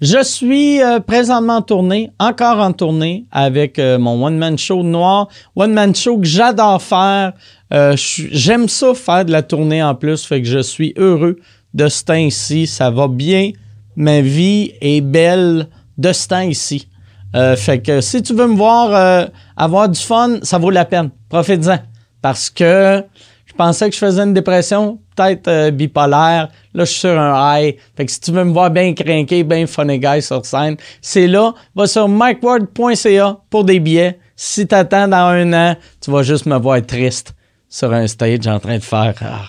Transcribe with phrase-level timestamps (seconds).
[0.00, 5.28] Je suis euh, présentement en tournée, encore en tournée avec euh, mon one-man show noir.
[5.56, 7.34] One-man show que j'adore faire.
[7.74, 11.36] Euh, J'aime ça faire de la tournée en plus, fait que je suis heureux
[11.74, 12.66] de ce temps-ci.
[12.66, 13.50] Ça va bien.
[13.94, 15.68] Ma vie est belle
[15.98, 16.88] de ce temps-ci.
[17.36, 21.10] Euh, fait que si tu veux me voir avoir du fun, ça vaut la peine.
[21.28, 21.78] Profite-en.
[22.22, 23.04] Parce que
[23.50, 26.48] je pensais que je faisais une dépression, peut-être euh, bipolaire.
[26.72, 27.76] Là, je suis sur un high.
[27.96, 31.26] Fait que si tu veux me voir bien craqué, bien funny guy sur scène, c'est
[31.26, 31.52] là.
[31.74, 34.20] Va sur mikeward.ca pour des billets.
[34.36, 37.34] Si t'attends dans un an, tu vas juste me voir triste
[37.68, 39.48] sur un stage en train de faire Ah,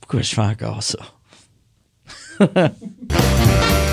[0.00, 0.98] pourquoi je fais encore ça?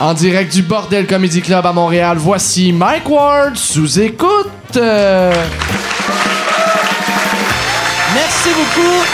[0.00, 4.48] En direct du Bordel Comedy Club à Montréal, voici Mike Ward sous écoute.
[4.74, 5.50] Merci
[8.48, 9.04] beaucoup.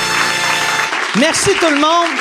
[1.18, 2.12] Merci tout le monde.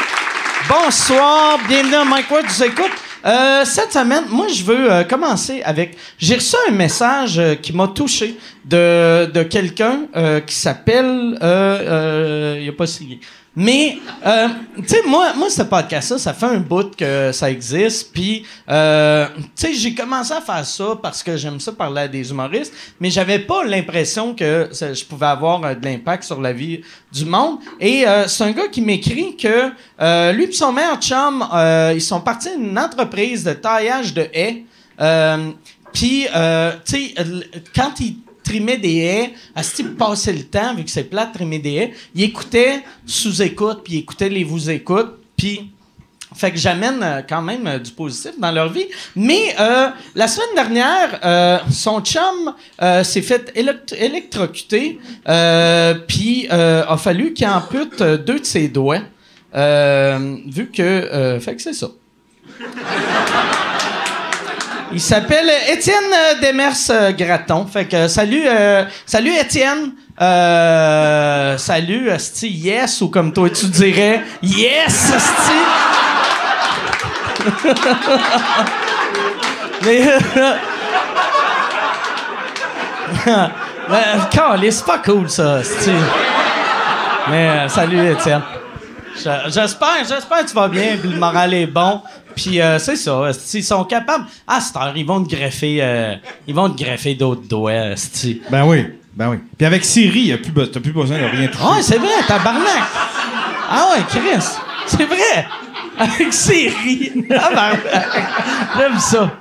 [0.67, 1.59] Bonsoir.
[1.67, 2.89] Bienvenue à Mike Ward, vous écoute.
[3.23, 5.95] Euh, cette semaine, moi, je veux euh, commencer avec.
[6.17, 8.35] J'ai reçu un message euh, qui m'a touché
[8.65, 11.37] de, quelqu'un euh, qui s'appelle.
[11.39, 13.19] Il a pas signé.
[13.55, 18.11] Mais, euh, tu sais, moi, moi, ce podcast-là, ça fait un bout que ça existe.
[18.11, 22.07] Puis, euh, tu sais, j'ai commencé à faire ça parce que j'aime ça parler à
[22.09, 26.51] des humoristes, mais j'avais pas l'impression que je pouvais avoir euh, de l'impact sur la
[26.51, 26.81] vie
[27.13, 27.59] du monde.
[27.79, 31.47] Et euh, c'est un gars qui m'écrit que euh, lui et son meilleur chum,
[31.93, 34.65] ils sont partis d'une entreprise de taillage de haies.
[35.93, 36.27] Puis,
[36.85, 37.15] tu sais,
[37.73, 41.25] quand ils trimaient des haies, à ce type passer le temps, vu que c'est plat
[41.25, 45.71] trimer des haies, il écoutait sous-écoute, puis il écoutait les vous-écoute, puis...
[46.37, 48.87] Fait que j'amène euh, quand même euh, du positif dans leur vie.
[49.15, 52.53] Mais euh, la semaine dernière, son chum
[53.03, 54.99] s'est fait élect- électrocuter,
[56.07, 59.03] puis a fallu qu'il ampute deux de ses doigts,
[59.53, 61.39] vu que...
[61.39, 61.91] fait que c'est ça.
[64.91, 67.65] Il s'appelle Étienne euh, Demers euh, Graton.
[67.71, 69.91] Fait que euh, salut, euh, salut Étienne.
[70.21, 75.51] Euh, salut, Asti, yes, ou comme toi tu dirais, yes, Asti.
[79.85, 80.01] Mais.
[84.31, 85.91] Câlisse, c'est pas cool ça, Asti.
[87.29, 88.41] Mais euh, salut Étienne.
[89.17, 92.01] Je- J'espère, j'espère que tu vas bien, le moral est bon.
[92.35, 94.25] Puis euh, c'est ça, s'ils sont capables.
[94.47, 96.15] À cette heure, ils vont te greffer, euh,
[96.47, 98.41] ils vont te greffer d'autres doigts, esti.
[98.49, 99.37] Ben oui, ben oui.
[99.57, 101.63] Puis avec Siri, plus be- t'as plus besoin de rien toucher.
[101.63, 102.83] Ouais, c'est vrai, tabarnak.
[103.69, 104.45] Ah ouais, Chris,
[104.85, 105.47] c'est vrai.
[105.97, 107.11] Avec Siri.
[107.29, 107.79] Tabarnak.
[108.77, 109.31] J'aime ça.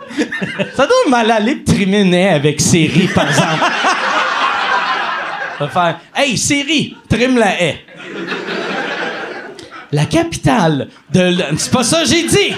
[0.77, 3.65] Ça doit mal aller de trimer une haie avec Siri, par exemple.
[5.59, 7.85] Ça va faire Hey Siri, trime la haie.
[9.95, 11.37] La capitale de.
[11.57, 12.53] C'est pas ça que j'ai dit!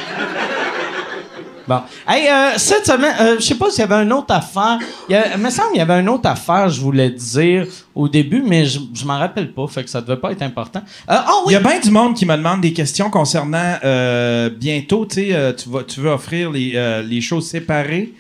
[1.69, 1.81] Bon.
[2.09, 4.79] Hey, euh, cette semaine, euh, je sais pas s'il y avait une autre affaire.
[5.11, 8.65] Il, me semble qu'il y avait une autre affaire, je voulais dire au début, mais
[8.65, 10.79] je, je m'en rappelle pas, fait que ça devait pas être important.
[10.79, 14.49] Euh, Ah Il y a bien du monde qui me demande des questions concernant euh,
[14.49, 15.27] bientôt, tu
[15.59, 18.15] tu vas, veux offrir les, les choses séparées.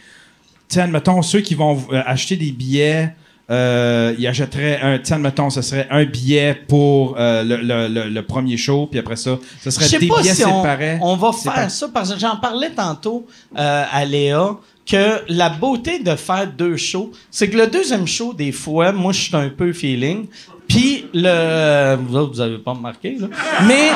[0.68, 3.14] Tu sais, admettons, ceux qui vont acheter des billets,
[3.50, 7.86] euh, ils achèteraient un, tu sais, admettons, ce serait un billet pour euh, le, le-
[7.88, 10.98] le- le premier show, puis après ça, ce serait des pas billets si on, séparés.
[11.00, 11.60] on va séparés.
[11.60, 13.26] faire ça parce que j'en parlais tantôt
[13.56, 18.32] euh, à Léa que la beauté de faire deux shows, c'est que le deuxième show,
[18.32, 20.26] des fois, moi, je suis un peu feeling.
[20.68, 21.96] Puis le.
[21.96, 23.28] Vous autres, vous avez pas remarqué, là.
[23.66, 23.90] Mais.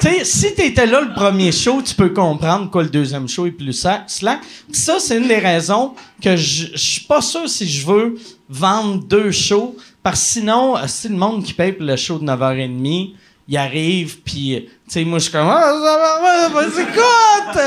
[0.00, 3.44] Tu sais, si t'étais là le premier show, tu peux comprendre quoi le deuxième show
[3.46, 4.40] est plus slack.
[4.72, 8.14] Ça, c'est une des raisons que je suis pas sûr si je veux
[8.48, 9.76] vendre deux shows.
[10.02, 13.10] Parce que sinon, euh, si le monde qui paye pour le show de 9h30,
[13.46, 17.60] il arrive, puis, tu sais, moi, je suis comme, ah, vas-y, écoute!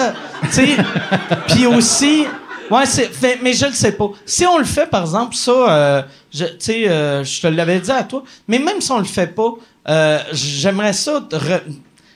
[0.45, 0.77] Tu sais,
[1.49, 2.23] puis aussi,
[2.71, 4.09] ouais, c'est, fait- mais je le sais pas.
[4.25, 6.01] Si on le fait, par exemple, ça, euh,
[6.33, 9.03] je- tu sais, euh, je te l'avais dit à toi, mais même si on le
[9.05, 9.53] fait pas,
[9.89, 11.27] euh, j'aimerais ça,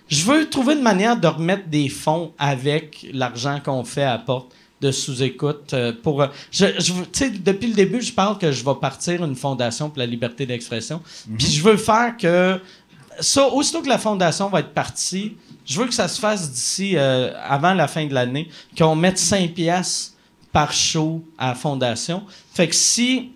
[0.10, 4.52] je veux trouver une manière de remettre des fonds avec l'argent qu'on fait à porte
[4.80, 8.38] de sous-écoute euh, pour euh, je, je veux- tu sais depuis le début je parle
[8.38, 11.02] que je vais partir une fondation pour la liberté d'expression.
[11.38, 12.60] Puis je veux faire que
[13.20, 16.94] ça aussitôt que la fondation va être partie je veux que ça se fasse d'ici
[16.96, 20.16] euh, avant la fin de l'année qu'on mette 5 pièces
[20.54, 22.24] par show à la fondation.
[22.54, 23.32] Fait que si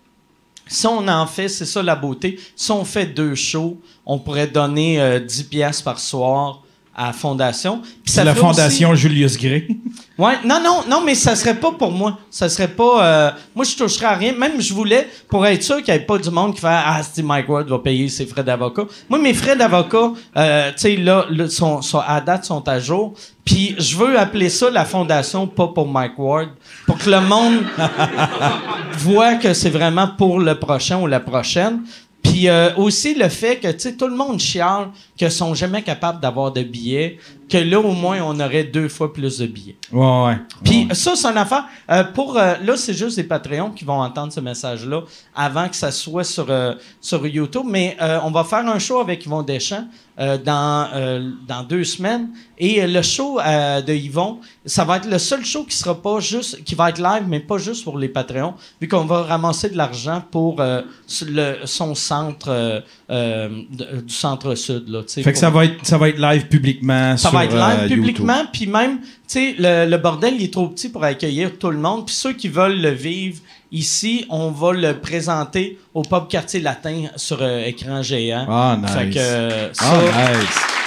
[0.67, 2.39] si on en fait, c'est ça la beauté.
[2.55, 6.63] Si on fait deux shows, on pourrait donner euh, 10 pièces par soir
[6.95, 7.81] à la fondation.
[8.03, 9.67] Puis ça la aussi- fondation Julius Gray.
[10.17, 12.19] Ouais, non, non, non, mais ça serait pas pour moi.
[12.29, 13.03] Ça serait pas.
[13.03, 14.33] euh, moi, je toucherais à rien.
[14.33, 17.01] Même, je voulais, pour être sûr qu'il n'y ait pas du monde qui fait Ah,
[17.01, 18.83] c'est Mike Ward va payer ses frais d'avocat.
[19.09, 22.79] Moi, mes frais d'avocat, euh, tu sais, là, là, sont, sont, à date, sont à
[22.79, 23.15] jour.
[23.43, 26.49] Puis, je veux appeler ça la fondation, pas pour Mike Ward,
[26.85, 27.63] pour que le monde
[28.97, 31.81] voit que c'est vraiment pour le prochain ou la prochaine.
[32.31, 34.87] Puis euh, aussi le fait que tu tout le monde chiale
[35.19, 37.17] que sont jamais capables d'avoir de billets,
[37.51, 39.75] que là au moins on aurait deux fois plus de billets.
[39.91, 40.37] Ouais, ouais.
[40.63, 40.95] Puis Ouais.
[40.95, 41.65] ça, c'est une affaire.
[41.91, 45.01] euh, pour euh, là, c'est juste les Patreons qui vont entendre ce message-là
[45.35, 47.65] avant que ça soit sur euh, sur YouTube.
[47.67, 49.85] Mais euh, on va faire un show avec Yvon Deschamps
[50.19, 52.29] euh, dans euh, dans deux semaines.
[52.57, 56.19] Et le show euh, de Yvon, ça va être le seul show qui sera pas
[56.19, 59.69] juste, qui va être live, mais pas juste pour les Patreons, vu qu'on va ramasser
[59.69, 60.81] de l'argent pour euh,
[61.27, 63.49] le, son centre euh,
[63.81, 65.01] euh, du centre sud là.
[65.01, 67.45] tu sais, Fait que ça va être, ça va être live publiquement ça sur va
[67.45, 67.97] être live euh, YouTube.
[67.97, 71.69] publiquement, puis même, tu sais, le, le bordel, il est trop petit pour accueillir tout
[71.71, 72.05] le monde.
[72.05, 73.39] Puis ceux qui veulent le vivre
[73.71, 78.45] ici, on va le présenter au pub quartier latin sur euh, écran géant.
[78.49, 78.91] Ah, nice.
[78.91, 79.85] Fait que ça.
[80.13, 80.80] Ah, nice.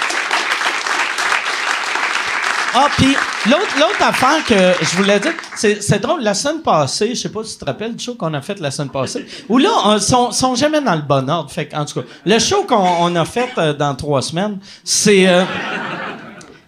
[2.76, 3.15] Ah, puis
[3.47, 7.53] l'autre, affaire que je voulais dire, c'est, drôle, la semaine passée, je sais pas si
[7.53, 10.32] tu te rappelles du show qu'on a fait la semaine passée, où là, on sont,
[10.32, 11.53] sont jamais dans le bon ordre.
[11.53, 15.29] Fait en tout cas, le show qu'on on a fait euh, dans trois semaines, c'est...
[15.29, 15.44] euh,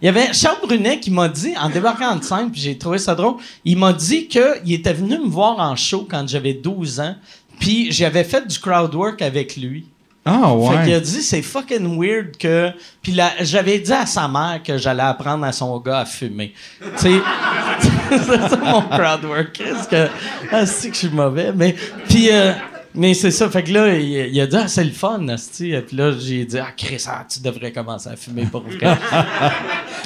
[0.00, 2.99] il y avait Charles Brunet qui m'a dit, en débarquant de scène, puis j'ai trouvé
[2.99, 7.00] ça drôle, il m'a dit qu'il était venu me voir en show quand j'avais 12
[7.00, 7.17] ans,
[7.59, 9.87] puis j'avais fait du crowd work avec lui.
[10.28, 11.00] Ah, Fait qu'il a ouais.
[11.00, 15.44] dit c'est fucking weird que puis là j'avais dit à sa mère que j'allais apprendre
[15.44, 16.52] à son gars à fumer.
[16.81, 17.20] Tu sais
[18.11, 19.52] c'est ça mon crowd work.
[19.52, 20.08] Qu'est-ce que
[20.50, 21.76] ah, c'est que je suis mauvais mais
[22.08, 22.52] puis euh,
[22.96, 25.72] mais c'est ça fait que là il, il a dit ah, c'est le fun asti.
[25.87, 28.78] puis là j'ai dit ah Chris ah, tu devrais commencer à fumer pour vrai.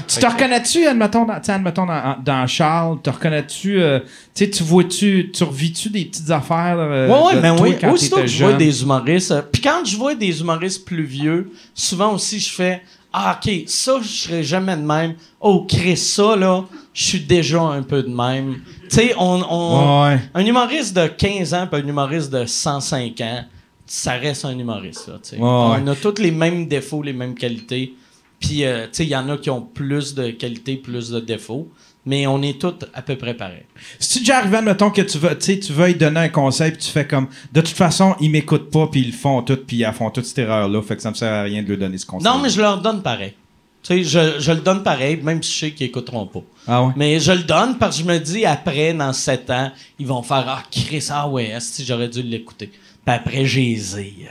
[0.06, 4.00] Tu te reconnais-tu, admettons, dans, admettons dans, dans Charles, te reconnais-tu, euh,
[4.34, 7.76] tu sais, tu vois-tu, tu revis-tu des petites affaires euh, Ouais, ouais, de toi oui.
[7.81, 9.31] quand Aussitôt que je vois des humoristes.
[9.32, 12.82] euh, Puis quand je vois des humoristes plus vieux, souvent aussi, je fais
[13.12, 15.14] Ah, OK, ça, je serais jamais de même.
[15.40, 18.60] Oh, Chris, ça, là, je suis déjà un peu de même.
[18.88, 19.42] Tu sais, on.
[19.48, 20.20] on- Ouais, ouais.
[20.34, 23.44] Un humoriste de 15 ans, puis un humoriste de 105 ans,
[23.87, 25.14] ça reste un humoriste, là.
[25.32, 25.38] Ouais,
[25.82, 27.94] On a tous les mêmes défauts, les mêmes qualités.
[28.38, 31.20] Puis, euh, tu sais, il y en a qui ont plus de qualités, plus de
[31.20, 31.69] défauts.
[32.06, 33.66] Mais on est tous à peu près pareils.
[33.98, 36.81] Si tu déjà arrivé, admettons, que tu veux, tu veux lui donner un conseil, puis
[36.81, 39.81] tu fais comme, de toute façon, ils m'écoutent pas, puis ils le font tout, puis
[39.81, 41.98] ils font toute cette erreur-là, fait que ça me sert à rien de lui donner
[41.98, 42.25] ce conseil.
[42.26, 43.34] Non, mais je leur donne pareil.
[43.82, 46.41] Tu sais, je, je le donne pareil, même si je sais qu'ils écouteront pas.
[46.69, 46.93] Ah ouais?
[46.97, 50.23] Mais je le donne parce que je me dis, après, dans 7 ans, ils vont
[50.23, 52.71] faire Ah, Chris, ah ouais, si j'aurais dû l'écouter?
[53.06, 53.81] Puis après, j'ai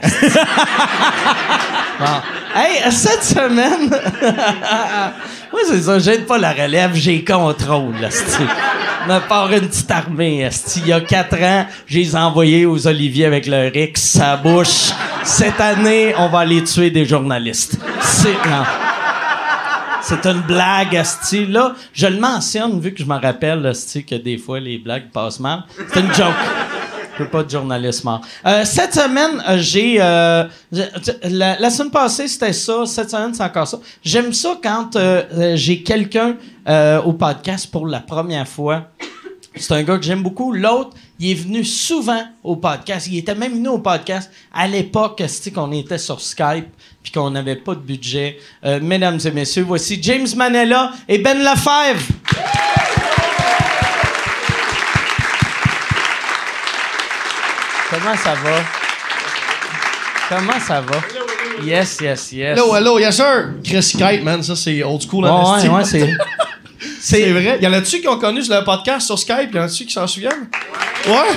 [1.98, 2.06] bon.
[2.54, 3.90] Hey, cette semaine,
[5.52, 8.44] moi, c'est ça, j'aide pas la relève, j'ai contrôle, esti.
[9.08, 10.48] Me part une petite armée.
[10.76, 14.90] Il y a 4 ans, j'ai les envoyés aux Oliviers avec leur X, sa bouche.
[15.24, 17.78] Cette année, on va aller tuer des journalistes.
[18.02, 18.32] C'est.
[18.32, 18.64] Non.
[20.02, 21.46] C'est une blague, Asti.
[21.46, 25.10] Là, je le mentionne vu que je me rappelle, Asti, que des fois les blagues
[25.12, 25.64] passent mal.
[25.92, 26.34] C'est une joke.
[27.18, 28.22] Je veux pas de journaliste mort.
[28.46, 29.96] Euh, cette semaine, euh, j'ai.
[30.00, 30.44] euh,
[31.24, 32.86] la, la semaine passée, c'était ça.
[32.86, 33.78] Cette semaine, c'est encore ça.
[34.02, 36.36] J'aime ça quand euh, euh, j'ai quelqu'un
[36.66, 38.86] euh, au podcast pour la première fois.
[39.54, 40.52] C'est un gars que j'aime beaucoup.
[40.54, 43.06] L'autre, il est venu souvent au podcast.
[43.10, 45.22] Il était même venu au podcast à l'époque,
[45.54, 46.66] qu'on était sur Skype
[47.02, 48.38] puis qu'on n'avait pas de budget.
[48.64, 52.06] Euh, mesdames et messieurs, voici James Manella et Ben Lefebvre.
[57.90, 58.62] Comment ça va?
[60.28, 60.96] Comment ça va?
[61.62, 62.58] Yes, yes, yes.
[62.58, 63.54] Hello, hello, yes sir!
[63.62, 66.08] Chris Skype, man, ça c'est old school en Ouais, ouais, ouais, c'est.
[67.00, 67.58] C'est vrai.
[67.60, 69.54] Y en a-tu qui ont connu le podcast sur Skype?
[69.54, 70.48] Y en a-tu qui s'en souviennent?
[71.06, 71.36] Ouais?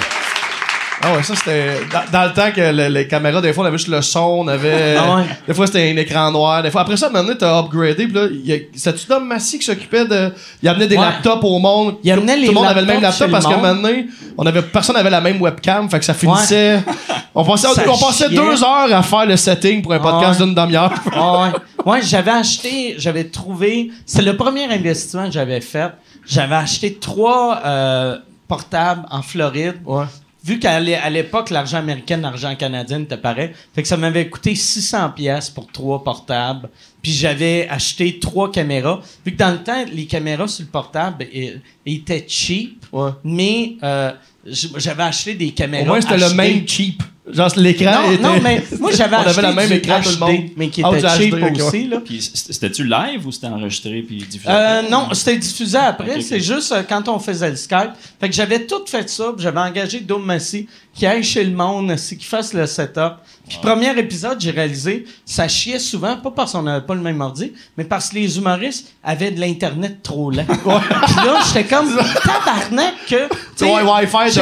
[1.05, 3.67] Ah ouais, ça c'était dans, dans le temps que le- les caméras, des fois, on
[3.67, 4.95] avait juste le son, on avait.
[4.97, 5.23] Ah ouais.
[5.47, 6.63] Des fois, c'était un écran noir.
[6.63, 8.05] Des fois, après ça, maintenant, t'as upgradé.
[8.07, 8.27] Puis là,
[8.73, 10.31] c'était-tu Dom Massy qui s'occupait de.
[10.61, 11.01] Il amenait des Ouais.
[11.03, 11.95] laptops au monde.
[12.03, 13.89] Il amenait Tout les le monde avait le même laptop parce que maintenant,
[14.37, 15.89] on avait, personne n'avait la même webcam.
[15.89, 16.81] Fait que ça finissait.
[17.35, 20.45] On passait, Ça on passait deux heures à faire le setting pour un podcast ouais.
[20.45, 20.93] d'une demi-heure.
[21.15, 21.91] Ah ouais.
[21.91, 23.89] Ouais, j'avais acheté, j'avais trouvé.
[24.05, 25.89] C'est le premier investissement que j'avais fait.
[26.27, 28.17] J'avais acheté trois euh,
[28.47, 29.77] portables en Floride.
[29.83, 30.05] Ouais.
[30.43, 33.51] Vu qu'à l'époque, l'argent américain, l'argent canadien était pareil.
[33.73, 36.69] Fait que ça m'avait coûté 600 pièces pour trois portables.
[37.01, 39.01] Puis j'avais acheté trois caméras.
[39.25, 42.85] Vu que dans le temps, les caméras sur le portable eh, étaient cheap.
[42.91, 43.11] Ouais.
[43.23, 44.11] Mais euh,
[44.45, 45.85] j'avais acheté des Au caméras.
[45.85, 47.01] moins, c'était le même cheap.
[47.25, 48.21] Genre, l'écran Non, était...
[48.23, 50.49] non, mais moi, j'avais On avait acheté la même du écran, tout le HD, monde.
[50.57, 52.01] mais qui Ah, était cheap HD, ok, aussi, là.
[52.03, 54.49] Puis c'était-tu live ou c'était enregistré puis diffusé?
[54.53, 56.19] Euh, non, c'était diffusé après.
[56.21, 57.91] C'est juste euh, quand on faisait le Skype.
[58.19, 59.31] Fait que j'avais tout fait ça.
[59.33, 63.13] puis J'avais engagé Dom Massy qui aille chez le monde, qui fasse le setup.
[63.49, 67.19] Puis premier épisode, j'ai réalisé, ça chiait souvent, pas parce qu'on n'avait pas le même
[67.19, 70.45] ordi, mais parce que les humoristes avaient de l'Internet trop lent.
[70.47, 71.89] Puis là, j'étais comme
[72.23, 73.27] tabarnak que...
[73.57, 74.41] tu Ouais, Wi-Fi de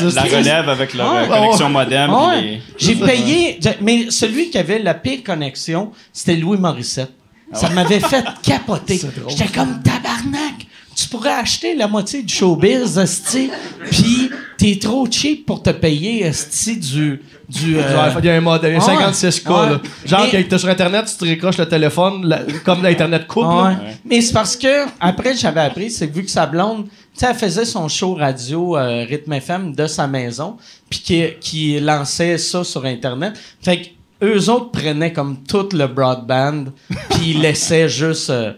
[0.00, 0.14] base.
[0.16, 1.20] La relève avec leur Ouais.
[1.22, 2.10] euh, connexion modem.
[2.12, 2.40] Ouais.
[2.40, 7.12] puis les- J'ai payé, mais celui qui avait la pire connexion, c'était Louis Morissette.
[7.52, 9.00] Ça m'avait fait capoter.
[9.28, 10.66] J'étais comme tabarnak.
[11.00, 13.50] Tu pourrais acheter la moitié du showbiz, esti,
[13.90, 17.22] puis t'es trop cheap pour te payer, esti, du...
[17.48, 18.80] du euh, Il y a un modèle, Ouais.
[18.80, 19.48] 56K.
[19.48, 19.70] Ouais.
[19.70, 19.80] Là.
[20.04, 23.44] Genre, Mais- quand t'es sur Internet, tu te récroches le téléphone, la- comme l'Internet coupe.
[23.46, 23.76] Ouais.
[24.04, 27.26] Mais c'est parce que, après, j'avais appris, c'est que vu que sa blonde, tu sais,
[27.30, 30.58] elle faisait son show radio euh, Rythme FM de sa maison,
[30.90, 33.40] puis qui, qui lançait ça sur Internet.
[33.62, 33.86] Fait que
[34.26, 36.64] eux autres prenaient comme tout le broadband,
[37.08, 38.52] puis ils laissaient juste, euh,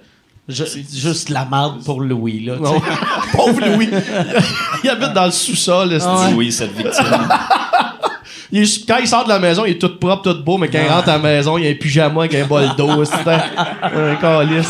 [0.49, 2.55] ju- juste la marde pour Louis, là.
[3.33, 3.89] Pauvre Louis.
[4.85, 5.93] il habite dans le sous-sol.
[5.93, 6.09] esti.
[6.09, 6.33] Ouais.
[6.35, 7.05] Oui, cette victime.
[8.51, 10.69] Il est- quand il sort de la maison, il est tout propre, tout beau, mais
[10.69, 13.05] quand il rentre à la maison, il a un pyjama avec un bol d'eau.
[13.05, 13.41] C'est un,
[14.13, 14.69] un calice.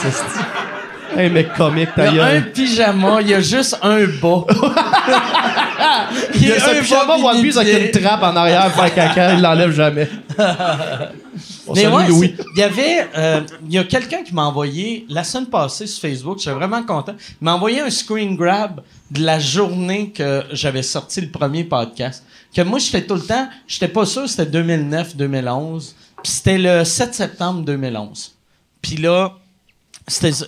[1.16, 4.44] Un mec comique, Il y a un pyjama, il y a juste un bas.
[6.34, 9.40] Il a a un pyjama One avec une trappe en arrière pour faire caca, il
[9.42, 10.08] l'enlève jamais.
[11.66, 12.34] On Mais ouais, Louis.
[12.54, 16.00] il y avait, euh, il y a quelqu'un qui m'a envoyé la semaine passée sur
[16.00, 16.38] Facebook.
[16.38, 17.14] J'étais vraiment content.
[17.18, 22.24] Il m'a envoyé un screen grab de la journée que j'avais sorti le premier podcast.
[22.54, 23.48] Que moi, je fais tout le temps.
[23.66, 25.94] J'étais pas sûr c'était 2009, 2011.
[26.22, 28.32] Puis c'était le 7 septembre 2011.
[28.80, 29.32] Puis là,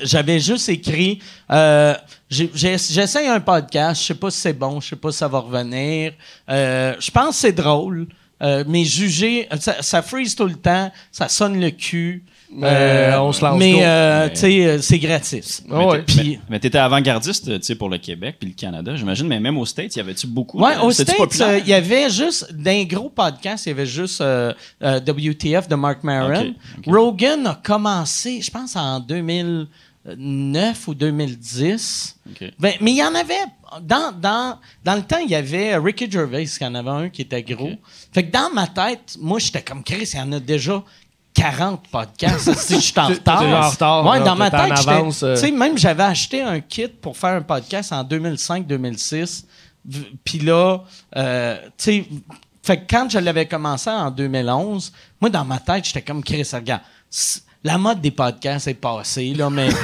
[0.02, 1.20] j'avais juste écrit
[1.50, 1.94] euh,
[2.28, 5.38] j'essaye un podcast je sais pas si c'est bon je sais pas si ça va
[5.38, 6.12] revenir.
[6.48, 8.08] Euh, je pense que c'est drôle
[8.42, 9.48] euh, mais juger
[9.80, 12.24] ça freeze tout le temps ça sonne le cul
[12.56, 16.02] Mais on se lance mais euh, tu sais euh, c'est gratis Ah ouais.
[16.02, 19.26] Puis- Mais, mais t'étais avant-gardiste, tu sais, pour le Québec puis le Canada, j'imagine.
[19.26, 20.58] Mais même aux States, y avait-tu beaucoup?
[20.60, 23.72] Ouais, de- au c'était-tu States, euh, il y avait juste, d'un gros podcast, il y
[23.72, 26.54] avait juste euh, euh, WTF de Mark Maron.
[26.86, 32.16] Rogan a commencé, je pense, en 2009 ou 2010.
[32.30, 32.50] Ok.
[32.58, 33.34] Ben, mais il y en avait.
[33.82, 37.22] Dans, dans, dans le temps, il y avait Ricky Gervais, qui en avait un qui
[37.22, 37.72] était gros.
[38.12, 40.84] Fait que dans ma tête, moi, j'étais comme Chris, il y en a déjà
[41.34, 42.54] 40 podcasts.
[42.58, 43.42] si je suis en retard.
[43.42, 44.86] en retard, Ouais, là, dans ma tête,
[45.22, 45.34] euh.
[45.34, 49.44] Tu sais, même j'avais acheté un kit pour faire un podcast en 2005-2006.
[49.86, 50.78] V- Puis là,
[51.16, 52.08] euh, tu sais,
[52.62, 56.48] fait que quand je l'avais commencé en 2011, moi, dans ma tête, j'étais comme Chris,
[56.52, 56.80] regarde,
[57.62, 59.68] la mode des podcasts est passée, là, mais.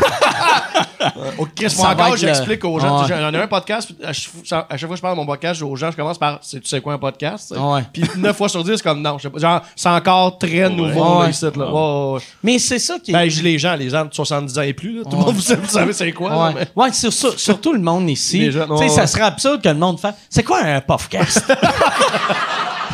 [1.38, 3.02] Au Chris, Ça moi encore, j'explique aux gens.
[3.02, 3.08] Ouais.
[3.08, 5.26] J'en ai un podcast, à chaque, fois, à chaque fois que je parle de mon
[5.26, 7.54] podcast aux gens, je commence par c'est- Tu sais quoi un podcast?
[7.92, 9.16] Puis 9 fois sur 10, c'est comme non.
[9.18, 9.38] je sais pas.
[9.38, 11.50] Genre, c'est encore très nouveau, ici, là.
[11.50, 12.20] Ouais, ouais, ouais.
[12.42, 13.14] mais c'est ça qui est.
[13.14, 15.02] Ben, les gens, les gens de 70 ans et plus, là.
[15.04, 17.80] Tout le monde, vous savez, c'est quoi, là, Ouais, mais- ouais sur- sur- surtout le
[17.80, 18.40] monde ici.
[18.46, 20.14] Tu sais, ouais, ça serait absurde que le monde fasse.
[20.28, 21.44] C'est quoi un podcast?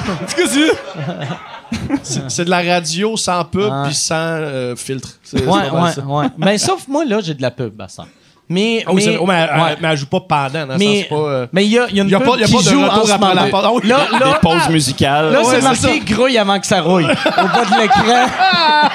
[0.28, 0.70] C'est
[2.02, 3.84] c'est de la radio sans pub Ouais.
[3.86, 5.18] puis sans euh, filtre.
[5.32, 6.26] Ouais, ouais, ouais.
[6.38, 8.06] Ben, sauf moi, là, j'ai de la pub, à ça.
[8.48, 8.84] Mais.
[8.86, 9.18] Ah c'est mais.
[9.20, 9.66] Oh, mais elle, ouais.
[9.70, 11.14] elle- mais elle joue pas pendant, dans mais pas.
[11.16, 12.46] euh, mais il y a, il y a une y a pub pas- y a
[12.46, 13.60] qui pas de joue retour après la pause.
[13.64, 13.80] Ah oui.
[13.88, 15.32] Là, là, Des pauses musicales.
[15.32, 17.04] là c'est marqué grouille avant que ça rouille.
[17.26, 18.26] Au bas de l'écran.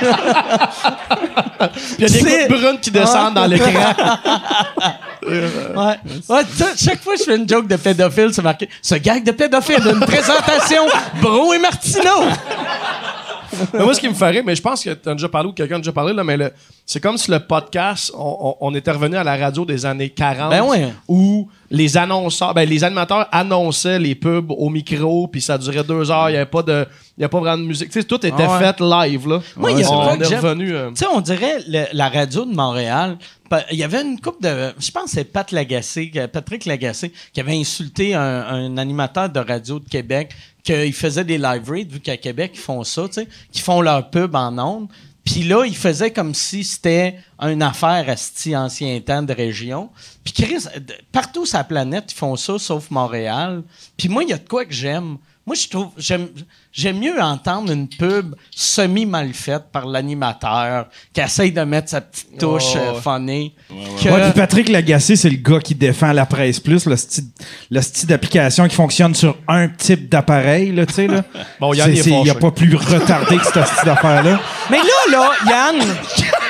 [1.72, 3.70] Puis il y a des gouttes brunes qui descendent dans l'écran.
[5.28, 6.00] Ouais.
[6.30, 6.42] Ouais,
[6.78, 9.80] chaque fois que je fais une joke de pédophile, c'est marqué ce gag de pédophile,
[9.86, 10.84] une présentation,
[11.22, 12.24] Bro et Martineau.
[13.74, 15.76] Moi, ce qui me ferait, mais je pense que tu as déjà parlé ou quelqu'un
[15.76, 16.38] a déjà parlé, là, mais
[16.86, 20.10] c'est comme si le podcast, on, on- on était revenu à la radio des années
[20.10, 20.50] 40.
[20.50, 20.94] Ben ouais.
[21.08, 26.12] Où les annonceurs, ben, les animateurs annonçaient les pubs au micro, puis ça durait deux
[26.12, 26.86] heures, il n'y avait pas de.
[27.18, 27.92] Il y a pas vraiment de musique.
[28.08, 28.60] Tout était Ah ouais.
[28.60, 29.40] fait live, là.
[29.56, 30.74] Moi, a on est revenu.
[30.74, 33.18] euh, Tu sais, on dirait le- la radio de Montréal.
[33.72, 34.72] Il y avait une coupe de.
[34.80, 39.40] Je pense que c'est Pat Lagacé, Patrick Lagacé, qui avait insulté un, un animateur de
[39.42, 40.32] radio de Québec,
[40.64, 43.82] qu'il faisait des live reads, vu qu'à Québec, ils font ça, tu sais, qui font
[43.82, 44.88] leur pub en ondes.
[45.24, 49.90] Puis là, il faisait comme si c'était une affaire à ce ancien temps de région.
[50.24, 50.66] Puis Chris,
[51.12, 53.64] partout sur la planète, ils font ça, sauf Montréal.
[53.98, 55.18] Puis moi, il y a de quoi que j'aime.
[55.52, 56.30] Moi, je trouve, j'aime,
[56.72, 62.38] j'aime mieux entendre une pub semi-mal faite par l'animateur qui essaye de mettre sa petite
[62.40, 63.02] touche Oh, euh, ouais.
[63.02, 63.54] funny.
[64.02, 67.26] que- Ouais, puis Patrick Lagacé, c'est le gars qui défend la presse plus, le style,
[67.70, 71.26] le style d'application qui fonctionne sur un type d'appareil, là, tu sais, là.
[71.60, 74.40] Bon, Yann, il est n'y a pas plus retardé que ce style d'affaire-là.
[74.70, 75.76] Mais là, là, Yann,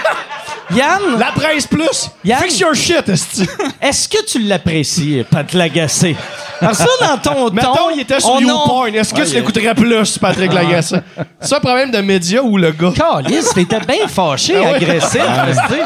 [0.75, 2.09] Yann, La presse plus!
[2.23, 2.41] Yann?
[2.41, 3.47] Fix your shit, esti.
[3.81, 6.15] est-ce que tu l'apprécies, Pat Lagacé?
[6.59, 7.53] Parce que ça, dans ton ton...
[7.53, 8.95] Mettons, il était sur on YouPorn.
[8.95, 10.97] Est-ce que tu l'écouterais plus, Patrick Lagacé?
[11.41, 12.93] C'est un problème de médias ou le gars?
[12.95, 15.21] Calice, t'étais bien fâché, agressif.
[15.21, 15.81] tu sais.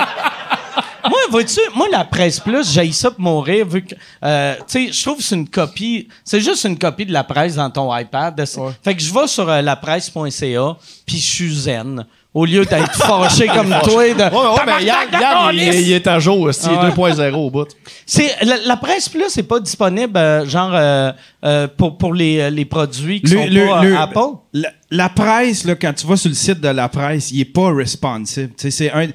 [1.08, 4.92] Moi, vois-tu, moi, la presse plus, j'ai ça pour mourir, vu que, euh, tu sais,
[4.92, 7.96] je trouve que c'est une copie, c'est juste une copie de la presse dans ton
[7.96, 8.44] iPad.
[8.84, 12.06] Fait que je vais sur euh, lapresse.ca, puis je suis zen.
[12.36, 14.04] Au lieu d'être fâché comme toi.
[14.14, 14.98] De, Ouais, ouais, mais hier,
[15.54, 17.12] il, il est à jour, c'est Ah ouais.
[17.12, 17.68] 2.0 au bout.
[18.06, 21.14] C'est, la, la presse plus c'est pas disponible, euh, genre, euh,
[21.46, 24.38] euh, pour, pour les, euh, les produits qui Le- sont le- pas le- euh, Apple?
[24.58, 27.46] La, la presse, là, quand tu vas sur le site de la presse, il est
[27.46, 28.50] pas responsive.
[28.56, 29.08] C'est un,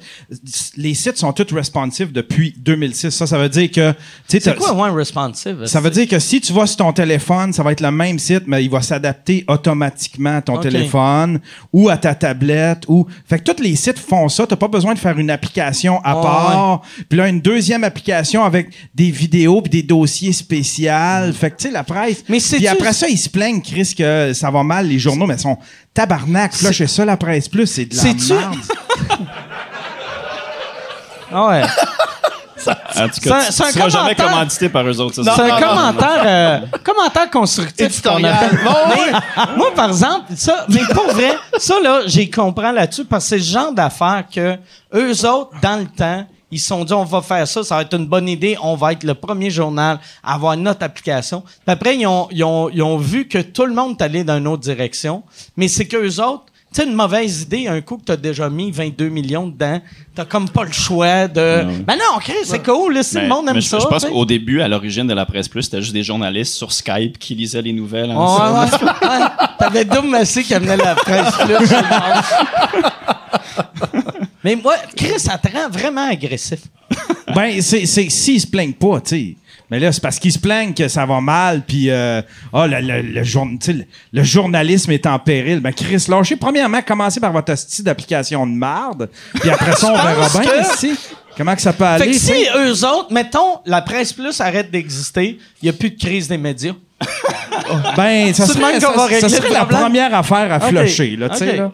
[0.77, 3.09] les sites sont tous responsive depuis 2006.
[3.09, 3.91] Ça, ça veut dire que...
[4.27, 5.65] C'est quoi, ouais, responsive?
[5.65, 8.19] Ça veut dire que si tu vas sur ton téléphone, ça va être le même
[8.19, 11.39] site, mais il va s'adapter automatiquement à ton téléphone
[11.73, 12.83] ou à ta tablette.
[12.87, 14.45] ou Fait que tous les sites font ça.
[14.45, 16.81] Tu pas besoin de faire une application à part.
[17.09, 20.91] Puis là, une deuxième application avec des vidéos puis des dossiers spéciaux.
[21.33, 22.20] Fait que, tu sais, la presse...
[22.29, 25.25] Mais c'est-tu- Puis après ça, ils se plaignent, Chris, que ça va mal, les journaux,
[25.27, 25.57] mais ils sont
[25.93, 26.61] tabarnak.
[26.61, 28.55] Là, chez ça, la presse plus, c'est de la merde.
[31.33, 31.63] Ah ouais.
[31.63, 34.25] En tout C'est cas, un- tu c'est un ne seras jamais commentaire.
[34.31, 35.23] commandité par eux autres.
[35.23, 38.19] ça, C'est c'est un commentaire, euh, commentaire constructif qu'on.
[38.19, 39.11] Bon, Mais
[39.57, 43.37] moi, par exemple, ça, mais pour vrai, ça là, j'y comprends là-dessus parce que c'est
[43.37, 44.57] le genre d'affaires que
[44.93, 47.81] eux autres, dans le temps, ils se sont dit on va faire ça, ça va
[47.83, 51.41] être une bonne idée, on va être le premier journal à avoir notre application.
[51.41, 54.23] Puis après, ils ont, ils ont, ils ont vu que tout le monde est allé
[54.23, 55.23] dans une autre direction,
[55.57, 58.71] mais c'est qu'eux autres, tu sais, une mauvaise idée, un coup que t'as déjà mis
[58.71, 59.81] 22 millions dedans,
[60.15, 61.63] t'as comme pas le choix de.
[61.63, 61.73] Non.
[61.85, 63.77] Ben non, Chris, c'est cool, là, si Mais- le monde aime mais ça.
[63.79, 66.71] je pense qu'au début, à l'origine de la presse plus, c'était juste des journalistes sur
[66.71, 68.11] Skype qui lisaient les nouvelles.
[68.11, 68.59] Ensemble.
[68.71, 69.25] ouais, ouais.
[69.59, 71.75] T'avais Massé qui amenait la presse plus.
[74.43, 76.59] Mais moi, Chris, ça te rend vraiment agressif.
[77.33, 79.35] Ben, c'est, c'est, s'ils se plaignent pas, tu sais.
[79.69, 82.21] Mais là, c'est parce qu'ils se plaignent que ça va mal, puis euh,
[82.51, 85.61] ah, le, le, le, jour- tu sais, le- le journalisme est en péril.
[85.61, 89.95] Ben, Chris, lâchez premièrement, commencez par votre style d'application de marde, puis après ça, on
[90.05, 90.91] verra bien, que- si,
[91.37, 92.07] comment que ça peut Fait aller.
[92.07, 95.91] que tu si eux autres, mettons, la presse plus arrête d'exister, il n'y a plus
[95.91, 96.73] de crise des médias.
[97.95, 101.71] Ben, ça serait, ça- serait la première affaire à flusher, là, tu sais, là.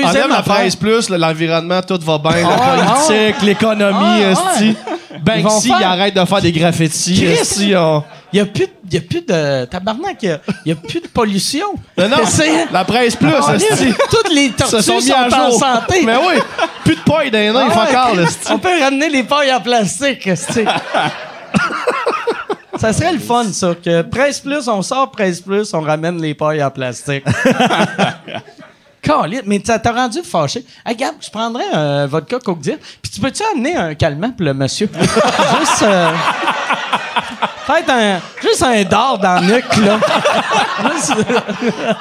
[0.00, 0.54] Deuxième la affaire.
[0.56, 4.76] presse plus, là, l'environnement, tout va bien, Ah la politique, l'économie, Ah esti.
[5.14, 7.26] Ils vont Banksy, faire- il arrête de faire des graffitis, Chris.
[7.26, 7.76] esti.
[7.76, 8.02] on-
[8.32, 9.64] Il n'y a, plus de- il y a plus de.
[9.66, 11.66] Tabarnak, il n'y a, plus de pollution.
[11.98, 13.92] Non, non, C'est- la presse plus, Ah, esti.
[14.10, 15.58] Toutes les Se tortues sont sont, mis à en jour.
[15.60, 16.02] santé.
[16.04, 16.40] Mais oui,
[16.84, 18.52] plus de paille dans les nains, Ah fuck ouais, all, Chris, esti.
[18.52, 20.64] On peut ramener les pailles en plastique, esti.
[22.78, 23.74] Ça serait le fun, ça.
[23.84, 27.22] Que Presse Plus, on sort Presse Plus, on ramène les pailles en plastique.
[29.02, 30.64] Caliste, mais ça t'a rendu fâché.
[30.86, 32.78] Hey, Gab, je prendrais un vodka Coke Diet.
[33.02, 34.88] Puis tu peux-tu amener un calmant pour le monsieur?
[35.60, 35.82] juste.
[35.82, 36.10] euh,
[37.66, 38.20] Peut-être un.
[38.40, 39.98] Juste un dard dans le nuque, là.
[40.94, 41.14] Juste-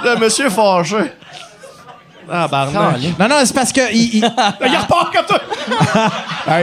[0.04, 1.12] Le monsieur fâché.
[2.34, 2.98] Ah, barnac.
[3.20, 3.92] Non, non, c'est parce que.
[3.94, 4.24] il- il-
[4.66, 5.40] Il repart comme toi.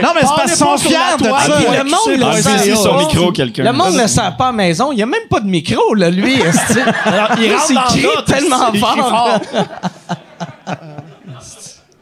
[0.01, 2.97] non, mais c'est parce qu'ils sont fiers de Ah, puis le monde le sent son
[2.97, 3.63] micro, quelqu'un.
[3.63, 4.91] Le monde ne sent pas à la maison.
[4.91, 6.41] Il n'y a même pas de micro, là, lui.
[6.41, 6.73] esti.
[7.39, 9.39] il rentre il dans crie tellement fort.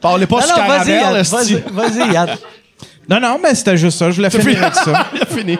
[0.01, 2.29] Parlez pas sur caramel, vas-y, vas-y, Yann.
[3.10, 4.12] Non, non, mais c'était juste ça.
[4.12, 5.07] Je voulais finir avec ça.
[5.15, 5.57] Il a fini.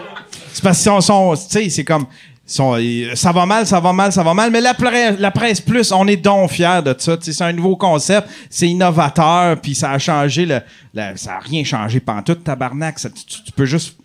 [0.52, 2.06] C'est parce qu'ils sont, tu sais, c'est comme,
[2.46, 2.78] sont,
[3.16, 4.52] ça va mal, ça va mal, ça va mal.
[4.52, 7.16] Mais la, presse- la presse plus, on est donc fiers de ça.
[7.22, 10.60] C'est un nouveau concept, c'est innovateur, puis ça a changé le,
[10.94, 13.00] la- ça a rien changé pantoute, tabarnak.
[13.00, 13.96] Ça, tu, peux juste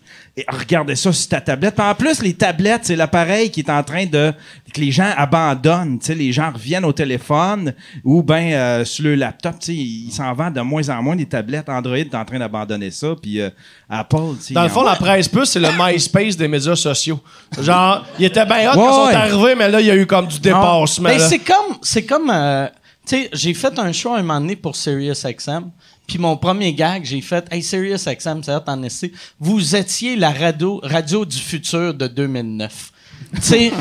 [0.47, 1.75] regarder ça sur ta tablette.
[1.75, 4.33] Puis en plus, les tablettes, c'est l'appareil qui est en train de
[4.73, 5.99] que les gens abandonnent.
[5.99, 9.59] Tu sais, les gens reviennent au téléphone ou ben euh, sur le laptop.
[9.59, 11.69] Tu sais, ils s'en vendent de moins en moins des tablettes.
[11.69, 13.13] Android est en train d'abandonner ça.
[13.21, 13.49] Puis euh,
[13.89, 16.47] Apple, tu sais, Dans le ils fond, en- la presse plus, c'est le MySpace des
[16.47, 17.19] médias sociaux.
[17.61, 19.11] Genre, il était bien hot Ouais, quand ils ouais.
[19.13, 21.09] sont arrivés, mais là, il y a eu comme du dépassement.
[21.09, 21.27] Ben, là.
[21.29, 22.67] c'est comme, c'est comme, euh,
[23.07, 25.69] tu sais, j'ai fait un show un moment donné pour SiriusXM.
[26.07, 29.11] Puis mon premier gag, j'ai fait, hey, SiriusXM, c'est hot en essai.
[29.39, 32.91] Vous étiez la radio, radio du futur de 2009.
[33.35, 33.71] tu sais,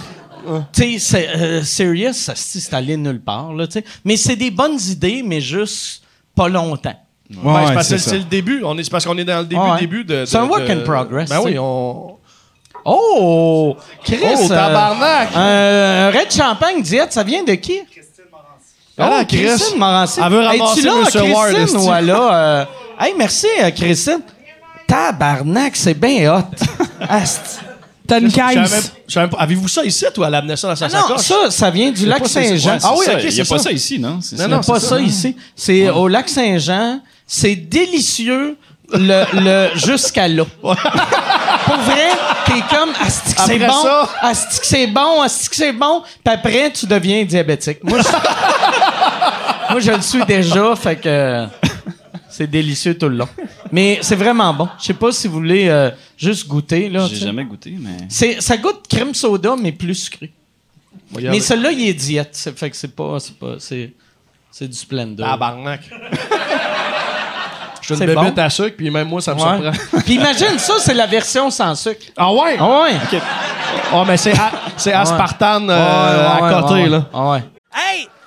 [0.73, 3.85] tu sais, c'est, euh, Sirius, ça, c'est c'est allé nulle part, là, tu sais.
[4.05, 6.03] Mais c'est des bonnes idées, mais juste
[6.35, 6.95] pas longtemps.
[7.31, 8.63] Ouais, Ben, c'est ouais, parce que c'est le début.
[8.65, 9.81] On est, c'est parce qu'on est dans le début, Ouais.
[9.81, 10.25] début de.
[10.27, 12.17] C'est un de- work de- in progress, Ben oui, on.
[12.85, 13.77] Oh!
[14.05, 14.19] Chris!
[14.43, 15.29] Oh, tabarnak!
[15.37, 17.81] euh, un Red Champagne diète, ça vient de qui?
[18.99, 19.39] Ah, Oh, la Chris.
[19.47, 20.21] Christine Morancy.
[20.25, 22.65] Elle veut ramasser là, Monsieur Christine, Ward, elle a, euh,
[23.01, 24.21] Hey, merci, euh, Christine.
[24.87, 26.43] Tabarnak, c'est bien hot.
[27.09, 27.59] Asti.
[28.07, 28.93] T'as une caisse.
[29.39, 32.23] Avez-vous ça ici, elle amenait ça dans sa Ah non, ça, ça vient du lac
[32.27, 32.79] c'est- Saint-Jean.
[32.83, 33.73] Ah oui, Ça, ok, Il n'y a c'est pas ça.
[33.73, 34.19] ici, non?
[34.21, 34.49] C'est Non, ça.
[34.49, 35.37] non, pas c'est ça ici.
[35.55, 37.01] C'est au lac Saint-Jean.
[37.27, 38.57] C'est délicieux
[38.93, 40.45] le, le jusqu'à là.
[40.61, 42.09] Pour pour vrai,
[42.45, 46.03] t'es comme, asti que c'est bon, ça- asti que c'est bon, asti que c'est bon,
[46.25, 47.79] puis après, tu deviens diabétique.
[47.85, 48.09] Moi, je,
[49.71, 51.47] moi, je le suis déjà, fait que
[52.33, 53.29] c'est délicieux tout le long.
[53.71, 54.69] Mais c'est vraiment bon.
[54.81, 57.07] Je sais pas si vous voulez euh, juste goûter, là.
[57.09, 57.27] J'ai sais.
[57.27, 57.97] jamais goûté, mais.
[58.09, 60.33] C'est, ça goûte crème soda, mais plus sucré.
[61.15, 62.31] Mais celui-là, il est diète.
[62.33, 63.93] c'est- Fait que c'est pas, c'est pas, c'est,
[64.51, 65.27] c'est du Splendor.
[65.27, 65.83] Tabarnak.
[67.81, 68.43] Je suis une bébête bon.
[68.43, 69.71] à sucre, puis même moi, ça me Ouais.
[69.73, 70.01] surprend.
[70.05, 72.07] Puis imagine ça, c'est la version sans sucre.
[72.17, 72.57] Ah ouais?
[72.59, 73.21] Ah ouais.
[73.93, 75.75] Oh, mais c'est, a- c'est aspartane euh,
[76.39, 77.09] Ouais, ouais, à côté, ouais, là.
[77.13, 77.43] Ah ouais.
[77.75, 78.07] Hey,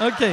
[0.00, 0.24] OK.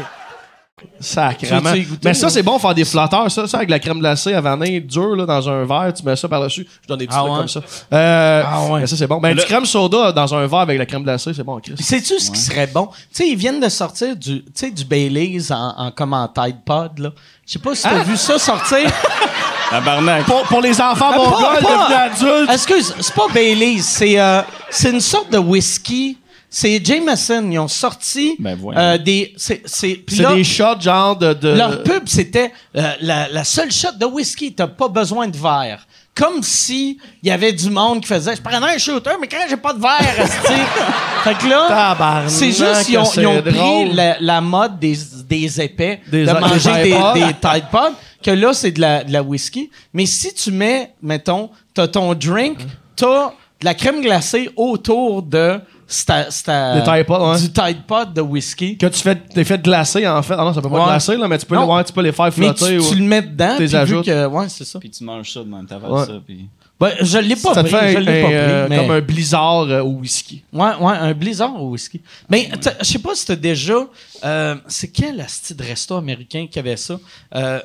[1.86, 3.30] Goûter, Mais ça, c'est bon faire des flotteurs.
[3.30, 6.16] Ça, ça avec la crème glacée à vanille dure là, dans un verre, tu mets
[6.16, 6.68] ça par-dessus.
[6.82, 7.38] Je donne des petits Ah trucs ouais?
[7.40, 7.62] comme ça.
[7.94, 8.80] Euh, Ah ouais.
[8.82, 9.20] mais ça, c'est bon.
[9.20, 11.76] Ben, du crème soda dans un verre avec la crème glacée, c'est bon, Chris.
[11.80, 12.88] Sais-tu ce qui serait bon?
[12.88, 16.28] Tu sais, ils viennent de sortir du, tu sais, du Baileys en, en comme en
[16.28, 17.12] Tide Pod, là.
[17.46, 18.90] Je sais pas si t'as vu ça sortir.
[19.70, 20.26] Tabarnak.
[20.26, 22.52] Pour, pour les enfants Ah, mongols devenus adultes.
[22.54, 26.18] Excuse, c'est pas Baileys, c'est euh, c'est une sorte de whisky.
[26.54, 27.48] C'est Jameson.
[27.50, 29.34] Ils ont sorti Ben, euh, des.
[29.38, 29.64] C'est
[30.06, 31.34] des shots genre de.
[31.34, 34.54] de- Leur pub, c'était euh, la, la seule shot de whisky.
[34.54, 35.88] T'as pas besoin de verre.
[36.14, 39.38] Comme si il y avait du monde qui faisait je prendrais un shooter, mais quand
[39.50, 40.28] j'ai pas de verre.
[41.24, 41.68] Fait que là,
[42.28, 44.98] c'est juste ils ont, ils ont pris la, la mode des,
[45.30, 49.14] des épais Des- de manger des, des Tide Pods, que là, c'est de la, de
[49.14, 49.70] la whisky.
[49.94, 52.58] Mais si tu mets, mettons, t'as ton drink,
[52.98, 53.30] t'as
[53.62, 55.60] de la crème glacée autour de
[55.92, 57.40] sta- Des Tide Pods, ouais.
[57.40, 58.78] du Tide Pod de whisky.
[58.78, 60.34] Que tu fais, t'es fait glacer, en fait.
[60.38, 60.86] Ah non, ça peut pas Ouais.
[60.86, 62.66] glacer, là, mais tu peux, les, ouais, tu peux les faire Mais flotter.
[62.66, 64.06] tu, ou- tu le mets dedans, T'es puis vu ajoutes.
[64.06, 64.26] que...
[64.28, 64.80] Ouais, c'est ça.
[64.80, 66.06] Puis tu manges ça de même, t'avales Ouais.
[66.06, 66.14] ça.
[66.26, 66.48] Puis...
[66.82, 68.36] Ben, je l'ai pas ça pris, fait je un- l'ai pas pris.
[68.36, 70.44] euh, mais- comme un blizzard euh, au whisky.
[70.52, 72.02] Ouais, ouais, un blizzard au whisky.
[72.30, 73.76] Mais je sais pas si t'as déjà.
[74.24, 77.00] euh, c'est quel asti de resto américain qui avait ça?
[77.36, 77.60] Euh,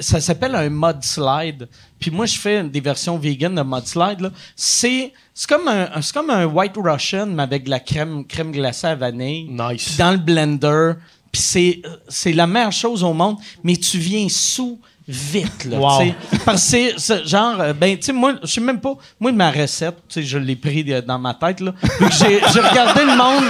[0.00, 1.68] ça s'appelle un mudslide.
[2.00, 4.20] Puis moi, je fais des versions vegan de mudslide.
[4.20, 4.30] là.
[4.56, 8.50] C'est c'est comme un c'est comme un white Russian mais avec de la crème crème
[8.52, 9.48] glacée à vanille.
[9.50, 9.96] Nice.
[9.98, 10.92] Dans le blender.
[11.32, 13.36] Puis c'est c'est la meilleure chose au monde.
[13.62, 15.78] Mais tu viens sous vite là.
[15.78, 16.14] Wow.
[16.44, 19.50] Parce que c'est- genre, euh, ben, tu sais, moi, je sais même pas, moi, ma
[19.50, 21.74] recette, tu sais, je l'ai pris euh, dans ma tête, là.
[22.18, 23.44] J'ai regardé le monde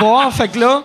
[0.00, 0.84] boire, fait que là,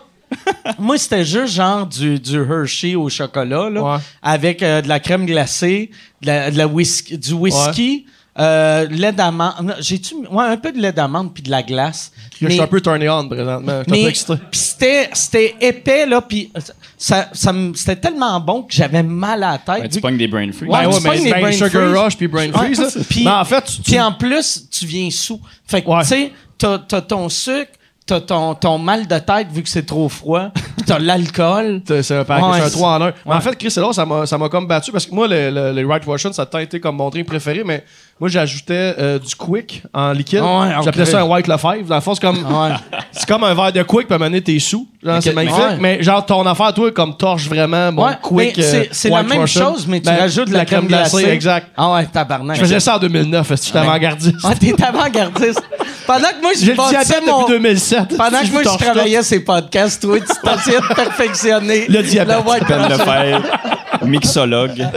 [0.80, 3.98] moi, c'était juste genre du, du Hershey au chocolat, là, Ouais.
[4.22, 8.06] avec euh, de la crème glacée, de la, de la whisky, du whisky,
[8.40, 9.76] euh, lait d'amande.
[9.80, 12.12] J'ai-tu, ouais, un peu de lait d'amande puis de la glace.
[12.42, 13.62] Je suis un peu turné on présentement.
[13.68, 14.34] Je suis un peu Mais excité.
[14.52, 16.52] c'était c'était épais là puis
[16.98, 19.84] ça, ça c'était tellement bon que j'avais mal à la tête.
[19.84, 20.70] Ben, tu pognes des brain freeze.
[20.70, 21.98] Ouais, Ben tu ouais, mais les ben, brain Sugar freeze.
[21.98, 22.80] Rush puis Brain Freeze.
[22.80, 22.92] Ouais, là.
[23.10, 25.40] puis- Mais en fait, tu, tu- Puis en plus, tu viens sous.
[25.68, 26.02] Fait que, Ouais.
[26.02, 27.72] tu sais, t'as, t'as ton sucre,
[28.06, 31.82] t'as ton, ton mal de tête vu que c'est trop froid, puis t'as l'alcool.
[31.88, 33.14] c'est un paquet, Ouais, c'est un c'est- 3 en 1.
[33.26, 35.28] Mais en fait, Chris, c'est là, ça m'a, ça m'a comme battu parce que moi,
[35.28, 37.84] le, le, le White Russian, ça a tant été comme mon drink préféré, mais
[38.24, 40.40] moi, j'ajoutais euh, du Quick en liquide.
[40.40, 40.70] Ouais.
[40.86, 41.84] J'appelais ça un White Lefebvre.
[41.90, 42.70] Dans le fond, c'est comme, Ouais.
[43.12, 44.88] c'est comme un verre de Quick, puis à un moment donné, t'es sous.
[45.04, 45.60] Genre, c'est magnifique.
[45.60, 45.78] ouais.
[45.78, 48.56] Mais genre, ton affaire, toi, comme torche vraiment mon Ouais, Quick.
[48.56, 49.74] mais c'est, euh, c'est la White même Russian.
[49.74, 51.26] chose, mais tu Ben, rajoutes de la, crème glacée.
[51.26, 51.68] Exact.
[51.76, 52.56] Ah ouais, tabarnak.
[52.56, 54.38] Je faisais ça en 2009, est-ce que j'étais avant-gardiste?
[54.46, 55.62] Ah, t'es avant-gardiste.
[56.08, 57.42] Pendant que moi, je J'ai le bâtissais diabète mon...
[57.42, 58.00] depuis 2007.
[58.18, 62.38] Pendant que moi, je torche travaillais ces podcasts, toi, tu t'essayais de perfectionner Le diabète.
[62.46, 63.04] le white Peine de Russian.
[63.06, 63.42] faire
[64.06, 64.88] mixologue.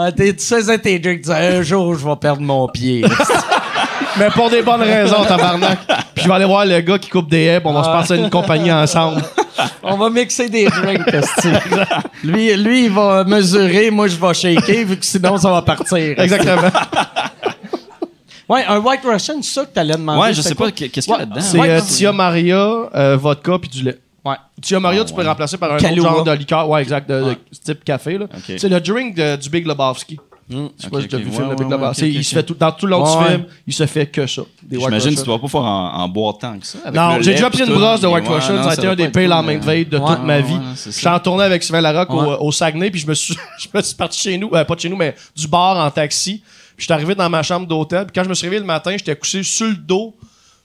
[0.00, 3.04] Ah, t'es- tu faisais tes drinks, tu disais, un jour, je vais perdre mon pied.
[4.18, 5.78] Mais pour des bonnes raisons, tabarnak.
[6.14, 8.16] Puis je vais aller voir le gars qui coupe des haies, on va se passer
[8.16, 9.22] une compagnie ensemble.
[9.82, 11.02] On va mixer des drinks,
[12.22, 15.96] lui, lui, il va mesurer, moi, je vais shaker, vu que sinon, ça va partir.
[16.18, 16.62] Exactement.
[18.48, 20.20] Ouais, un White Russian, c'est ça que t'allais demander.
[20.22, 20.68] Ouais, je sais quoi?
[20.68, 21.40] pas, qu'est-ce qu'il y a là-dedans?
[21.42, 22.56] C'est euh, Tia Maria,
[22.94, 23.98] euh, vodka, puis du lait.
[24.24, 24.36] Ouais.
[24.60, 26.04] Tia Maria, tu peux le remplacer par un Kahlua.
[26.04, 26.68] autre genre de liqueur.
[26.68, 28.18] Ouais, exact, de, type café.
[28.18, 28.26] là.
[28.46, 30.18] C'est le drink de- du Big Lebowski.
[30.50, 31.24] Je sais pas Ok, si tu as ok.
[31.24, 32.08] vu le Ouais, film de Big Lebowski.
[32.08, 33.22] il se fait tout, dans tout le long Ouais.
[33.24, 34.42] du film, il se fait que ça.
[34.70, 36.78] J'imagine que tu dois pas pouvoir en, en boire tant que ça.
[36.84, 38.62] avec Non, j'ai déjà pris une brosse de White Russian.
[38.62, 40.56] ça a été un des pires de mais- veille de toute ma vie.
[40.86, 43.94] J'étais en tournée avec Sylvain Larocque au, Saguenay, puis je me suis, je me suis
[43.94, 46.42] parti chez nous, euh, pas de chez nous, mais du bar en taxi.
[46.76, 48.06] Puis j'étais arrivé dans ma chambre d'hôtel.
[48.06, 50.14] Puis quand je me suis réveillé le matin, j'étais couché sur le dos,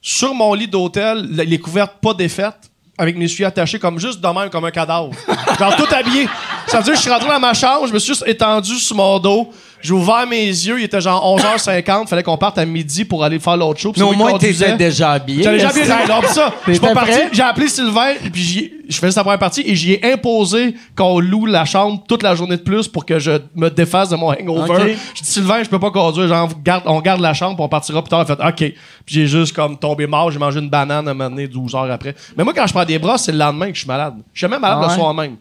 [0.02, 2.72] sur mon lit d'hôtel, le- les couvertes pas défaites,
[3.04, 5.12] avec mes souliers attachés comme juste de même, comme un cadavre.
[5.60, 6.28] Genre tout habillé.
[6.68, 8.76] Ça veut dire que je suis rentré dans ma chambre, je me suis juste étendu
[8.76, 9.52] sur mon dos.
[9.82, 13.38] J'ai ouvert mes yeux, il était genre 11h50, fallait qu'on parte à midi pour aller
[13.38, 13.92] faire l'autre show.
[13.98, 15.44] Mais au moins, t'étais déjà habillé.
[15.44, 16.54] J'avais Est-ce- dit, non, pis ça.
[16.66, 17.20] Je suis pas parti.
[17.34, 21.20] J'ai appelé Sylvain, puis j'y- je faisais sa première partie et j'y ai imposé qu'on
[21.20, 24.32] loue la chambre toute la journée de plus pour que je me défasse de mon
[24.32, 24.96] hangover.
[25.16, 26.28] J'ai dit, Sylvain, je peux pas conduire.
[26.28, 28.26] Genre, garde, on garde la chambre, on partira plus tard.
[28.26, 28.56] Fait, OK.
[28.58, 28.76] Puis
[29.16, 30.32] j'ai juste comme tombé mort.
[30.32, 32.16] J'ai mangé une banane à un moment donné 12 heures après.
[32.38, 34.16] Mais moi, quand je prends des brosses, c'est le lendemain que je suis malade.
[34.34, 35.38] Je suis jamais malade Ah le soir même.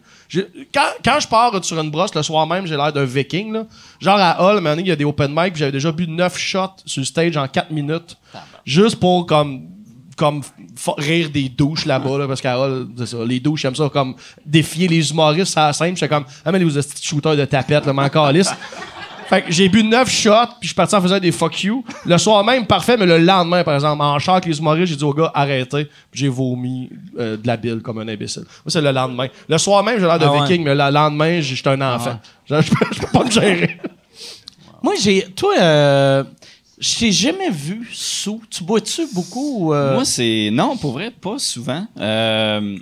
[0.73, 3.53] Quand, quand je pars sur une brosse le soir même, j'ai l'air d'un viking.
[3.53, 3.65] Là.
[3.99, 7.01] Genre à Hall, il y a des open mic, j'avais déjà bu 9 shots sur
[7.01, 8.17] le stage en 4 minutes.
[8.65, 9.67] Juste pour comme
[10.15, 10.41] comme
[10.97, 15.11] rire des douches là-bas là, parce c'est ça, les douches j'aime ça comme défier les
[15.11, 18.53] humoristes à la scène j'étais comme ah mais les shooters de tapette mais encore lisse
[19.29, 21.83] fait que j'ai bu 9 shots puis je suis parti en faisant des fuck you.
[22.05, 24.95] Le soir même parfait mais le lendemain par exemple en char avec les humoristes j'ai
[24.95, 28.43] dit au gars arrêtez Puis j'ai vomi euh, de la bile comme un imbécile.
[28.43, 29.27] Moi c'est le lendemain.
[29.47, 30.41] Le soir même j'ai l'air de Ah ouais.
[30.41, 32.19] viking mais le lendemain j'étais un enfant.
[32.45, 33.79] Genre, je, peux, je peux pas me gérer.
[34.83, 35.23] Moi, j'ai.
[35.33, 36.23] Toi, euh,
[36.83, 38.41] je t'ai jamais vu sous.
[38.49, 39.67] Tu bois-tu beaucoup?
[39.67, 40.49] ou, euh, Moi, c'est.
[40.51, 41.85] Non, pour vrai, pas souvent.
[41.99, 42.77] Euh,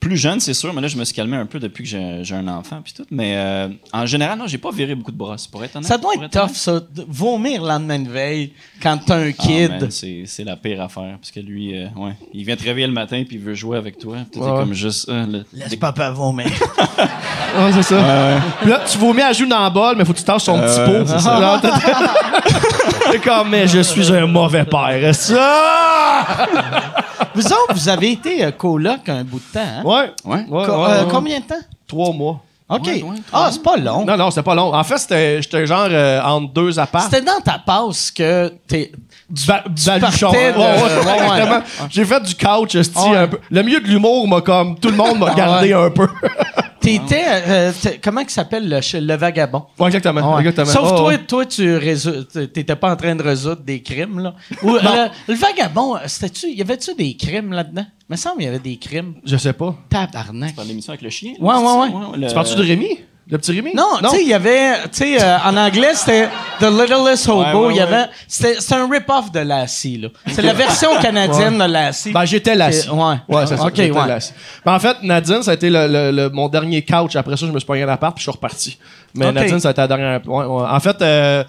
[0.00, 2.20] plus jeune, c'est sûr, mais là, je me suis calmé un peu depuis que j'ai
[2.22, 3.04] j'ai un enfant puis tout.
[3.10, 5.88] Mais euh, en général, non, j'ai pas viré beaucoup de brosses, pour être honnête.
[5.88, 6.30] ça doit être honnête.
[6.32, 6.78] tough, ça.
[6.78, 9.70] de Vomir le lendemain de veille quand t'as un Ah, kid.
[9.70, 11.16] man, c'est c'est la pire affaire.
[11.20, 13.76] Parce que lui, euh, ouais, il vient te réveiller le matin puis il veut jouer
[13.76, 14.18] avec toi.
[14.30, 14.46] T'es Ouais.
[14.46, 15.08] comme juste.
[15.08, 16.46] euh, le- Laisse papa vomir.
[16.46, 18.40] Ouais, c'est ça.
[18.60, 20.60] Puis là, tu vomis à jouer dans le bol, mais faut que tu tasses son
[20.60, 21.06] petit pot.
[21.06, 21.60] c'est t'as-
[23.10, 25.14] C'est comme, mais je suis un mauvais père.
[25.14, 26.46] Ça!
[27.34, 29.82] vous autres, vous avez été euh, coloc un bout de temps, hein?
[29.84, 30.10] Ouais.
[30.24, 30.44] Ouais.
[30.48, 31.08] Ouais, Co- ouais, euh, ouais.
[31.10, 31.54] Combien de temps?
[31.86, 32.40] Trois mois.
[32.70, 32.82] OK.
[32.86, 34.04] Ouais, ouais, ah, c'est pas long.
[34.04, 34.74] Non, non, c'était pas long.
[34.74, 37.04] En fait, c'était, j'étais genre euh, entre deux apparts.
[37.04, 38.92] C'était dans ta passe que t'es.
[39.30, 40.26] du, ba- du baluchon.
[40.30, 41.24] partais de- Ouais, ouais, ouais, ouais.
[41.38, 41.88] exactement.
[41.88, 43.16] J'ai fait du couch, esti, Ouais.
[43.16, 43.38] un peu.
[43.50, 46.08] Le milieu de l'humour m'a comme, tout le monde m'a Ah gardé un peu.
[46.80, 47.24] T'étais.
[47.26, 49.64] euh, t'es- comment il s'appelle le, vagabond?
[49.78, 50.34] ouais, exactement.
[50.34, 50.40] Ouais.
[50.40, 50.66] exactement.
[50.66, 51.18] Sauf Ouais, toi, ouais.
[51.26, 54.34] toi, tu résous- t'étais pas en train de résoudre des crimes, là.
[54.62, 57.84] Ou, euh, le, le vagabond, c'était-tu, y avait-tu des crimes là-dedans?
[58.08, 59.14] Il me semble qu'il y avait des crimes.
[59.24, 59.74] Je sais pas.
[59.90, 60.54] Tabarnak.
[60.54, 61.32] Par l'émission avec le chien?
[61.40, 62.18] Ouais, là, ouais, c'est ouais.
[62.18, 62.98] le- Tu parles-tu de Rémi?
[63.30, 63.74] Le petit Rémi?
[63.74, 66.28] Non, tu sais, il y avait, tu sais, euh, en anglais, c'était
[66.60, 67.42] The Littlest Hobo.
[67.42, 70.08] Ouais, ouais, Il y avait, c'était, un rip-off de Lassie, là.
[70.28, 72.10] C'est la version canadienne de Lassie.
[72.12, 72.82] Ben, j'étais lassi.
[72.84, 73.16] C'est- ouais.
[73.28, 73.66] Ouais, c'est ça.
[73.66, 73.90] Ok, ouais.
[74.06, 74.32] lassi.
[74.64, 77.16] Ben, en fait, Nadine, ça a été le, le- le- mon dernier couch.
[77.16, 78.78] Après ça, je me suis pogné un appart puis je suis reparti.
[79.14, 79.30] Mais.
[79.30, 80.20] Nadine, ça a été la dernière.
[80.26, 80.64] ouais, ouais.
[80.66, 81.44] En fait, euh,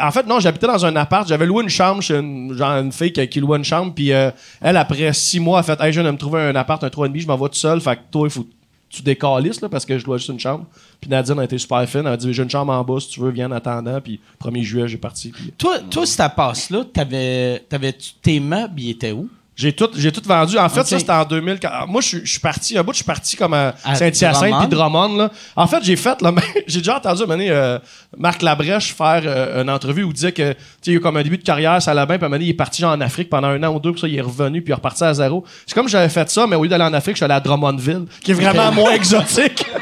[0.00, 1.28] en fait, non, j'habitais dans un appart.
[1.28, 3.92] J'avais loué une chambre chez une, genre une fille qui, qui louait une chambre.
[3.94, 6.56] Puis euh, elle, après six mois, a fait Hey, je viens de me trouver un
[6.56, 7.80] appart, un 3,5, je m'en vais tout seul.
[7.80, 8.44] Fait que toi, il faut
[8.90, 10.66] tu décalisses là, parce que je dois juste une chambre.
[11.00, 12.00] Puis Nadine a été super fine.
[12.00, 14.00] Elle a dit J'ai une chambre en bas, si tu veux, viens en attendant.
[14.00, 15.32] Puis 1er juillet, j'ai parti.
[15.56, 19.30] Toi, toi, cette passe-là, t'avais, t'avais, tes meubles, ils étaient où?
[19.60, 20.56] J'ai tout, j'ai tout vendu.
[20.58, 21.60] En fait, ça, c'était en 2000.
[21.60, 22.78] quand- Moi, je suis- parti.
[22.78, 25.16] Un bout, je suis parti comme à, À Saint-Hyacinthe puis Drummond.
[25.18, 25.30] Là.
[25.54, 26.22] En fait, j'ai fait.
[26.22, 26.32] Là,
[26.66, 27.78] j'ai déjà entendu euh,
[28.16, 31.00] Marc Labrèche faire euh, une entrevue où il disait que tu sais, il a eu
[31.00, 32.16] comme un début de carrière, ça allait bien.
[32.16, 33.80] Puis à un moment donné, il est parti genre, en Afrique pendant un an ou
[33.80, 33.92] deux.
[33.92, 34.62] Puis ça, il est revenu.
[34.62, 35.44] Puis il est reparti à zéro.
[35.66, 37.40] C'est comme j'avais fait ça, mais au lieu d'aller en Afrique, je suis allé à
[37.40, 39.66] Drummondville, qui est vraiment moins exotique.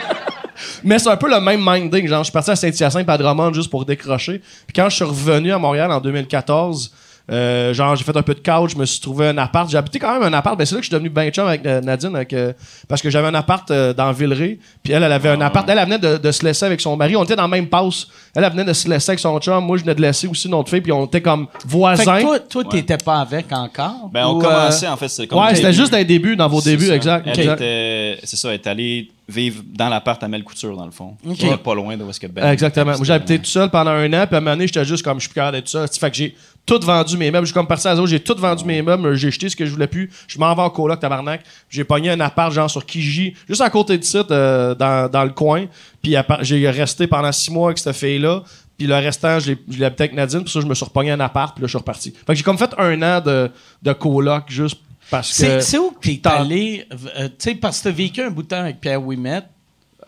[0.82, 2.08] Mais c'est un peu le même minding.
[2.08, 4.38] Genre, je suis parti à Saint-Hyacinthe puis à Drummond juste pour décrocher.
[4.66, 6.92] Puis quand je suis revenu à Montréal en 2014,
[7.30, 9.68] euh, genre, j'ai fait un peu de couch, je me suis trouvé un appart.
[9.70, 10.58] J'ai habité quand même un appart.
[10.58, 12.52] Ben, c'est là que je suis devenu ben chum avec euh, Nadine, avec, euh,
[12.88, 14.58] parce que j'avais un appart euh, dans Villeray.
[14.82, 15.68] Puis elle, elle avait un appart.
[15.68, 17.16] Elle, elle venait de, de se laisser avec son mari.
[17.16, 18.06] On était dans la même passe.
[18.34, 19.64] Elle, elle venait de se laisser avec son chum.
[19.64, 20.80] Moi, je venais de laisser aussi notre fille.
[20.80, 22.16] Puis on était comme Fait voisins.
[22.16, 24.08] que toi, toi t'étais pas avec encore?
[24.12, 25.26] Ben, on Ou, commençait, euh, en fait.
[25.26, 26.94] comme ouais, c'était juste dans les débuts, dans vos débuts, ça.
[26.94, 27.26] exact.
[27.26, 27.54] Elle exact.
[27.60, 31.14] était- c'est ça, elle est allée vivre dans l'appart à Mel Couture, dans le fond.
[31.28, 31.36] Ok.
[31.36, 32.50] Qui est Pas loin de où est-ce que Ben.
[32.50, 32.92] Exactement.
[32.96, 35.04] Moi, j'ai habité tout seul pendant un an, puis à un moment donné, j'étais juste
[35.04, 35.86] comme, je suis plus capable d'être tout seul.
[35.88, 36.34] Fait que j'ai
[36.68, 37.46] tout vendu mes meubles.
[37.46, 39.64] Je suis comme parti à zéro, j'ai tout vendu mes meubles, j'ai jeté ce que
[39.64, 40.10] je voulais plus.
[40.28, 41.40] Je m'en vais en coloc, tabarnak.
[41.70, 45.24] J'ai pogné un appart, genre, sur Kijiji, juste à côté de site, euh, dans, dans
[45.24, 45.66] le coin.
[46.02, 48.42] Puis j'ai resté pendant six mois avec cette fille-là.
[48.76, 51.20] Puis le restant, je l'ai habité avec Nadine, puis ça, je me suis repogné un
[51.20, 52.10] appart, puis là, je suis reparti.
[52.12, 53.50] Fait que j'ai comme fait un an de,
[53.82, 54.78] de coloc, juste
[55.10, 55.60] parce que...
[55.60, 56.86] C'est, où que t'es allé?
[56.92, 59.42] euh, tu sais, parce que t'as vécu un bout de temps avec Pierre Ouimet.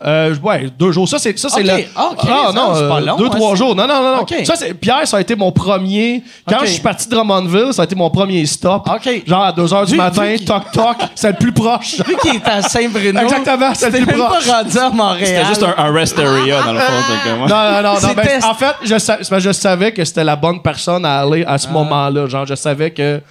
[0.03, 1.07] Euh, ouais, deux jours.
[1.07, 1.67] Ça, c'est, ça, c'est Ok.
[1.67, 1.83] le.
[1.95, 3.75] Ah, ok, Ah, non, c'est pas euh, long, Deux, hein, trois jours.
[3.75, 4.21] Non, non, non, non.
[4.21, 4.33] Ok.
[4.45, 6.23] Ça, c'est, Pierre, ça a été mon premier.
[6.47, 8.87] Quand je suis parti de Drummondville, ça a été mon premier stop.
[9.27, 10.97] Genre à 2 h du Vu- matin, vu toc, toc.
[11.13, 11.97] C'est le plus proche.
[12.07, 13.19] Vu qu'il était à Saint-Bruno.
[13.21, 14.47] Exactement, c'est le plus proche.
[14.47, 15.27] pas rendu à Montréal.
[15.27, 16.93] C'était juste un, un rest area, dans le fond.
[17.23, 17.93] comme- Non, non, non.
[18.01, 21.57] non ben, en fait, je, je savais que c'était la bonne personne à aller à
[21.57, 21.73] ce Ah.
[21.73, 22.27] moment-là.
[22.27, 23.21] Genre, je savais que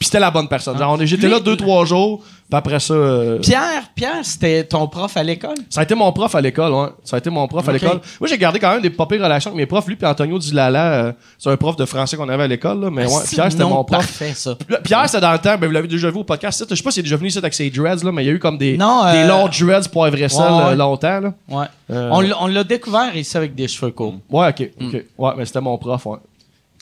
[0.00, 0.78] Puis c'était la bonne personne.
[0.78, 2.94] Genre, on est- j'étais Lui- là deux, trois jours, puis après ça.
[2.94, 5.56] euh, Pierre, Pierre, c'était ton prof à l'école?
[5.68, 6.88] Ça a été mon prof à l'école, ouais.
[7.04, 7.80] Ça a été mon prof à Ok.
[7.82, 8.00] l'école.
[8.18, 9.86] Moi, j'ai gardé quand même des pas pires relations avec mes profs.
[9.86, 12.90] Lui, puis Antonio Dilala, euh, c'est un prof de français qu'on avait à l'école, là.
[12.90, 13.98] Mais ouais, C'est Pierre, c'était non mon prof.
[13.98, 14.56] Parfait, ça.
[14.82, 16.64] Pierre, c'était dans le temps, ben, vous l'avez déjà vu au podcast.
[16.70, 18.30] Je sais pas s'il est déjà venu ici avec ses dreads, là, mais il y
[18.30, 20.62] a eu comme des, Non, des euh, longs dreads sel ouais, ouais.
[20.72, 21.34] euh, longtemps, là.
[21.50, 21.66] Ouais.
[21.90, 24.14] Euh, On l'a- On l'a découvert ici avec des cheveux courts.
[24.30, 25.04] Ouais, ok, ok.
[25.18, 26.16] Ouais, mais c'était mon prof, ouais.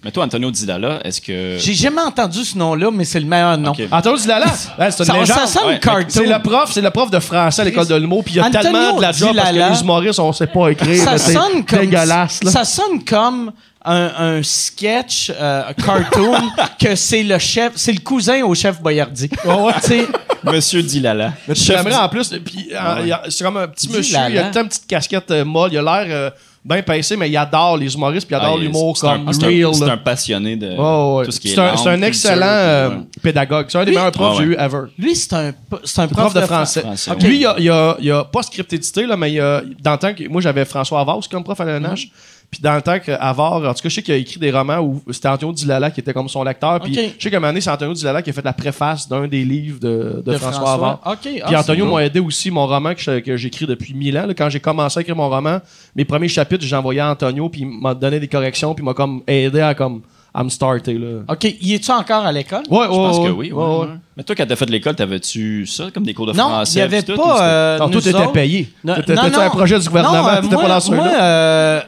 [0.05, 1.57] Mais toi, Antonio Didala, est-ce que.
[1.59, 3.73] J'ai jamais entendu ce nom-là, mais c'est le meilleur nom.
[3.91, 4.47] Antonio Dilala,
[4.79, 5.27] ouais, c'est une Ça, légende.
[5.39, 6.05] ça sonne Ouais, cartoon.
[6.09, 8.41] C'est le prof, c'est le prof de français à l'école de l'humour, puis il y
[8.41, 9.71] a Antonio tellement de la job parce que Dilala.
[9.75, 11.03] les humoristes, on sait pas écrire.
[11.03, 12.51] ça sonne comme dégueulasse, là.
[12.53, 13.51] ça sonne comme
[13.85, 16.49] un, un sketch euh, un cartoon
[16.81, 19.29] que c'est le chef c'est le cousin au chef Boyardi.
[19.39, 19.39] Tu
[19.81, 20.07] sais,
[20.45, 21.33] Monsieur Dilala.
[21.49, 23.97] Mais tu l'aimerais en plus, puis euh, il y a- c'est comme un petit Dis
[23.97, 26.31] monsieur, il a une petite casquette euh, molle, il a l'air euh,
[26.65, 29.29] bien pincé, mais il adore les humoristes, puis il adore Ah, l'humour c'est un- comme
[29.29, 29.75] un- real.
[29.75, 31.25] C'est un passionné de ouais.
[31.25, 32.97] tout ce qui est C'est un, langue, c'est un culture, excellent euh, ouais.
[33.23, 33.67] pédagogue.
[33.69, 34.55] C'est un des Lui- meilleurs profs que j'ai ouais.
[34.55, 34.81] eu ever.
[34.99, 35.53] lui c'est un
[35.85, 36.83] c'est un Prof de français.
[37.21, 39.99] Lui, il a, il, a, il a pas scriptédité, là, mais il a, dans le
[39.99, 42.09] temps que moi j'avais François Havas comme prof à l'ENH.
[42.51, 44.79] Puis dans le temps qu'Avar, en tout cas, je sais qu'il a écrit des romans
[44.79, 46.81] où c'était Antonio Dilala qui était comme son lecteur.
[46.81, 49.07] Puis je sais qu'à un moment donné, c'est Antonio Dilala qui a fait la préface
[49.07, 50.99] d'un des livres de, de de François Havas.
[51.05, 51.19] OK.
[51.23, 54.27] Puis ah, Antonio m'a aidé aussi mon roman que, que j'écris depuis mille ans.
[54.27, 54.33] là.
[54.33, 55.59] quand j'ai commencé à écrire mon roman,
[55.95, 58.87] mes premiers chapitres, j'ai envoyé à Antonio, puis il m'a donné des corrections, puis il
[58.87, 60.01] m'a comme aidé à comme
[60.33, 61.25] à me starter là.
[61.29, 62.63] OK, y es-tu encore à l'école?
[62.71, 63.53] Ouais, Je pense que oui.
[63.53, 63.87] ouais, ouais.
[64.19, 66.73] Mais toi, quand t'as fait l'école, t'avais-tu ça comme des cours de Non, français?
[66.75, 68.69] il y avait tout, ou pas c'était- euh, Non, tout était autres- payé.
[68.83, 69.39] Non, T'étais non, non.
[69.39, 71.81] un projet du gouvernement, Non, euh, t'étais pas dans ce moi, là euh,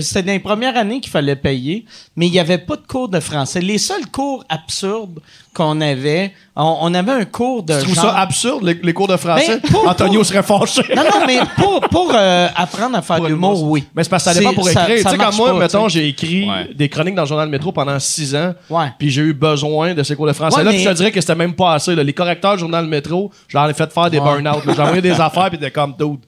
[0.00, 3.08] c'était dans les premières années qu'il fallait payer, mais il n'y avait pas de cours
[3.08, 3.60] de français.
[3.60, 5.18] Les seuls cours absurdes
[5.54, 9.08] qu'on avait, on, on avait un cours de Tu trouves ça absurde, les, les cours
[9.08, 9.60] de français?
[9.62, 10.82] Ben, pour- Antonio pour- serait fâché.
[10.96, 13.84] Non, non, mais pour, pour euh, apprendre à faire de l'humour, oui.
[13.94, 14.86] Mais c'est parce que ça dépend pour écrire.
[14.86, 17.70] Tu sais, comme marche moi, pas, mettons, j'ai écrit des chroniques dans le journal Métro
[17.72, 18.54] pendant six ans.
[18.70, 18.86] Ouais.
[18.98, 20.56] Puis j'ai eu besoin de ces cours de français.
[20.58, 22.02] Ouais, là, mais- puis je te dirais que c'était même pas là.
[22.02, 24.62] Les correcteurs du journal Métro, je leur ai fait faire des burn-out.
[24.64, 26.18] J'ai envoyé des affaires, puis t'es comme, dude,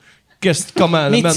[0.41, 1.31] qu'est-ce- comment, Mais tu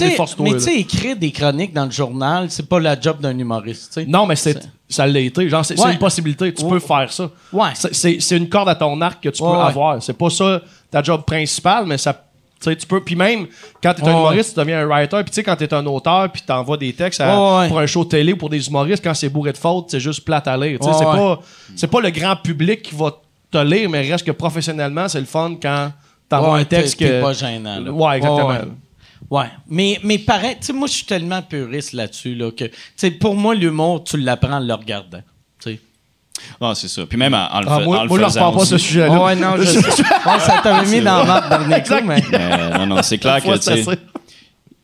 [0.60, 4.00] sais, écrire des chroniques dans le journal, c'est pas la job d'un humoriste.
[4.08, 4.58] Non, mais c'est,
[4.90, 5.48] ça l'a été.
[5.50, 5.94] Genre, c'est, Ouais.
[5.94, 6.54] une possibilité.
[6.54, 6.70] Tu Ouais.
[6.72, 7.30] peux faire ça.
[7.54, 7.70] Ouais.
[7.92, 10.02] C'est, une corde à ton arc que tu peux avoir.
[10.04, 12.24] C'est pas ça ta job principale, mais ça.
[12.60, 13.02] Tu peux.
[13.04, 13.46] Puis même,
[13.84, 15.18] quand t'es un humoriste, tu deviens un writer.
[15.18, 18.04] Puis tu sais, quand t'es un auteur, puis t'envoies des textes à- pour un show
[18.04, 20.80] télé ou pour des humoristes, quand c'est bourré de fautes, c'est juste plate à lire.
[20.82, 21.40] C'est, pas,
[21.76, 23.12] c'est pas le grand public qui va
[23.52, 25.92] te lire, mais reste que professionnellement, c'est le fun quand
[26.30, 27.22] t'envoies Ouais, un texte que.
[27.22, 27.92] pas gênant, là.
[27.92, 28.48] Ouais, exactement.
[28.48, 28.68] Ouais, ouais.
[29.30, 32.74] Ouais, mais, mais pareil, tu sais, moi, je suis tellement puriste là-dessus, là, que, tu
[32.96, 35.22] sais, pour moi, l'humour, tu l'apprends en le regardant,
[35.60, 35.80] tu sais.
[36.62, 37.06] Ah, c'est ça.
[37.06, 39.24] Puis même en, en le, Ah, moi, en le moi, je faisant pas ce sujet-là.
[39.24, 39.82] Ouais, non, je sais.
[39.82, 42.24] Ça t'avait mis dans ma dernier coup, mais...
[42.32, 44.00] Mais, non, non, c'est clair que, tu sais,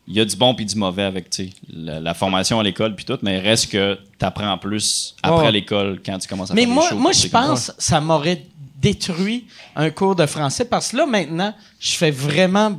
[0.05, 2.63] il y a du bon puis du mauvais avec, tu sais, la, la formation à
[2.63, 6.61] l'école puis tout, mais reste que t'apprends plus après l'école quand tu commences à Mais
[6.61, 8.43] faire des moi, shows, moi je pense que ça m'aurait
[8.83, 12.77] détruit un cours de français parce que là, maintenant, je fais vraiment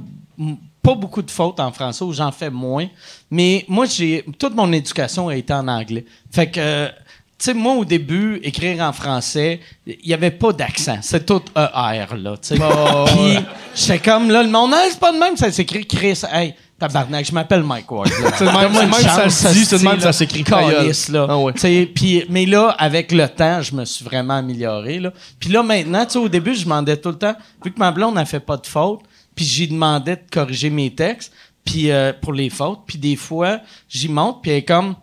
[0.83, 2.87] pas beaucoup de fautes en français ou j'en fais moins.
[3.31, 6.05] Mais moi, j'ai toute mon éducation a été en anglais.
[6.31, 6.89] Fait que, euh,
[7.39, 10.99] tu sais, moi, au début, écrire en français, il n'y avait pas d'accent.
[11.01, 12.57] C'est tout ER, là, tu sais.
[12.57, 13.39] Puis,
[13.75, 16.21] j'étais comme, là, le monde, Hey, c'est pas de même, ça s'écrit Chris.
[16.31, 16.55] Hey,
[16.89, 18.09] tabarnak, je m'appelle Mike Ward.
[18.37, 20.45] C'est même- même ça se dit, c'est même ça s'écrit.
[20.45, 21.27] Calisse, là.
[21.29, 21.53] Ah ouais.
[22.29, 24.99] Mais là, avec le temps, je me suis vraiment amélioré.
[25.01, 25.13] Là.
[25.39, 27.91] Puis là, maintenant, tu sais, au début, je demandais tout le temps, vu que ma
[27.93, 29.01] blonde n'a fait pas de faute,
[29.35, 31.33] puis j'y demandais de corriger mes textes,
[31.65, 34.95] puis euh, pour les fautes, puis des fois, j'y monte, puis elle est comme,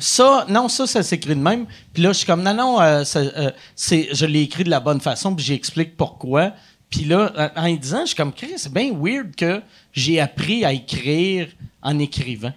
[0.00, 1.66] ça, non, ça, ça s'écrit de même.
[1.92, 4.70] Puis là, je suis comme, non, non, euh, ça, euh, c'est, je l'ai écrit de
[4.70, 6.52] la bonne façon, puis j'explique pourquoi.
[6.90, 9.60] Puis là, en y disant, je suis comme, Chris, c'est bien weird que
[9.92, 11.48] j'ai appris à écrire
[11.82, 12.52] en écrivant.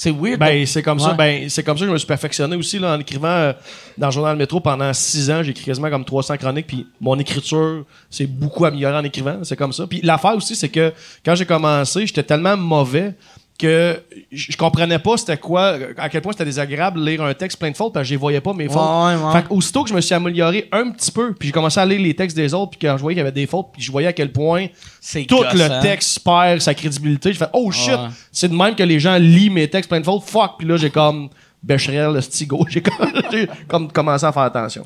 [0.00, 0.38] C'est weird.
[0.38, 1.12] Ben, c'est comme ça.
[1.12, 3.52] Ben, c'est comme ça que je me suis perfectionné aussi là, en écrivant euh,
[3.98, 5.42] dans le journal Métro pendant six ans.
[5.42, 6.68] J'ai écrit quasiment comme 300 chroniques.
[6.68, 9.40] Puis mon écriture s'est beaucoup améliorée en écrivant.
[9.42, 9.86] C'est comme ça.
[9.86, 13.14] Puis l'affaire aussi, c'est que quand j'ai commencé, j'étais tellement mauvais
[13.60, 17.58] que je comprenais pas c'était quoi, à quel point c'était désagréable de lire un texte
[17.58, 18.76] plein de fautes parce que je les voyais pas mes fautes.
[18.76, 19.32] Ouais, ouais.
[19.32, 21.84] Fait que aussitôt que je me suis amélioré un petit peu, puis j'ai commencé à
[21.86, 23.82] lire les textes des autres, puis quand je voyais qu'il y avait des fautes, puis
[23.82, 24.66] je voyais à quel point
[25.00, 27.32] c'est tout le texte perd sa crédibilité.
[27.32, 28.08] Je fais oh shit, Ouais.
[28.32, 30.24] c'est de même que les gens lisent mes textes plein de fautes.
[30.24, 31.28] Fuck, puis là j'ai comme
[31.62, 32.82] Becherel, le stigo, j'ai
[33.68, 34.84] comme, commencé à faire attention.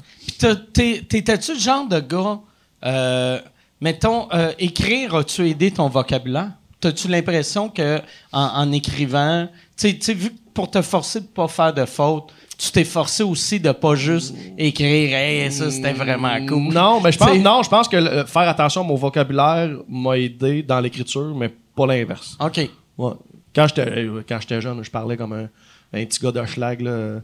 [0.73, 2.41] T'étais-tu le genre de gars,
[2.85, 3.39] euh,
[3.81, 6.51] mettons, euh, écrire, as-tu aidé ton vocabulaire?
[6.85, 7.99] T'as-tu l'impression que
[8.33, 12.31] en, en écrivant, tu sais- vu que pour te forcer de pas faire de fautes,
[12.59, 16.73] tu t'es forcé aussi de pas juste écrire, hey, ça c'était vraiment cool.
[16.75, 20.19] Non, mais je pense non, je pense que euh, faire attention à mon vocabulaire m'a
[20.19, 22.37] aidé dans l'écriture, mais pas l'inverse.
[22.39, 22.69] OK.
[22.99, 23.13] Ouais.
[23.55, 25.49] Quand j'étais euh, quand j'étais jeune, je parlais comme un,
[25.93, 27.21] un petit gars de schlag là.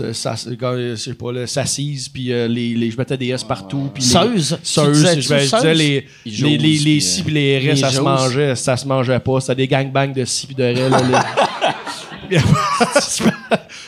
[0.00, 3.44] Euh, ça, je sais pas, le s'assise, puis euh, les, les, je mettais des S
[3.44, 3.90] partout.
[3.94, 4.58] Puis les- Seuse.
[4.62, 7.90] Tu Seuse, je, je disais les, les, les, les si euh, puis les les ça
[7.90, 9.40] se mangeait, ça se mangeait pas.
[9.40, 12.36] C'était des gangbangs de si puis de les-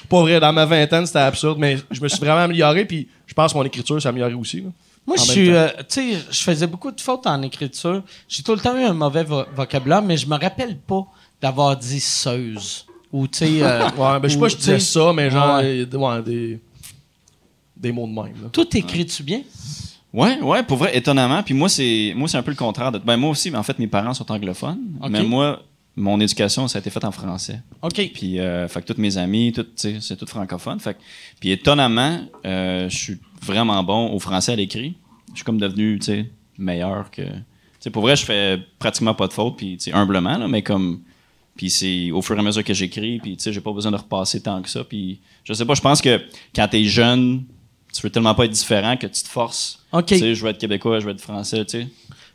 [0.09, 3.35] pas vrai, dans ma vingtaine, c'était absurde, mais je me suis vraiment amélioré, puis je
[3.35, 4.61] pense que mon écriture s'est améliorée aussi.
[4.61, 4.69] là.
[5.07, 5.51] Moi, je suis.
[5.51, 8.03] euh, tu sais, je faisais beaucoup de fautes en écriture.
[8.29, 11.07] J'ai tout le temps eu un mauvais vo- vocabulaire, mais je me rappelle pas
[11.41, 12.85] d'avoir dit seuse.
[13.13, 13.63] Ou, tu sais.
[13.63, 15.87] euh, Ouais, ben, je sais pas, je tu disais sais, ça, mais genre, Ouais.
[15.93, 16.61] euh, ouais, des,
[17.77, 18.43] des mots de même.
[18.43, 18.49] là.
[18.53, 19.43] Tout écris-tu bien?
[20.13, 21.43] Ouais, ouais, pour vrai, étonnamment.
[21.43, 22.91] Puis moi, c'est moi, c'est un peu le contraire.
[22.93, 22.99] De...
[22.99, 24.79] Ben, moi aussi, mais en fait, mes parents sont anglophones.
[25.11, 25.63] Mais moi,
[25.95, 27.61] mon éducation, ça a été faite en français.
[27.83, 28.11] OK.
[28.15, 30.81] Puis, euh, fait que tous mes amis, tout, tu sais, c'est tout francophone.
[30.81, 31.01] Fait que-
[31.41, 34.97] puis étonnamment, euh, je suis vraiment bon au français à l'écrit.
[35.33, 37.23] Je suis comme devenu, tu sais, meilleur que.
[37.23, 37.29] Tu
[37.81, 40.63] sais, pour vrai, je fais pratiquement pas de fautes, puis tu sais, humblement, là, mais
[40.63, 41.01] comme.
[41.59, 43.91] Puis c'est au fur et à mesure que j'écris, puis tu sais, j'ai pas besoin
[43.91, 44.83] de repasser tant que ça.
[44.85, 46.21] Puis je sais pas, je pense que
[46.55, 47.45] quand t'es jeune,
[47.93, 49.81] tu veux tellement pas être différent que tu te forces.
[49.93, 50.07] OK.
[50.07, 51.89] Tu sais, je veux être québécois, je veux être français, tu sais.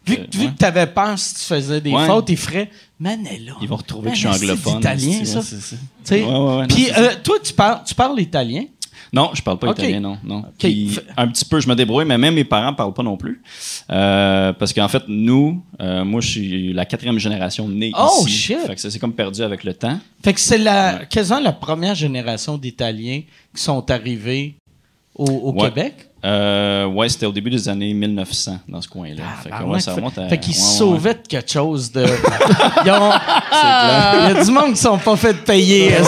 [0.05, 0.51] Vu, Euh, vu ouais.
[0.51, 2.05] que tu avais peur si tu faisais des Ouais.
[2.05, 2.69] fautes, ils feraient
[2.99, 3.53] Manella.
[3.61, 4.79] Ils vont retrouver que je suis anglophone.
[4.79, 5.39] italien, c'est- ça.
[5.39, 5.75] ouais, c'est ça.
[5.77, 6.23] Tu sais.
[6.23, 8.65] Ouais, ouais, ouais, non, Puis, c'est euh, toi, tu parles, tu parles italien?
[9.13, 10.17] Non, je parle pas italien, non.
[10.23, 10.43] non.
[10.57, 13.15] Puis, Fait- un petit peu, je me débrouille, mais même mes parents parlent pas non
[13.15, 13.43] plus.
[13.91, 18.29] Euh, parce qu'en fait, nous, euh, moi, je suis la quatrième génération née Oh, ici.
[18.31, 18.57] shit.
[18.65, 19.99] Fait que ça s'est comme perdu avec le temps.
[20.23, 23.21] Fait que c'est la, quasiment la première génération d'Italiens
[23.55, 24.55] qui sont arrivés
[25.15, 25.69] au, au Ouais.
[25.69, 25.93] Québec?
[26.25, 29.23] Euh, ouais, c'était au début des années 1900 dans ce coin-là.
[29.43, 30.27] fait que, Ah, ouais, ouais, ça fait- remonte à.
[30.29, 32.01] fait qu'ils ouais, se ouais, sauvaient de quelque chose de.
[32.85, 33.11] Ils ont-
[34.31, 35.91] Il y a du monde qui sont pas fait payer.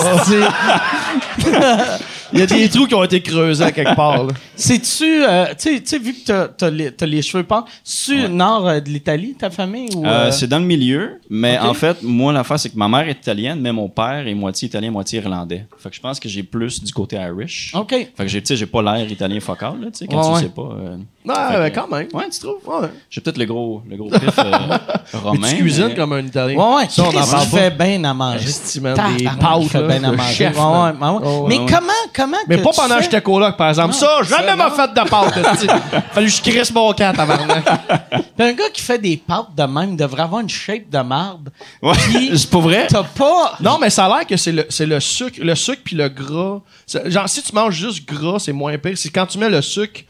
[2.36, 4.28] Il y a des trous qui ont été creusés à quelque part.
[4.56, 8.68] C'est-tu, euh, tu sais- vu que t'as, t'as les, t'as les cheveux pâles, c'est-tu nord
[8.68, 9.90] euh, de l'Italie, ta famille?
[9.96, 13.08] Ou, Euh, c'est dans le milieu, mais en fait, moi, l'affaire, c'est que ma mère
[13.08, 15.66] est italienne, mais mon père est moitié italien, moitié irlandais.
[15.78, 17.72] Fait que je pense que j'ai plus du côté Irish.
[17.74, 17.92] OK.
[17.92, 20.34] Fait que tu sais, j'ai pas l'air italien focal, là, tu sais, quand Ouais, tu
[20.34, 20.42] ouais.
[20.42, 20.98] sais pas.
[21.26, 22.08] Non, Fait mais que- quand même.
[22.14, 22.60] Ouais, tu trouves?
[22.66, 22.88] Ouais.
[23.10, 24.44] J'ai peut-être le gros, le gros pif euh,
[25.22, 25.38] romain.
[25.42, 26.56] Mais tu cuisines mais- comme un Italien.
[26.58, 27.58] Ouais, ouais, Ça, on en Chris, parle il pas.
[27.58, 28.48] fait bien à manger.
[28.50, 30.34] Esti, man, Tabarnak, des il pâtes, fait là, bien à le manger.
[30.36, 31.16] chef, Ouais, man.
[31.16, 31.22] ouais.
[31.24, 31.66] Oh, Mais ouais.
[31.68, 33.94] comment, comment Mais que pas tu pendant que fais- j'étais coloc, par exemple.
[33.94, 34.76] ça, jamais m'a non.
[34.76, 35.38] fait de pâte.
[35.54, 35.68] esti.
[36.12, 37.66] Fallu que je crisse mon camp, tabarnak.
[38.38, 41.50] Un gars qui fait des pâtes de même devrait avoir une shape de marde.
[41.82, 42.88] Ouais, Puis- c'est pas vrai.
[42.88, 43.54] T'as pas.
[43.62, 46.08] Non, mais ça a l'air que c'est le, c'est le sucre, le sucre puis le
[46.10, 46.60] gras.
[46.86, 48.98] C'est- Genre, si tu manges juste gras, c'est moins pire.
[48.98, 50.02] C'est quand tu mets le sucre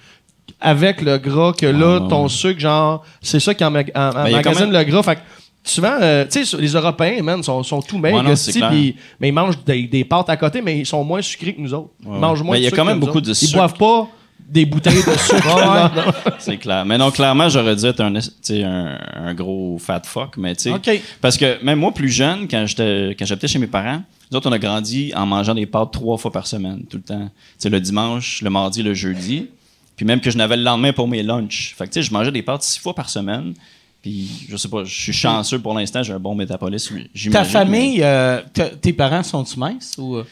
[0.61, 4.09] avec le gras que là, Ah, ton sucre, genre, c'est ça qui en, mag- en-
[4.09, 5.03] en Ben, magasine même- le gras.
[5.03, 5.21] Fait que
[5.63, 9.63] souvent, euh, tu sais, les Européens, man, sont, sont tout maigres, Ouais, mais ils mangent
[9.65, 11.89] des, des pâtes à côté, mais ils sont moins sucrés que nous autres.
[12.03, 13.27] Ils Ouais, mangent moins Ben, il y a quand même beaucoup autres.
[13.27, 13.53] de Ils sucre.
[13.57, 14.07] boivent pas
[14.47, 15.91] des bouteilles de sucre.
[16.39, 16.85] C'est clair.
[16.85, 21.01] Mais non, clairement, j'aurais dû être un, un, un gros fat fuck, mais tu sais.
[21.19, 24.49] Parce que même moi, plus jeune, quand j'étais quand j'habitais chez mes parents, nous autres,
[24.49, 27.25] on a grandi en mangeant des pâtes trois fois par semaine, tout le temps.
[27.25, 29.47] Tu sais, le dimanche, le mardi, le jeudi.
[29.95, 31.73] Puis même que je n'avais le lendemain pour mes lunchs.
[31.77, 33.53] Fait que tu sais, je mangeais des pâtes six fois par semaine.
[34.01, 36.99] Puis je sais pas, je suis chanceux pour l'instant, j'ai un bon métabolisme.
[37.31, 38.41] Ta famille, euh,
[38.81, 39.93] tes parents sont-tu minces?
[39.97, 40.17] Ou...
[40.17, 40.25] euh?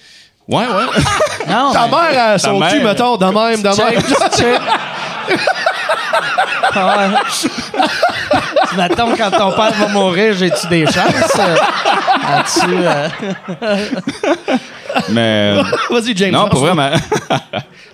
[0.48, 1.04] Ouais, ouais.
[1.50, 3.70] Non, Ta mais- mère, son cul, mère- mettons, de même, de
[4.50, 4.60] même?
[5.94, 6.72] Check.
[6.76, 7.88] Ah ouais.
[8.78, 11.40] Mettons, quand ton père va mourir, j'ai-tu des chances?
[12.26, 13.08] As-tu, euh,
[15.10, 15.58] mais.
[15.60, 16.32] euh, Vas-y, James.
[16.32, 16.92] Non, pour vrai, ma-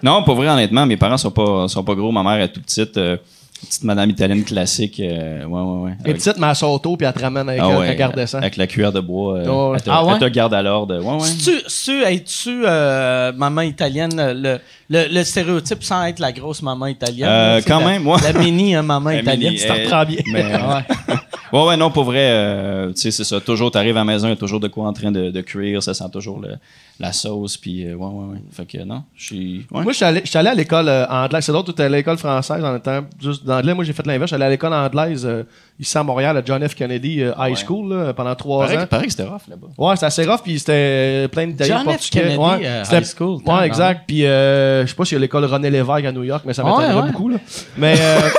[0.02, 2.12] non, pour vrai, honnêtement, mes parents sont pas, sont pas gros.
[2.12, 3.18] Ma mère est toute petite, euh,
[3.62, 5.00] petite madame italienne classique.
[5.00, 5.92] euh, ouais, ouais, ouais.
[6.04, 8.42] Avec- petite, mais elle saute puis elle te ramène avec Ah elle, ouais, descend.
[8.42, 9.38] Avec la cuillère de bois.
[9.38, 9.76] euh, Ouais.
[9.78, 10.14] elle, te, Ah ouais?
[10.14, 10.98] elle te garde à l'ordre.
[11.04, 16.88] Ouais, c'est-tu- es-tu euh, maman italienne, le, le, le stéréotype sans être la grosse maman
[16.88, 17.30] italienne?
[17.30, 18.18] Euh, quand la- même, ouais.
[18.24, 19.50] La mini euh, maman La italienne.
[19.54, 20.22] mini, tu t'en euh, reprends bien.
[20.32, 21.16] Mais, Ouais.
[21.60, 23.40] ouais, ouais, non, pour vrai, euh, tu sais, c'est ça.
[23.42, 25.42] Toujours, t'arrives à la maison, il y a toujours de quoi en train de, de
[25.42, 25.82] cuire.
[25.84, 26.56] Ça sent toujours le-
[27.00, 27.58] la sauce.
[27.58, 28.38] Puis, euh, ouais, ouais, ouais.
[28.52, 29.66] Fait que non, je suis.
[29.72, 29.84] ouais.
[29.84, 31.44] Moi, je suis allé, je suis allé à l'école euh, anglaise.
[31.46, 33.74] C'est l'autre, tu à l'école française en étant juste d'anglais.
[33.74, 34.32] Moi, j'ai fait l'inverse.
[34.32, 35.44] Allé à l'école anglaise euh,
[35.80, 36.74] ici à Montréal, à John F.
[36.76, 37.56] Kennedy euh, High Ouais.
[37.66, 38.88] School, là, pendant trois Pareil, ans.
[38.88, 39.68] pareil que c'était rough là-bas.
[39.78, 41.90] Ouais, c'était assez rough, puis c'était euh, plein d'Italiens John F.
[41.92, 42.20] portugais.
[42.22, 44.02] Kennedy, ouais, euh, c'était- High School, Ouais, exact.
[44.08, 46.64] Puis, je sais pas s'il y a l'école René Lévesque à New York, mais ça
[46.64, 47.30] m'étonnerait beaucoup.
[47.30, 47.38] Là.
[47.78, 48.20] Mais, euh,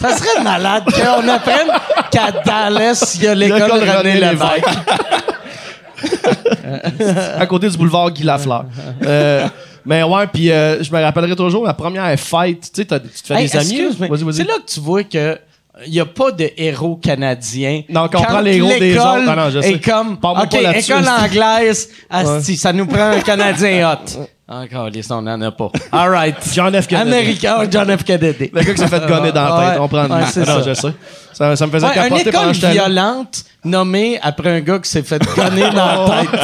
[0.00, 1.68] Ça serait malade qu'on apprenne
[2.10, 4.64] qu'à Dallas, il y a l'école René René Lévesque.
[7.38, 8.64] à côté du boulevard Guy Lafleur.
[9.02, 9.46] Euh,
[9.84, 12.70] mais ouais, puis euh, je me rappellerai toujours ma première fête.
[12.72, 13.80] Tu sais, tu te fais Hey, des amis.
[14.32, 15.38] C'est là que tu vois que
[15.86, 17.82] il n'y a pas de héros canadiens.
[17.88, 19.24] Non, qu'on Quand prend les héros des autres.
[19.28, 19.72] Ah non, je sais.
[19.72, 24.20] est comme, OK, école anglaise, asti, ça nous prend un Canadien hot.
[24.46, 25.70] Encore, les on n'en a pas.
[25.90, 26.36] All right.
[26.52, 26.86] John F.
[26.86, 27.10] Kennedy.
[27.10, 28.04] Américain, oh, John F.
[28.04, 28.50] Kennedy.
[28.52, 30.54] Le gars qui s'est fait gonner dans la tête, Ouais, on prend ouais, c'est Ah
[30.58, 30.68] non, ça.
[30.68, 30.94] je sais.
[31.32, 32.72] Ça, ça me faisait une capoter pendant école que j'étais là.
[32.74, 36.40] violente nommée après un gars qui s'est fait gonner dans la tête.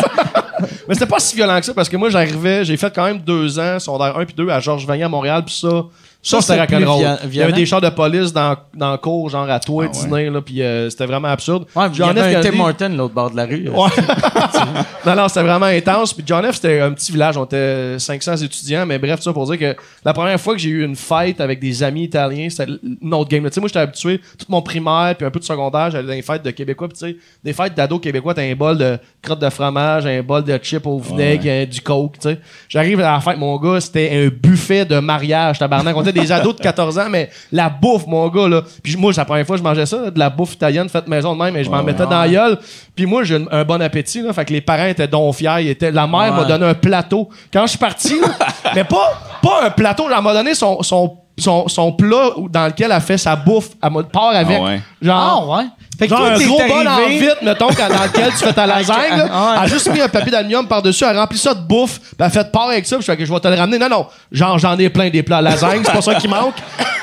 [0.90, 3.20] Mais c'était pas si violent que ça parce que moi, j'arrivais, j'ai fait quand même
[3.20, 5.84] deux ans, secondaire 1 puis 2 à Georges Vanier à Montréal, puis ça.
[6.22, 7.18] Ça, c'était rock'n'roll.
[7.24, 10.28] Il y avait des chars de police dans, dans le cours, genre à toi, dîner,
[10.28, 11.64] là, puis euh, c'était vraiment absurde.
[11.74, 13.68] Ouais, il y avait un Tim Horton l'autre bord de la rue.
[13.68, 13.88] Ouais.
[15.06, 16.12] non, non, c'était vraiment intense.
[16.12, 17.36] Puis John F, c'était un petit village.
[17.36, 18.84] On était 500 étudiants.
[18.86, 21.40] Mais bref, tout ça pour dire que la première fois que j'ai eu une fête
[21.40, 22.70] avec des amis italiens, c'était
[23.02, 23.44] une autre game.
[23.44, 26.12] Tu sais, moi, j'étais habitué, tout mon primaire, puis un peu de secondaire, j'allais dans
[26.12, 26.88] les fêtes de Québécois.
[26.88, 30.22] Puis tu sais, des fêtes d'ados québécois, t'as un bol de crotte de fromage, un
[30.22, 32.38] bol de chips au vinaigre, euh, du coke, tu sais.
[32.68, 35.96] J'arrive à la fête, mon gars, c'était un buffet de mariage, tabarnak.
[36.12, 38.62] Des ados de 14 ans, mais la bouffe, mon gars, là.
[38.82, 41.08] Puis moi, c'est la première fois que je mangeais ça, de la bouffe italienne faite
[41.08, 42.58] maison de même, et je m'en mettais dans la gueule.
[42.94, 44.32] Puis moi, j'ai un, un bon appétit, là.
[44.32, 45.56] Fait que les parents étaient donc fiers.
[45.60, 47.28] Ils étaient, la mère m'a donné un plateau.
[47.52, 48.28] Quand je suis parti, là,
[48.74, 52.92] mais pas, pas un plateau, elle m'a donné son, son, son, son plat dans lequel
[52.92, 53.70] elle fait sa bouffe.
[53.82, 54.58] Elle m'a part avec.
[54.60, 54.80] Ah ouais.
[55.02, 55.64] Genre, Ah, ouais.
[55.98, 58.30] Fait que Genre toi, un t'es gros bol en arrivé- vite, mettons, quand- dans lequel
[58.30, 59.18] tu fais ta lasagne.
[59.18, 59.28] là.
[59.30, 59.50] Ah ouais.
[59.56, 62.08] Elle a juste mis un papier d'aluminium par-dessus, elle a rempli ça de bouffe, puis
[62.18, 63.78] elle a fait part avec ça, puis je fais que je vais te le ramener.
[63.78, 66.54] Non, non, genre j'en ai plein des plats à lasagne, c'est pas ça qui manque.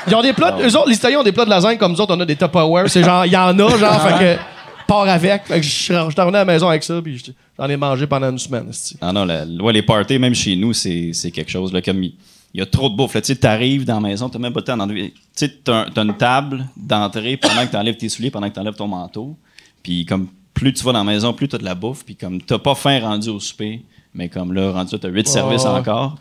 [0.08, 2.00] Ils ont des plats, eux autres, les Italiens ont des plats de lasagne comme nous
[2.00, 4.40] autres, on a des Tupperware, c'est genre, il y en a, genre, fait que
[4.88, 5.46] part avec.
[5.46, 7.22] Fait que je suis revenu à la maison avec ça, puis
[7.56, 8.68] j'en ai mangé pendant une semaine.
[9.00, 11.72] Ah non, la- ouais, les parties, même chez nous, c'est c'est quelque chose.
[11.72, 12.14] Là, comme il
[12.58, 13.14] il y a trop de bouffe.
[13.14, 13.20] là.
[13.20, 15.12] Tu sais, t'arrives dans la maison, t'as même pas le temps d'enlever.
[15.12, 18.88] Tu sais, t'as une table d'entrée pendant que t'enlèves tes souliers, pendant que t'enlèves ton
[18.88, 19.36] manteau.
[19.80, 22.04] Puis comme plus tu vas dans la maison, plus t'as de la bouffe.
[22.04, 25.28] Puis comme t'as pas faim rendu au souper, mais comme là, rendu là, t'as huit
[25.28, 25.68] services ouais.
[25.68, 26.16] encore.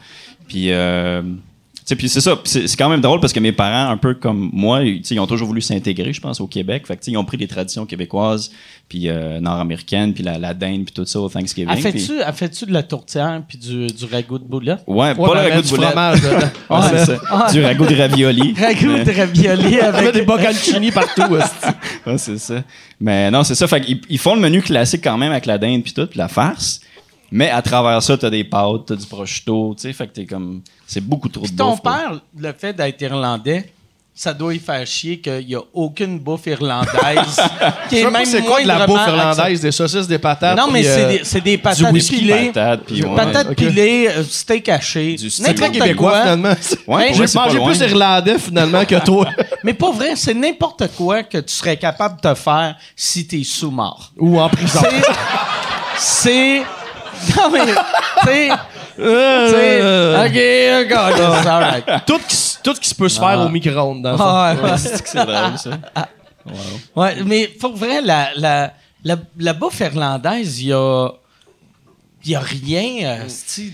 [0.47, 0.71] Puis...
[0.71, 1.56] Euh, tu
[1.95, 4.83] puis c'est ça, c'est quand même drôle parce que mes parents, un peu comme moi,
[4.83, 6.85] ils, tu sais, ils ont toujours voulu s'intégrer, je pense, au Québec.
[6.85, 8.51] Fait que, tu sais, ils ont pris des traditions québécoises,
[8.89, 11.69] puis euh, nord-américaines, puis la, la dinde, puis tout ça au Thanksgiving.
[11.73, 14.79] Elle fait-tu de la tourtière puis du, du ragoût de boulette?
[14.85, 15.91] Ouais, Ouais, pas le ragoût du de boulette.
[15.91, 16.19] fromage.
[16.69, 17.51] Ouais, ça.
[17.53, 18.53] Du ragoût de ravioli.
[18.59, 21.21] Ragoût de ravioli avec des bocconcini partout.
[22.05, 22.63] Ouais, c'est ça.
[22.99, 23.67] Mais non, c'est ça.
[23.67, 26.17] Fait qu'ils ils font le menu classique quand même avec la dinde puis tout, puis
[26.17, 26.81] la farce.
[27.31, 29.93] Mais à travers ça, t'as des pâtes, t'as du prosciutto, tu sais.
[29.93, 30.61] Fait que t'es comme.
[30.85, 31.81] C'est beaucoup trop de Puis ton bouffe.
[31.81, 31.91] quoi.
[31.97, 33.71] père, le fait d'être irlandais,
[34.15, 36.89] ça doit y faire chier qu'il n'y a aucune bouffe irlandaise.
[37.89, 40.57] qui Je sais pas même c'est quoi de la bouffe irlandaise, des saucisses, des patates.
[40.57, 42.47] Non, mais c'est euh, des, c'est des patates whisky, pilées.
[42.53, 43.15] Patates, puis ouais.
[43.15, 45.15] Patates pilées, euh, steak haché.
[45.17, 46.21] Du steak C'est très n'importe québécois, quoi.
[46.21, 46.53] finalement.
[46.87, 49.27] Ouais, J'ai pas mangé plus irlandais, finalement, que toi.
[49.63, 54.13] Mais pas vrai, c'est n'importe quoi que tu serais capable de faire si t'es sous-mort.
[54.17, 54.79] Ou en prison.
[54.81, 55.01] C'est.
[55.99, 56.61] C'est.
[57.37, 57.65] Non, mais.
[57.65, 58.49] Tu sais.
[58.99, 61.85] Euh, OK, God, it's all right.
[62.07, 64.23] tout, qui, tout qui se peut se faire au micro-ondes, dans le fond.
[64.25, 64.77] Ah, ouais, ouais.
[64.77, 65.71] C'est que c'est drôle, ça.
[66.95, 71.09] Ouais, mais pour vrai, la, la, la, la bouffe irlandaise, il y a.
[72.25, 73.23] Il a rien euh,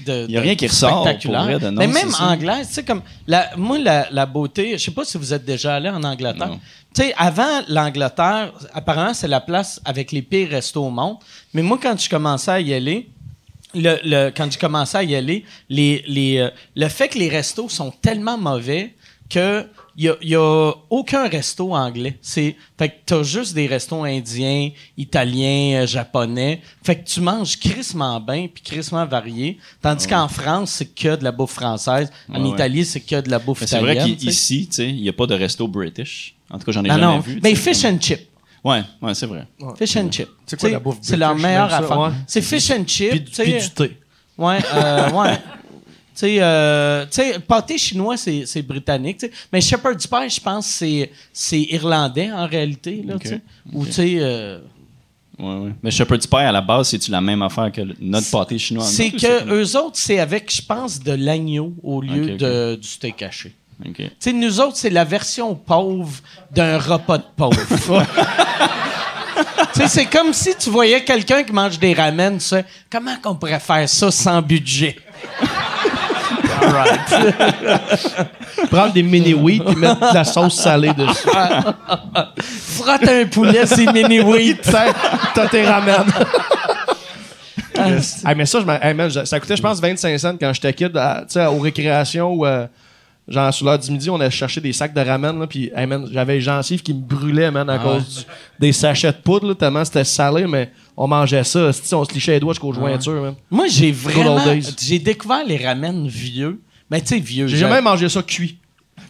[0.05, 0.25] de.
[0.27, 1.41] Il y a de rien qui ressort, spectaculaire.
[1.41, 2.23] pour vrai, de non, Mais même ça.
[2.25, 3.01] anglaise, tu sais, comme.
[3.27, 6.47] La, moi, la, la beauté, je sais pas si vous êtes déjà allé en Angleterre.
[6.49, 6.59] Non.
[6.95, 11.17] Tu sais, avant l'Angleterre, apparemment, c'est la place avec les pires restos au monde.
[11.53, 13.07] Mais moi, quand je commençais à y aller,
[13.73, 17.29] le, le- quand j'ai commencé à y aller, les, les, euh, le fait que les
[17.29, 18.93] restos sont tellement mauvais
[19.29, 19.65] que
[19.95, 22.17] il y a, a aucun resto anglais.
[22.21, 26.61] C'est fait que t'as juste des restos indiens, italiens, euh, japonais.
[26.83, 29.59] Fait que tu manges crissement bien puis crissement varié.
[29.81, 32.11] Tandis qu'en France, c'est que de la bouffe française.
[32.27, 32.49] En Ouais, ouais.
[32.55, 34.17] Italie, c'est que de la bouffe Mais c'est vrai italienne.
[34.17, 34.31] tu sais.
[34.31, 36.35] qu'ici, tu sais, il n'y a pas de resto british.
[36.49, 37.19] En tout cas, j'en ai Non, jamais non.
[37.19, 37.39] vu.
[37.43, 38.19] Mais fish and chip.
[38.63, 39.45] Ouais, ouais, c'est vrai.
[39.77, 40.29] Fish and chip.
[40.45, 41.99] C'est quoi la bouffe C'est leur meilleure affaire.
[41.99, 42.09] ouais.
[42.27, 43.09] C'est fish and chip.
[43.11, 43.43] Puis, tu sais.
[43.43, 43.97] puis du thé.
[44.37, 45.35] Ouais, euh, ouais.
[45.35, 49.31] Tu sais, euh, tu sais, pâté chinois, c'est, c'est britannique, tu sais.
[49.51, 53.23] Mais shepherd's pie, je pense, c'est, c'est irlandais, en réalité, là, Ok.
[53.23, 53.41] tu sais.
[53.73, 54.59] Ou, tu sais, euh,
[55.39, 55.71] Ouais, ouais.
[55.81, 58.83] Mais Shepherd's Pie, à la base, c'est-tu la même affaire que le- notre pâté chinois?
[58.85, 62.37] c'est que eux autres, c'est avec, je pense, de l'agneau au lieu.
[62.37, 63.51] De, du steak haché.
[63.83, 66.13] Tu sais, nous autres, c'est la version pauvre
[66.51, 67.57] d'un repas de pauvre.
[69.87, 73.59] c'est comme si tu voyais quelqu'un qui mange des ramen, tu sais, comment qu'on pourrait
[73.59, 74.95] faire ça sans budget?
[78.71, 81.27] Prendre des mini-wheat et mettre de la sauce salée dessus.
[82.39, 84.61] Frotte un poulet, c'est mini wheat.
[84.61, 84.93] T'as
[85.33, 86.05] t'as tes ramen.
[88.23, 90.95] Ah, mais ça, je hey, man, ça coûtait, je pense, 25 cents quand j'étais kid,
[90.95, 92.65] à- aux récréations euh,
[93.27, 95.85] genre sous l'heure du midi, on allait chercher des sacs de ramen, là, puis hey,
[95.87, 98.23] man, j'avais les gencives qui me brûlaient, man, à cause du-
[98.59, 101.69] des sachets de poudre, là, tellement c'était salé, mais on mangeait ça.
[101.93, 103.35] On se lichait les doigts jusqu'aux jointures, man.
[103.49, 104.39] Moi, j'ai vraiment.
[104.81, 106.59] J'ai découvert les ramen vieux.
[106.91, 107.47] Mais tu sais, vieux.
[107.47, 108.57] J'ai j'a- jamais mangé ça cuit.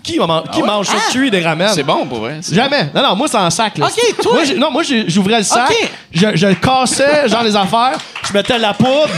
[0.02, 0.68] Qui, man- qui ouais?
[0.68, 1.12] mange ça Ah!
[1.12, 1.70] cuit des ramen?
[1.74, 2.40] C'est bon, pour vrai.
[2.52, 2.90] Jamais.
[2.96, 3.78] Non, non, moi, c'est en sac.
[3.78, 3.88] Là.
[3.88, 5.90] Ok, toi- Moi, non, moi, j'ouvrais le sac, Ok.
[6.12, 7.98] je, je le cassais, genre les affaires,
[8.28, 9.10] je mettais de la poudre,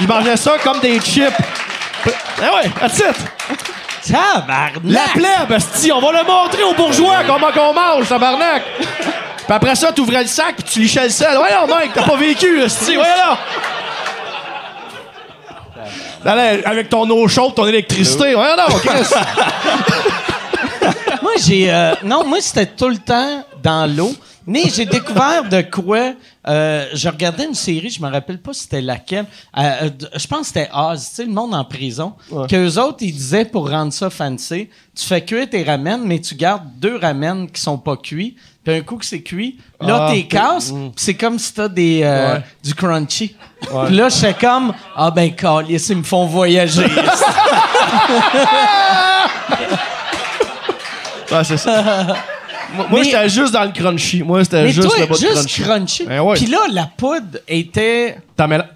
[0.00, 1.24] je mangeais ça comme des chips.
[2.40, 3.16] Ah ouais, that's it.
[4.10, 4.74] Tabarnak!
[4.84, 8.62] La plèbe, esti, on va le montrer aux bourgeois comment qu'on mange, tabarnak.
[8.90, 11.36] Puis après ça, t'ouvrais le sac, puis tu lichais le sel.
[11.36, 13.38] Voyons, mec, t'as pas vécu, esti, voyons là.
[16.24, 18.34] Allez, avec ton eau chaude, ton électricité.
[18.34, 19.08] Ouais, non, Chris.
[21.22, 21.72] Moi, j'ai.
[21.72, 24.12] euh, non, moi, c'était tout le temps dans l'eau.
[24.46, 26.12] Mais j'ai découvert de quoi.
[26.48, 29.26] euh, je regardais une série, je me rappelle pas c'était laquelle.
[29.58, 32.12] Euh, euh, je pense que c'était Oz, tu sais, le monde en prison.
[32.48, 36.34] Qu'eux autres, ils disaient pour rendre ça fancy, tu fais cuire tes ramen, mais tu
[36.36, 38.36] gardes deux ramen qui sont pas cuits.
[38.64, 41.68] Puis un coup que c'est cuit, là, Ah, t'es casses, puis c'est comme si t'as
[41.68, 42.42] des, euh, Ouais.
[42.64, 43.36] du crunchy.
[43.60, 46.86] Puis là, j'étais comme, ah ben, calice, ils me font voyager.
[51.32, 52.16] Ouais, c'est ça.
[52.74, 54.22] Moi, moi, j'étais juste dans le crunchy.
[54.22, 55.62] Moi, c'était juste toi, le bas de juste crunchy.
[55.62, 56.04] crunchy.
[56.06, 56.36] Ben ouais.
[56.36, 58.16] Puis là, la poudre était...
[58.36, 58.68] T'en mets là.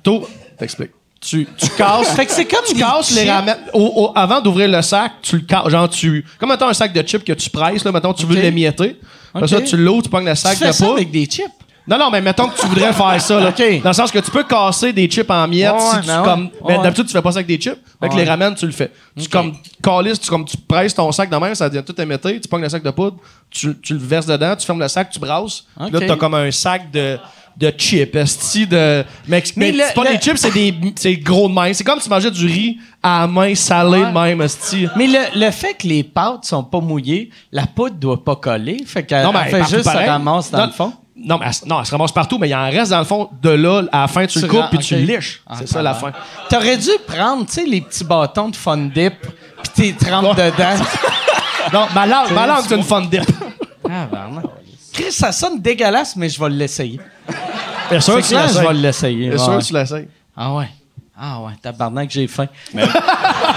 [0.59, 0.91] T'expliques.
[1.21, 2.15] Tu, tu casses.
[2.17, 3.31] Fait que c'est comme tu casses les
[3.75, 5.69] au- au- avant d'ouvrir le sac, tu le casses.
[5.69, 6.25] Genre, tu.
[6.39, 8.97] Comme mettons un sac de chips que tu presses, là, mettons, tu veux l'émietter.
[9.35, 9.65] Après ça, Ok.
[9.65, 10.97] tu l'ouvres, tu pognes le Tu sac fais de ça poudre.
[10.97, 11.45] avec des chips.
[11.91, 13.49] Non, non, mais mettons que tu voudrais faire ça, là.
[13.49, 13.83] Ok.
[13.83, 16.19] Dans le sens que tu peux casser des chips en miettes Ouais, si tu ben
[16.21, 16.25] ouais.
[16.25, 16.51] comme.
[16.69, 16.83] Mais Ouais.
[16.85, 17.77] d'habitude, tu fais pas ça avec des chips.
[18.01, 18.23] Avec Ouais.
[18.25, 18.93] les ramen, tu le fais.
[19.21, 22.41] Tu comme calisses, tu comme tu presses ton sac de même, ça devient tout émetté,
[22.41, 23.17] tu pognes le sac de poudre,
[23.51, 25.65] tu, tu le verses dedans, tu fermes le sac, tu brasses.
[25.77, 25.93] Puis Ok.
[26.01, 27.19] Là, t'as comme un sac de
[27.57, 30.73] de chips, esti de mais, mais, Mais le- c'est pas le- des chips, c'est des
[30.97, 31.73] c'est gros de main.
[31.75, 34.87] C'est comme si tu mangeais du riz à la main salé de même, esti.
[34.97, 38.79] Mais le, le fait que les pâtes sont pas mouillées, la poudre doit pas coller.
[38.87, 40.07] Fait qu'elle Non, mais elle fait partout juste pareil.
[40.07, 40.93] se ramasse dans Non, le fond.
[41.23, 43.05] Non, mais elle, se- non, elle se ramasse partout, mais il en reste dans le
[43.05, 43.29] fond.
[43.43, 45.43] De là, à la fin, tu, le coupes puis tu le liches.
[45.47, 46.13] Ah, c'est ça la fin.
[46.49, 50.83] T'aurais dû prendre, tu sais, les petits bâtons de Fun Dip, puis t'es trempes dedans.
[51.73, 53.21] Non, ma langue, ma langue, c'est une fun dip.
[53.89, 54.43] ah, vraiment.
[54.93, 56.99] Chris, ça sonne dégueulasse, mais je vais l'essayer.
[57.91, 59.15] Bien sûr, C'est tu clair, je vais l'essayes.
[59.15, 59.29] l'essayer.
[59.31, 59.61] Bien ouais.
[59.61, 60.09] sûr, tu l'essayes.
[60.37, 60.69] Ah ouais.
[61.17, 62.47] Ah ouais, tabarnak, j'ai faim.
[62.75, 62.83] Mais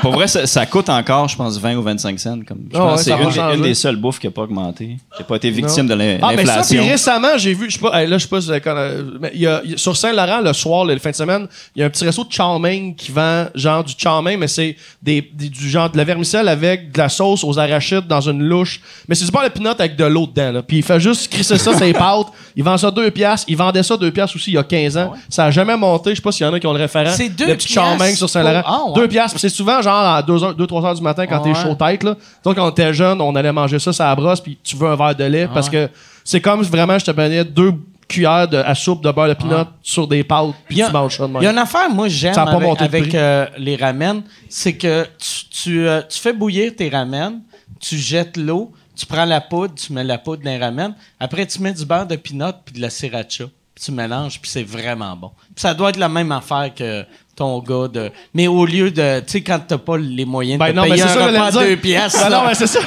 [0.00, 2.38] pour vrai, ça, ça coûte encore, je pense, 20 ou 25 cents.
[2.46, 3.56] Comme, je Ah pense ouais, que c'est une, des- changer.
[3.56, 5.96] une des seules bouffes qui n'a pas augmenté, qui n'a pas été victime de Ah,
[5.96, 6.84] mais ça, puis l'inflation.
[6.86, 9.18] récemment, j'ai vu, je sais pas, hey, là, je sais pas si vous avez connu-
[9.20, 11.46] mais il y a, il y a- sur Saint-Laurent, le soir, le, fin de semaine,
[11.74, 14.36] il y a un petit resto de chow mein qui vend, genre, du chow mein,
[14.38, 18.06] mais c'est des, des- du genre de la vermicelle avec de la sauce aux arachides
[18.06, 18.80] dans une louche.
[19.08, 20.62] Mais c'est du beurre de pinot avec de l'eau dedans, là.
[20.62, 22.26] Puis il fait juste crisser ça, ses pâtes.
[22.56, 23.46] Il vend ça deux piastres.
[23.48, 25.12] Il vendait ça deux piastres aussi il y a 15 ans.
[25.28, 26.10] Ça a jamais monté.
[26.10, 27.12] Je sais pas s'il y en a qui ont le référent.
[27.14, 28.62] C'est deux Le petit chow mein piastres sur Saint-Laurent.
[28.62, 28.94] pour- ah, ouais.
[29.02, 29.32] Deux piastres.
[29.34, 32.02] Puis c'est souvent, genre, à 2, 3 heures du matin quand Ah, t'es chaud tête,
[32.02, 32.16] là.
[32.44, 34.96] Donc, quand était jeune, on allait manger ça, ça la brosse, puis tu veux un
[34.96, 35.86] verre de lait parce Ah, ouais.
[35.88, 35.92] que
[36.24, 37.72] c'est comme vraiment je te prenais deux
[38.08, 41.28] cuillères de, à soupe de beurre de pinot sur des pâtes, puis tu manges ça.
[41.40, 45.48] Il y a une affaire, moi, j'aime avec, avec, euh, les ramen, c'est que tu,
[45.48, 47.40] tu, euh, tu fais bouillir tes ramen,
[47.78, 51.46] tu jettes l'eau, tu prends la poudre, tu mets la poudre dans les ramen, après
[51.46, 53.44] tu mets du beurre de pinot puis de la sriracha,
[53.74, 55.30] puis tu mélanges, puis c'est vraiment bon.
[55.54, 57.04] Puis ça doit être la même affaire que
[57.36, 58.10] ton gars de...
[58.34, 59.20] Mais au lieu de...
[59.20, 61.14] Tu sais, quand t'as pas les moyens de Ben te non, mais payer c'est un
[61.14, 62.20] ça, repas deux piastres...
[62.22, 62.80] Ben non, mais c'est ça.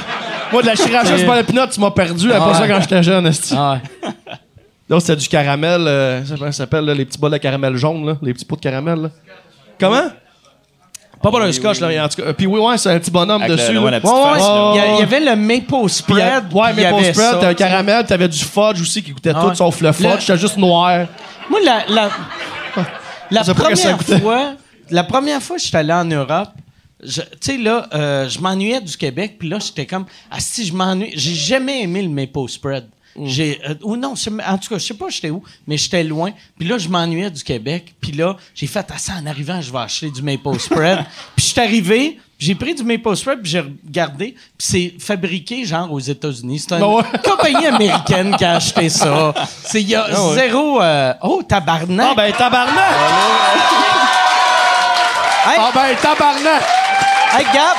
[0.52, 2.30] Moi, de la chiracha sur beurre de pinot, tu m'as perdu.
[2.32, 2.68] Après Ah ça, ouais.
[2.68, 3.54] quand j'étais jeune, esti.
[3.56, 4.10] Ah ouais.
[4.88, 5.80] Là, c'était du caramel.
[5.88, 8.16] euh, ça, ça s'appelle, les petits bols de caramel jaune, là.
[8.22, 9.08] Les petits pots de caramel, là.
[9.80, 10.10] Comment?
[11.22, 12.32] Pas pour un scotch, là, en tout cas.
[12.34, 13.72] Puis oui, ouais, c'est un petit bonhomme Avec dessus.
[13.72, 14.02] le- ouais, la Ouais.
[14.04, 15.02] Il y, a- il y ouais.
[15.02, 16.44] avait le maple euh, spread.
[16.52, 19.46] ouais, puis maple spread, ça, t'as un caramel, t'avais du fudge aussi qui goûtait Ah
[19.48, 21.06] tout sauf le fudge, c'était juste noir.
[21.48, 22.10] Moi, la, la,
[23.30, 24.54] la Je première fois,
[24.90, 26.50] la première fois que j'étais allé en Europe,
[27.02, 30.64] je- tu sais, là, euh, je m'ennuyais du Québec, puis là, j'étais comme, ah, si
[30.66, 32.86] je m'ennuie, j'ai jamais aimé le maple spread.
[33.16, 33.26] Mm.
[33.26, 36.32] J'ai, euh, ou non, en tout cas, je sais pas j'étais où, mais j'étais loin.
[36.58, 37.94] Puis là, je m'ennuyais du Québec.
[38.00, 40.98] Puis là, j'ai fait, ah, ça, en arrivant, je vais acheter du maple spread.
[41.36, 45.90] puis je suis arrivé, j'ai pris du maple puis j'ai regardé, puis c'est fabriqué, genre,
[45.90, 46.58] aux États-Unis.
[46.58, 47.02] C'est une Ah ouais.
[47.24, 49.32] compagnie américaine qui a acheté ça.
[49.64, 50.34] C'est, il y a ouais.
[50.34, 52.06] zéro, euh, oh, tabarnak!
[52.10, 52.94] Ah ben tabarnak!
[55.46, 56.62] Hey, Ah ben tabarnak!
[57.38, 57.76] hey, Gab!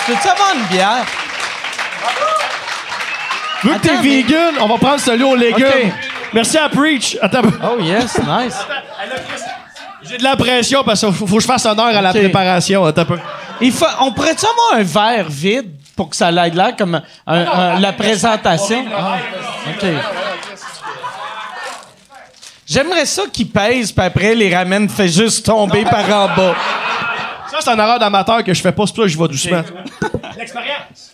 [0.00, 1.04] Je peux-tu avoir une bière?
[3.64, 5.92] Vu que t'es Attends, mais- vegan, on va prendre celui aux légumes.
[6.32, 7.16] Merci à Preach.
[7.22, 7.40] Attends.
[7.64, 8.56] Oh, yes, nice.
[10.08, 12.84] J'ai de la pression parce qu'il faut, faut que je fasse honneur à la préparation.
[12.84, 13.18] Attends un peu.
[13.60, 17.02] Il faut, on pourrait-tu avoir un verre vide pour que ça ait l'air comme un-
[17.26, 18.84] un- la présentation?
[18.96, 19.16] Ah,
[19.68, 19.86] OK.
[22.66, 26.54] J'aimerais ça qu'il pèse, puis après, les ramène fait juste tomber par en bas.
[27.50, 29.28] Ça, c'est un erreur d'amateur que je fais pas, c'est pour ça que je vais
[29.28, 29.62] doucement.
[30.36, 31.12] L'expérience!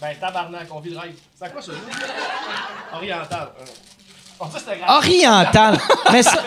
[0.00, 1.12] Ben, tabarnak, on vit le rêve.
[1.38, 1.72] C'est à quoi ça?
[2.94, 3.48] Oriental.
[4.38, 4.96] Oh, c'était grave.
[4.98, 5.78] Oriental.
[6.12, 6.32] Mais ça.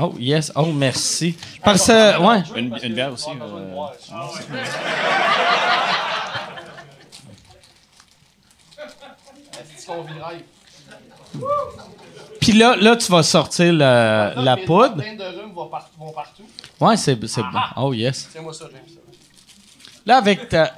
[0.00, 0.52] Oh, yes.
[0.54, 1.36] Oh, merci.
[1.64, 2.42] Parce que, ouais.
[2.56, 3.28] Une, une bière aussi.
[3.30, 3.86] euh.
[12.40, 13.78] Puis là, là, tu vas sortir le-
[14.44, 14.96] la poudre.
[15.02, 16.44] Plein de rhumes vont, par- vont partout.
[16.80, 17.58] Ouais, c'est c'est bon.
[17.76, 18.28] Oh, yes.
[18.32, 19.00] C'est moi ça, j'aime ça.
[20.06, 20.72] Là, avec ta.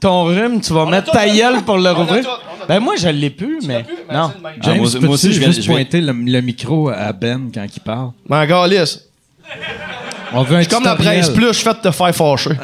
[0.00, 2.24] Ton rhume, tu vas mettre ta gueule pour le rouvrir.
[2.68, 4.32] Ben moi, je l'ai plus, mais non.
[4.44, 7.64] Ah, James, moi- aussi, je juste je viens- pointer le, le micro à Ben quand
[7.74, 8.10] il parle?
[8.28, 9.00] Mais galice.
[10.32, 11.20] On veut un Comme la tutoriel.
[11.22, 12.50] presse plus, je fais de te faire fâcher.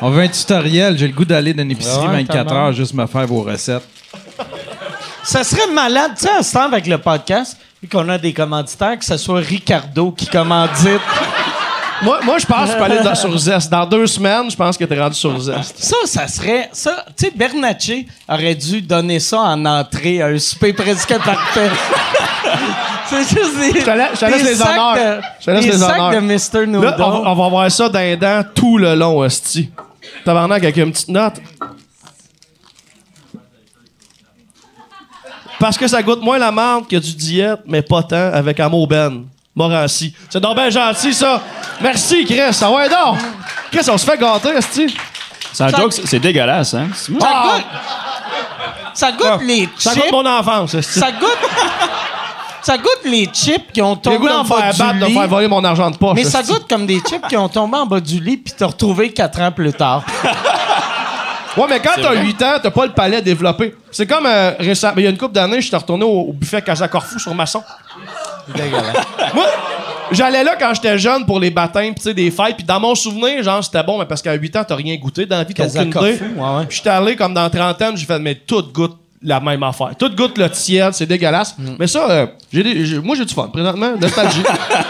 [0.00, 0.96] On veut un tutoriel.
[0.96, 2.62] J'ai le goût d'aller dans une épicerie Ouais, 24 tabarnak.
[2.68, 3.82] heures juste me faire vos recettes.
[5.24, 8.32] Ça serait malade, tu sais, à ce temps avec le podcast, vu qu'on a des
[8.32, 11.00] commanditaires, que ce soit Ricardo qui commandite.
[12.02, 13.70] Moi, moi je pense que je peux aller dans- sur Zest.
[13.70, 15.74] Dans deux semaines, je pense que t'es rendu sur Zest.
[15.78, 16.68] Ça, ça serait.
[16.72, 21.70] Ça, tu sais, Bernatchez aurait dû donner ça en entrée à un souper presque parfait.
[23.06, 23.80] C'est juste des.
[23.80, 24.94] Je te laisse- je te laisse des les sacs honneurs.
[24.94, 26.10] de- Je te laisse des les sacs honneurs.
[26.12, 26.66] de Mr.
[26.82, 29.70] Là, on va, on va voir ça d'un dent tout le long, hostie.
[30.24, 31.34] Tabarnak avec une petite note.
[35.58, 38.86] Parce que ça goûte moins la menthe que du diète, mais pas tant avec Amour
[38.86, 39.24] Ben.
[39.58, 40.14] Morancy.
[40.30, 41.42] C'est donc bien gentil, ça.
[41.80, 42.52] Merci, Chris.
[42.52, 43.18] Ça va donc.
[43.72, 44.96] Chris, on se fait gâter, hostie.
[45.52, 46.88] C'est un Ça- joke, c'est- c'est dégueulasse, hein?
[46.94, 47.64] Ça goûte.
[48.94, 50.02] Ça goûte les Ça chips.
[50.04, 50.98] goûte mon enfance, hostie.
[51.00, 51.38] Ça goûte.
[52.62, 55.06] ça goûte les chips qui ont tombé en me bas faire du battre, de me
[55.06, 55.14] lit.
[55.14, 56.14] faire voler mon argent de poche.
[56.14, 58.66] Mais ça goûte comme des chips qui ont tombé en bas du lit puis t'as
[58.66, 60.02] retrouvé quatre ans plus tard.
[61.56, 63.74] Ouais, mais quand t'as 8 ans, t'as pas le palais développé.
[63.90, 66.62] C'est comme euh, récemment, il y a une couple d'années, j'étais retourné au, au buffet
[66.62, 67.62] Casa Corfou sur Masson.
[69.34, 69.46] Moi,
[70.12, 72.80] j'allais là quand j'étais jeune pour les baptêmes, pis tu sais, des fêtes, puis dans
[72.80, 75.44] mon souvenir, genre, c'était bon, mais parce qu'à 8 ans, t'as rien goûté dans la
[75.44, 76.18] vie, t'as aucune idée.
[76.68, 79.90] Puis j'étais allé comme dans trentaine, j'ai fait, mais tout goûte la même affaire.
[79.98, 81.56] Tout goûte le tiède, c'est dégueulasse.
[81.58, 81.74] Mm.
[81.78, 84.42] Mais ça, euh, j'ai des- j'ai- moi, j'ai du fun, présentement, nostalgie.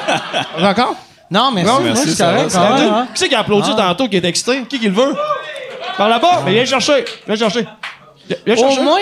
[0.60, 0.94] D'accord?
[1.30, 2.50] Non, mais Non, merci, va, correct.
[2.52, 2.74] va.
[2.74, 2.80] ouais.
[3.14, 4.62] Qui c'est qui a applaudi tantôt, qui est excité?
[4.68, 5.14] Qui qui le veut?
[5.96, 6.42] Par là-bas?
[6.44, 7.04] Mais viens chercher.
[7.26, 7.66] Viens chercher.
[8.46, 8.80] Viens chercher.
[8.80, 8.98] Au moins,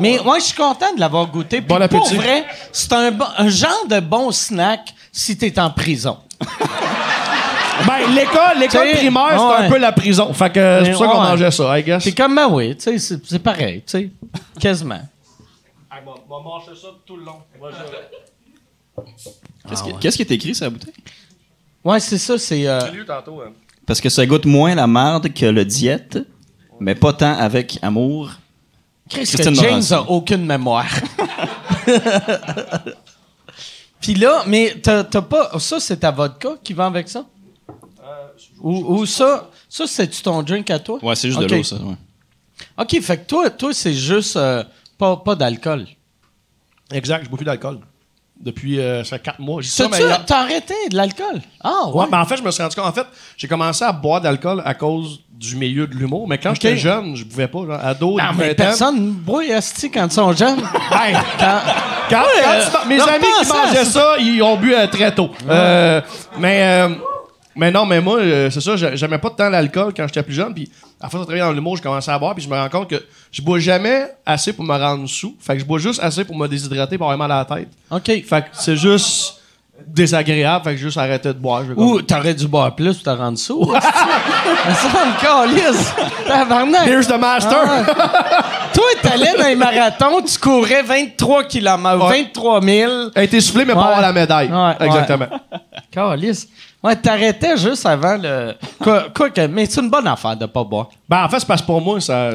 [0.00, 0.22] mais moi.
[0.24, 1.60] moi, je suis content de l'avoir goûté.
[1.60, 5.70] Puis Bon pour vrai, c'est un, bon- un genre de bon snack si t'es en
[5.70, 6.18] prison.
[7.86, 9.66] Ben, l'école, l'école primaire, c'est ouais.
[9.66, 10.32] un peu la prison.
[10.34, 12.04] Fait que c'est pour ça qu'on mangeait ça, I guess.
[12.04, 14.10] C'est comme, ben oui, tu sais, c'est pareil, tu sais,
[14.60, 15.00] quasiment.
[15.90, 17.36] On va manger ça tout le long.
[20.00, 20.92] Qu'est-ce qui- est écrit sur la bouteille?
[21.84, 22.66] Ouais, c'est ça, c'est...
[22.66, 23.52] euh, hein.
[23.86, 26.18] Parce que ça goûte moins la marde que le diète,
[26.78, 28.32] mais pas tant avec amour.
[29.10, 29.94] Chris, que Christine James Morancy.
[29.94, 30.86] a aucune mémoire.
[34.00, 35.58] Puis là, mais t'as t'as pas...
[35.58, 37.26] Ça, c'est ta vodka qui va avec ça?
[38.60, 40.98] Ou, ou ça, ça c'est-tu ton drink à toi?
[41.02, 41.76] Ouais, c'est juste de l'eau, ça.
[41.76, 41.96] ouais.
[42.78, 44.62] OK, fait que toi, toi c'est juste euh,
[44.96, 45.86] pas, pas d'alcool.
[46.92, 47.80] Exact, je bois plus d'alcool.
[48.42, 49.60] Depuis euh, ça fait 4 mois.
[49.60, 51.42] J'ai dit ça, T'as-tu- mais là- T'as arrêté de l'alcool?
[51.62, 52.00] Ah, ouais.
[52.00, 52.86] Ouais, mais en fait, je me suis rendu compte.
[52.86, 56.26] En fait, j'ai commencé à boire d'alcool à cause du milieu de l'humour.
[56.26, 57.58] Mais quand j'étais jeune, je pouvais pas.
[57.66, 58.54] Genre, ado, non, mais 20 ans.
[58.56, 60.60] personne boit esti quand ils sont jeunes.
[60.90, 61.60] Hey, Quand-
[62.08, 63.90] Quand, Ouais, quand euh, tu- mes non, amis qui à mangeaient ça.
[63.90, 65.30] ça, ils ont bu euh, très tôt.
[65.48, 66.00] Euh,
[66.38, 66.88] mais, euh,
[67.56, 70.34] mais non, mais moi, euh, c'est ça, j'a- j'aimais pas tant l'alcool quand j'étais plus
[70.34, 70.54] jeune.
[70.54, 70.70] Puis
[71.00, 72.34] à force de travailler dans l'humour, j'ai commencé à boire.
[72.34, 75.34] Puis je me rends compte que je bois jamais assez pour me rendre sous.
[75.40, 77.68] Fait que je bois juste assez pour me déshydrater pour avoir mal à la tête.
[77.90, 78.04] OK.
[78.06, 79.36] Fait que c'est juste
[79.86, 80.62] désagréable.
[80.64, 81.64] Fait que j'ai juste arrêté de boire.
[81.66, 83.74] Je Ou t'aurais dû boire plus pour te rendre sourd.
[83.80, 85.92] ça me calisse.
[86.26, 86.86] Tabarnak.
[86.86, 87.58] Here's the master!
[87.66, 88.42] Ah.
[88.72, 92.22] Toi, t'allais dans les marathons, tu courais 23 km, Ouais.
[92.24, 92.92] 23 000.
[93.14, 93.78] A été soufflé, mais Ouais.
[93.80, 94.50] pas avoir la médaille.
[94.52, 95.26] Ouais, Exactement.
[95.90, 96.46] Calisse.
[96.82, 98.54] Ouais, t'arrêtais juste avant le.
[98.78, 100.88] Quoi, quoi que- mais c'est une bonne affaire de pas boire.
[101.08, 102.30] Ben, en fait, c'est parce que pour moi, ça.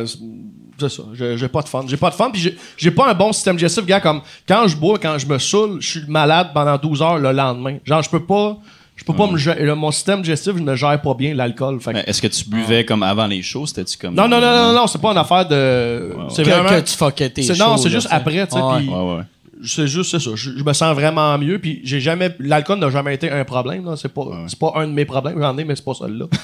[0.78, 1.04] C'est ça.
[1.14, 1.84] J'ai j'ai pas de fun.
[1.88, 2.30] J'ai pas de fun.
[2.32, 4.02] Puis j'ai- j'ai pas un bon système digestif, gars.
[4.02, 7.32] Comme quand je bois, quand je me saoule, je suis malade pendant 12 heures le
[7.32, 7.78] lendemain.
[7.86, 8.58] Genre, je peux pas.
[8.98, 9.64] Je peux pas me gérer.
[9.66, 11.80] le- Mon système digestif, je ne gère pas bien l'alcool.
[11.82, 13.66] Fait que- Mais Est-ce que tu buvais comme avant les shows?
[13.66, 14.14] C'était-tu comme.
[14.16, 16.14] Non, non, non, non, non, c'est pas une affaire de.
[16.30, 16.70] C'est Que, vraiment.
[16.70, 18.16] que tu fuckais tes c'est- non, c'est là, juste tu sais.
[18.16, 18.62] après, tu sais.
[18.62, 18.78] Ouais.
[18.80, 19.22] puis Ouais, ouais.
[19.64, 20.32] C'est juste c'est ça.
[20.36, 21.60] Je, je me sens vraiment mieux.
[21.60, 22.36] Puis j'ai jamais.
[22.40, 23.96] L'alcool n'a jamais été un problème.
[23.96, 25.40] C'est pas, c'est pas un de mes problèmes.
[25.40, 25.94] J'en ai, mais c'est pas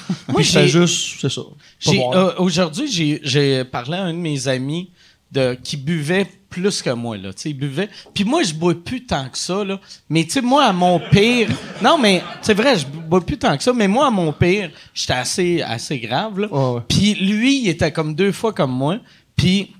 [0.52, 1.16] fais j'ai- juste.
[1.20, 1.42] C'est ça.
[1.88, 4.90] Euh, Aujourd'hui, j'ai- j'ai parlé à un de mes amis
[5.30, 7.16] de, qui buvait plus que moi.
[7.16, 7.88] Là, Tu sais, il buvait.
[8.14, 9.64] Puis moi, je bois plus tant que ça.
[9.64, 9.80] Là.
[10.10, 11.48] Mais tu sais, moi, à mon pire...
[11.82, 13.72] Non, mais c'est vrai, je bois plus tant que ça.
[13.72, 16.38] Mais moi, à mon pire, j'étais assez, assez grave.
[16.40, 16.48] Là.
[16.88, 18.98] Puis lui, il était comme deux fois comme moi.
[19.34, 19.72] Puis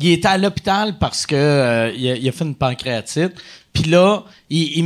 [0.00, 3.32] il était à l'hôpital parce que euh, il, a, il a fait une pancréatite.
[3.72, 4.84] Puis là, il,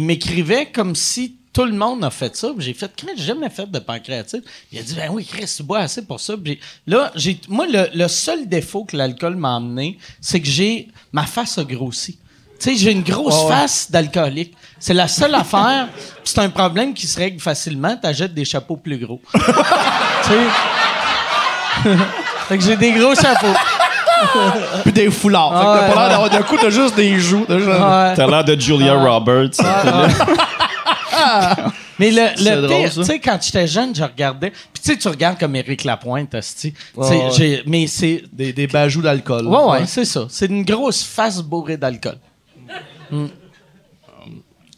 [0.00, 2.52] m'écrivait comme si tout le monde a fait ça.
[2.58, 4.44] J'ai fait, Chris, j'ai jamais fait de pancréatite.
[4.70, 6.34] Il a dit, ben oui, Chris, tu bois assez pour ça.
[6.36, 10.88] Puis là, j'ai, moi, le, le seul défaut que l'alcool m'a amené, c'est que j'ai
[11.12, 12.18] ma face a grossi.
[12.60, 14.54] Tu sais, j'ai une grosse face d'alcoolique.
[14.78, 15.88] C'est la seule affaire.
[16.24, 17.96] C'est un problème qui se règle facilement.
[17.96, 19.20] T'achètes des chapeaux plus gros.
[19.34, 20.46] tu sais?
[22.48, 23.54] fait que j'ai des gros chapeaux.
[24.82, 25.52] Puis des foulards.
[25.58, 26.08] Fait que Ouais, t'as pas l'air ouais.
[26.10, 27.44] d'avoir d'un coup, t'as juste des joues.
[27.46, 28.14] t'as juste- Ouais.
[28.14, 29.50] T'as l'air de Julia Roberts.
[31.98, 33.00] Mais le, le drôle, pire, ça.
[33.00, 34.50] tu sais, quand j'étais jeune, je regardais.
[34.50, 36.72] Puis tu sais, tu regardes comme Éric Lapointe, hostie.
[36.72, 37.30] Tu sais, Ouais, ouais.
[37.34, 38.22] j'ai- Mais c'est.
[38.32, 39.46] Des, des bajous d'alcool.
[39.46, 40.26] Ouais, ouais, c'est ça.
[40.28, 42.18] C'est une grosse face bourrée d'alcool.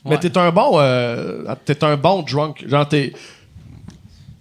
[0.05, 0.73] Mais t'es un bon.
[0.79, 2.65] euh, t'es un bon drunk.
[2.69, 3.13] Genre, t'es.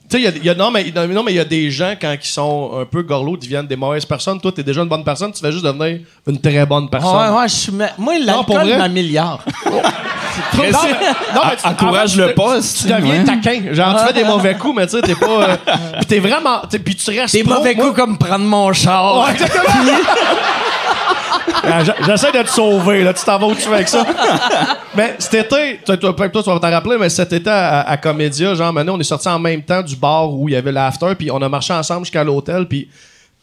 [0.09, 1.35] Tu sais, il y a- il y a, non, mais non, mais non, mais il
[1.35, 4.39] y a des gens, quand ils sont un peu gorlots, ils deviennent des mauvaises personnes.
[4.39, 7.15] Toi, t'es déjà une bonne personne, tu vas juste devenir une très bonne personne.
[7.33, 7.71] Ouais, ouais, je suis.
[7.73, 8.77] ma- Moi, l'alcool vrai?
[8.77, 9.41] m'améliore.
[10.55, 13.23] Non, mais, non, mais tu- Encourage-le en fait, pas, Tu, deviens ouais.
[13.23, 13.73] taquin.
[13.73, 15.25] Genre, tu fais des mauvais coups, mais tu sais, t'es pas.
[15.25, 15.55] euh,
[15.97, 16.61] puis t'es vraiment.
[16.85, 17.33] Puis tu restes.
[17.33, 17.55] Des pro.
[17.55, 19.23] mauvais Moi- coups comme prendre mon char.
[19.25, 19.63] Ouais, exactement.
[21.63, 23.13] Ah, J'essaie de te sauver, là.
[23.13, 24.05] Tu t'en vas où tu veux avec ça?
[24.95, 28.53] mais cet été, toi, toi, toi, tu vas t'en rappeler, mais cet été à, Comédia,
[28.55, 31.13] genre, maintenant, on est sortis en même temps du bar où il y avait l'after,
[31.17, 32.87] puis on a marché ensemble jusqu'à l'hôtel, puis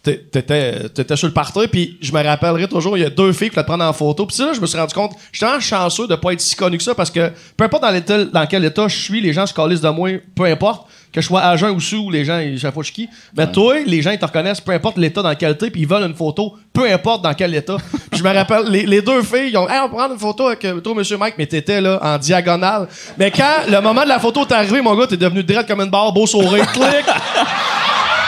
[0.03, 3.33] t'é- t'étais t'étais sur le parterre, puis je me rappellerai toujours, il y a deux
[3.33, 5.47] filles qui voulaient te prendre en photo, puis là, je me suis rendu compte, j'étais
[5.47, 8.47] vraiment chanceux de pas être si connu que ça, parce que peu importe dans, dans
[8.47, 11.57] quel état je suis, les gens se calissent de moi, peu importe, que je sois
[11.57, 13.09] jeun ou sous, les gens, ils je qui.
[13.37, 15.87] Mais toi, les gens, ils te reconnaissent, peu importe l'état dans lequel t'es, puis ils
[15.87, 17.77] veulent une photo, peu importe dans quel état.
[18.13, 20.65] Je me rappelle, les, les deux filles, ils ont, hey, on prendre une photo avec
[20.65, 22.89] euh, toi, monsieur Mike, mais t'étais là, en diagonale.
[23.17, 25.83] Mais quand le moment de la photo t'est arrivé, mon gars, t'es devenu direct comme
[25.83, 27.05] une barre, beau sourire, clic.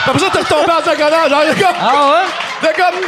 [0.05, 2.27] Après ça, t'es retombé en diagonale, genre, il y a comme, Ah ouais?
[2.61, 3.01] t'as comme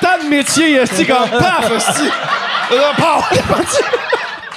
[0.00, 2.08] 30 ans de métier, esti, comme paf, esti.
[2.96, 3.30] Paf.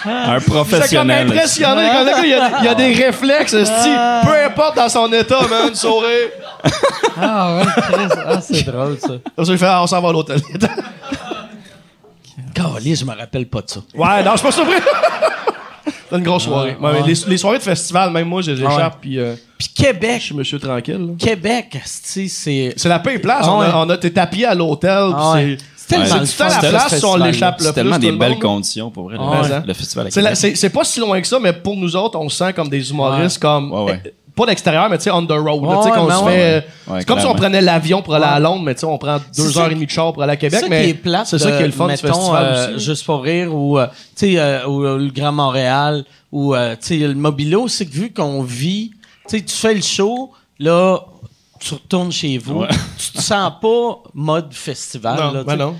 [0.06, 1.28] Un J'étais comme professionnel.
[1.32, 1.88] impressionné.
[1.94, 3.90] Comme gars, il y a, il y a des réflexes, esti.
[4.26, 6.30] Peu importe dans son état, man, sourire.
[7.22, 8.16] Ah ouais, Chris.
[8.26, 9.14] Ah, c'est drôle, ça.
[9.36, 10.42] Comme ça, il fait, ah, on s'en va à l'hôtel.
[12.54, 13.80] Caliste, je me rappelle pas de ça.
[13.96, 14.76] ouais, non, je suis pas surpris.
[16.10, 16.78] C'est une grosse soirée.
[16.80, 20.26] Ouais, mais les, les soirées de festival, même moi, j'échappe, puis euh, Puis Québec, je
[20.26, 21.00] suis monsieur tranquille.
[21.00, 21.14] là.
[21.18, 22.28] Québec, c'est.
[22.28, 23.46] C'est la pire place.
[23.48, 23.66] Ah on, ouais.
[23.68, 25.12] a, on a, t'es tapis à l'hôtel.
[25.16, 25.36] Ah.
[25.88, 27.76] C'est- tellement Ouais, c'est la ce place où on l'échappe le C'est plus.
[27.76, 29.16] tellement des le belles conditions pour vrai.
[29.16, 29.64] le- Ah.
[29.66, 30.08] Le festival.
[30.08, 32.70] à C'est, pas si loin que ça, mais pour nous autres, on se sent comme
[32.70, 33.72] des humoristes, comme.
[33.74, 33.94] Euh,
[34.36, 35.62] Pas d'extérieur, mais tu sais, on the road.
[35.62, 36.66] là, Ouais, tu sais, qu'on ouais, se ouais, fait.
[36.92, 37.00] ouais.
[37.02, 39.20] c'est comme si on prenait l'avion pour aller à Londres, mais tu sais, on prend
[39.38, 40.58] deux heures et demie de char pour aller à Québec.
[40.60, 41.28] C'est ça mais qui est plate.
[41.28, 42.84] C'est ça qui est le fun du mettons, festival euh, aussi.
[42.86, 46.72] Juste pour rire ou, euh, tu sais, euh, ou euh, le Grand Montréal ou, euh,
[46.82, 48.90] tu sais, le Mobilo, c'est que vu qu'on vit,
[49.30, 51.00] tu sais, tu fais le show, là,
[51.64, 52.68] tu retournes chez vous, Ouais.
[52.98, 55.18] tu te sens pas mode festival.
[55.20, 55.76] Non, là, ben non.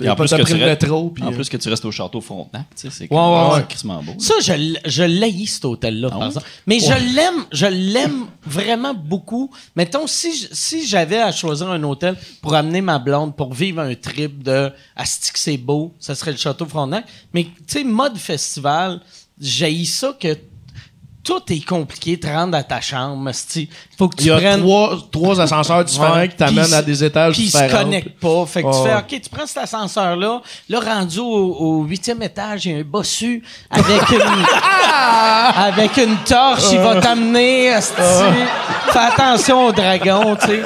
[0.00, 1.10] Et en plus, que pris tu le restes- métro.
[1.10, 3.54] Puis, en euh, plus que tu restes au château Frontenac, tu sais, c'est Ouais, ouais,
[3.56, 3.64] ouais.
[3.68, 4.14] crissement beau.
[4.18, 6.46] Ça, je, je l'haïs, cet hôtel-là, par exemple.
[6.68, 9.50] Mais je l'aime, je l'aime vraiment beaucoup.
[9.74, 13.92] Mettons, si, si j'avais à choisir un hôtel pour amener ma blonde, pour vivre un
[13.96, 17.04] trip de Asti que c'est beau, ça serait le Château Frontenac.
[17.34, 19.00] Mais, tu sais, mode festival,
[19.40, 20.32] j'haïs ça que
[21.28, 23.30] tout est compliqué de rendre à ta chambre.
[23.98, 24.60] Faut que tu Il y a prennes...
[24.60, 26.28] trois, trois ascenseurs différents Ouais.
[26.30, 27.82] qui t'amènent à des étages Puis ils se différents.
[27.82, 28.46] connectent pas.
[28.46, 30.40] Fait que tu fais, OK, tu prends cet ascenseur-là.
[30.70, 34.20] Là, rendu au, huitième étage, il y a un bossu avec une,
[35.54, 36.72] avec une torche.
[36.72, 37.72] Il va t'amener.
[37.82, 40.62] Fais attention au dragon, tu sais.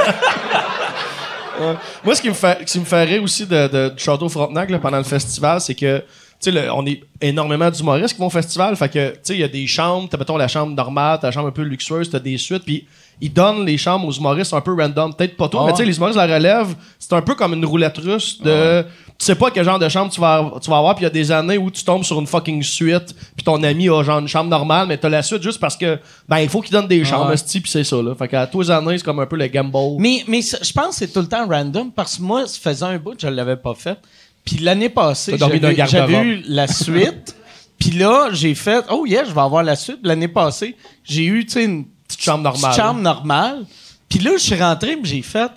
[2.04, 4.28] Moi, ce qui me fait, ce qui me fait rire aussi de, de- du Château
[4.28, 6.02] Frontenac là, pendant le festival, c'est que,
[6.50, 8.74] sais, on est énormément d'humoristes qui vont au festival.
[8.76, 11.28] Fait que, tu sais, il y a des chambres, t'as, mettons, la chambre normale, t'as
[11.28, 12.86] la chambre un peu luxueuse, t'as des suites, puis
[13.20, 15.14] ils donnent les chambres aux humoristes un peu random.
[15.14, 17.52] Peut-être pas tout, Ah mais tu sais, les humoristes la relève, c'est un peu comme
[17.52, 18.84] une roulette russe de.
[19.18, 21.06] Tu sais pas quel genre de chambre tu vas, tu vas avoir, puis il y
[21.06, 24.18] a des années où tu tombes sur une fucking suite, puis ton ami a genre
[24.18, 26.88] une chambre normale, mais t'as la suite juste parce que, ben, il faut qu'il donne
[26.88, 28.16] des chambres, esti, puis c'est ça, là.
[28.16, 30.00] Fait qu'à tous les années, c'est comme un peu le gamble.
[30.00, 32.86] Mais, mais je pense que c'est tout le temps random parce que moi, ça faisait
[32.86, 33.98] un bout que je l'avais pas fait.
[34.44, 37.36] Puis l'année passée, j'avais eu la suite.
[37.78, 39.98] Puis là, j'ai fait, oh yeah, je vais avoir la suite.
[40.04, 42.74] L'année passée, j'ai eu, tu sais, une Petite chambre normale.
[42.74, 43.66] chambre normale.
[44.08, 45.50] Puis là, je suis rentré, puis j'ai fait.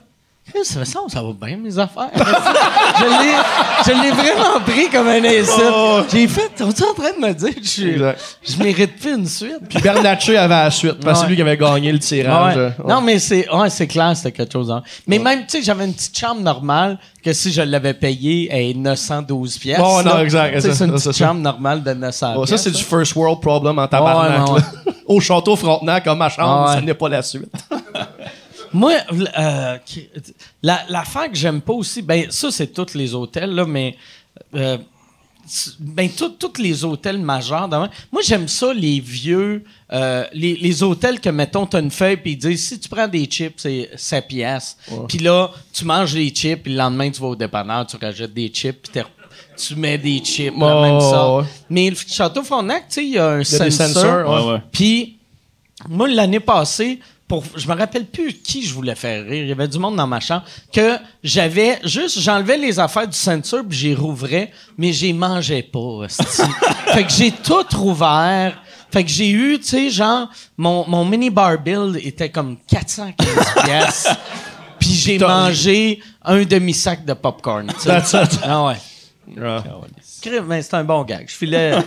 [0.55, 2.09] Chris, Ça ça va bien, mes affaires.
[2.15, 6.09] je l'ai- vraiment pris comme un insulte.
[6.11, 8.13] J'ai fait, t'es en train de me dire que je,
[8.53, 9.59] je mérite plus une suite?
[9.69, 12.55] Puis Bernatchez avait la suite, parce que c'est lui qui avait gagné le tirage.
[12.55, 12.71] Ouais.
[12.87, 14.71] Non, mais c'est ouais, c'est clair, c'était quelque chose.
[14.71, 14.81] hein.
[15.07, 18.73] Mais même, tu sais, j'avais une petite chambre normale que si je l'avais payée, est
[18.73, 19.79] 912 pièces.
[19.79, 20.23] Ouais, non, là.
[20.23, 23.77] exact, C'est une petite chambre normale de 900 Ouais, ça, c'est du first world problem
[23.79, 24.63] en tabarnak.
[25.05, 27.51] Au château Frontenac, comme ma chambre, ça n'est pas la suite.
[28.75, 28.93] Moi,
[29.39, 29.77] euh,
[30.61, 33.95] la, l'affaire que j'aime pas aussi, ben ça, c'est tous les hôtels, là, mais
[34.53, 34.77] euh,
[35.79, 37.69] ben tous les hôtels majeurs.
[37.69, 39.63] Moi, j'aime ça, les vieux,
[39.93, 43.07] euh, les, les hôtels que, mettons, t'as une feuille, puis ils disent, si tu prends
[43.07, 44.77] des chips, c'est 7 piastres.
[45.07, 48.33] Puis là, tu manges les chips, puis le lendemain, tu vas au dépanneur, tu rajoutes
[48.33, 49.01] des chips, puis
[49.55, 51.45] tu mets des chips, la même sorte.
[51.45, 51.51] ouais.
[51.69, 53.71] Mais le Château Frontenac, tu sais, il y a un sensor.
[53.71, 54.61] sensors, Ouais, ouais.
[54.71, 55.17] Puis,
[55.87, 59.43] moi, l'année passée, pour, je me rappelle plus qui je voulais faire rire.
[59.43, 60.43] Il y avait du monde dans ma chambre.
[60.71, 66.07] Que j'avais juste, j'enlevais les affaires du censure puis j'y rouvrais, mais j'y mangeais pas.
[66.07, 68.61] fait que j'ai tout rouvert.
[68.91, 73.63] Fait que j'ai eu, tu sais, genre, mon, mon mini bar bill était comme 415
[73.65, 74.07] pièces.
[74.79, 77.71] Puis j'ai mangé un demi-sac de popcorn.
[77.83, 78.39] That's it.
[78.43, 78.75] Ah ouais.
[79.41, 79.63] Ah.
[80.47, 81.25] Mais c'est un bon gag.
[81.27, 81.73] Je filais.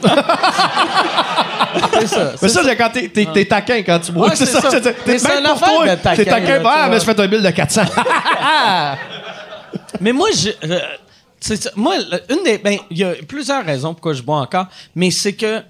[2.01, 2.33] c'est ça.
[2.33, 4.29] Mais c'est ça, c'est quand t'es, t'es, t'es taquin quand tu bois.
[4.29, 4.61] Ouais, c'est ça.
[4.71, 5.89] T'es, Mais t'es c'est même pour toi.
[5.97, 6.59] de taquin, T'es taquin.
[6.63, 7.83] là, Ah, mais je fais un bill de 400.
[10.01, 10.81] Mais moi, je, euh,
[11.41, 11.71] c'est ça.
[11.77, 11.97] moi,
[12.29, 15.63] une des, ben, il y a plusieurs raisons pourquoi je bois encore, mais c'est que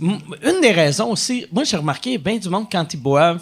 [0.00, 3.40] une des raisons aussi, moi j'ai remarqué bien du monde quand ils boivent.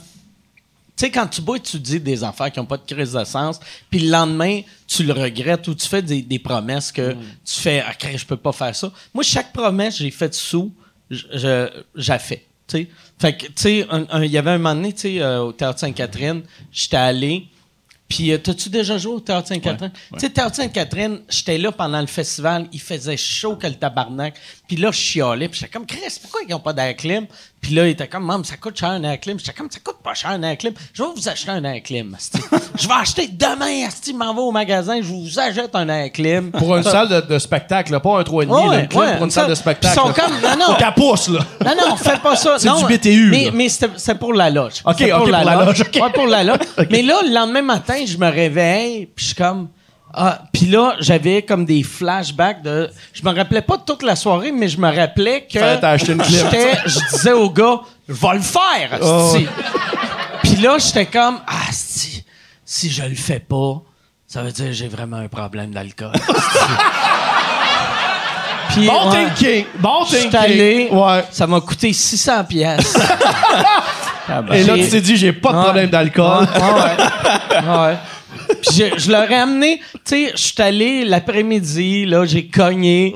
[0.97, 3.25] Tu sais, quand tu bois, tu dis des affaires qui n'ont pas de crise de
[3.25, 3.59] sens,
[3.91, 7.83] puis le lendemain, tu le regrettes ou tu fais des, des promesses que tu fais,
[7.87, 8.91] ah, je peux pas faire ça.
[9.15, 10.71] Moi, chaque promesse que j'ai faite sous,
[11.11, 12.47] j'ai fait.
[13.19, 13.87] Fait que, tu sais,
[14.23, 17.49] il y avait un moment donné, tu sais, euh, au Théâtre Sainte-Catherine, j'étais allé,
[18.11, 19.93] puis, euh, t'as-tu déjà joué au Théâtre Sainte-Catherine?
[20.15, 24.35] Tu sais, Théâtre Sainte-Catherine, j'étais là pendant le festival, il faisait chaud que le tabarnak.
[24.67, 27.27] Puis là, je chialais, puis j'étais comme, Chris, pourquoi ils n'ont pas d'air clim?
[27.61, 29.39] Puis là, il était comme, Maman, ça coûte cher un air clim.
[29.39, 30.73] J'étais comme, ça coûte pas cher un air clim.
[30.93, 32.17] Je vais vous acheter un air clim.
[32.77, 36.51] Je vais acheter demain, Asti, m'en va au magasin, je vous achète un air clim.
[36.51, 39.25] Pour une salle de, de spectacle, là, pas un 3,5, là, Ouais, une ouais, pour
[39.25, 39.95] une salle de spectacle.
[39.95, 40.15] Ils sont là.
[40.15, 40.65] comme, non, non.
[40.67, 41.41] Faut qu'elle pousse, là.
[41.65, 42.57] Non, non, faites pas ça.
[42.59, 43.51] C'est du BTU, Mais, là.
[43.53, 44.83] mais c'était pour la loge.
[44.85, 46.01] Ok, pour la loge, ok.
[46.03, 46.59] Ouais, pour la loge.
[46.91, 49.69] Mais là, le lendemain matin, je me réveille, puis je suis comme...
[50.13, 52.91] Ah, puis là, j'avais comme des flashbacks de...
[53.13, 55.59] Je me rappelais pas de toute la soirée, mais je me rappelais que...
[56.87, 59.35] Je disais au gars, je vais le faire, Oh.
[60.43, 62.25] Puis là, j'étais comme, ah, si,
[62.65, 63.83] si je le fais pas,
[64.27, 66.13] ça veut dire que j'ai vraiment un problème d'alcool.
[68.71, 69.27] Puis, Bon ouais.
[69.35, 69.65] thinking.
[69.81, 70.37] Bon thinking.
[70.37, 71.25] allé, Ouais.
[71.31, 72.95] ça m'a coûté 600 pièces.
[74.53, 76.47] Et là, tu t'es dit, j'ai pas de problème d'alcool.
[76.55, 77.59] ouais.
[77.59, 77.97] ouais.
[78.63, 83.15] Puis je, je leur ai amené, tu sais, je suis allé l'après-midi, là, j'ai cogné.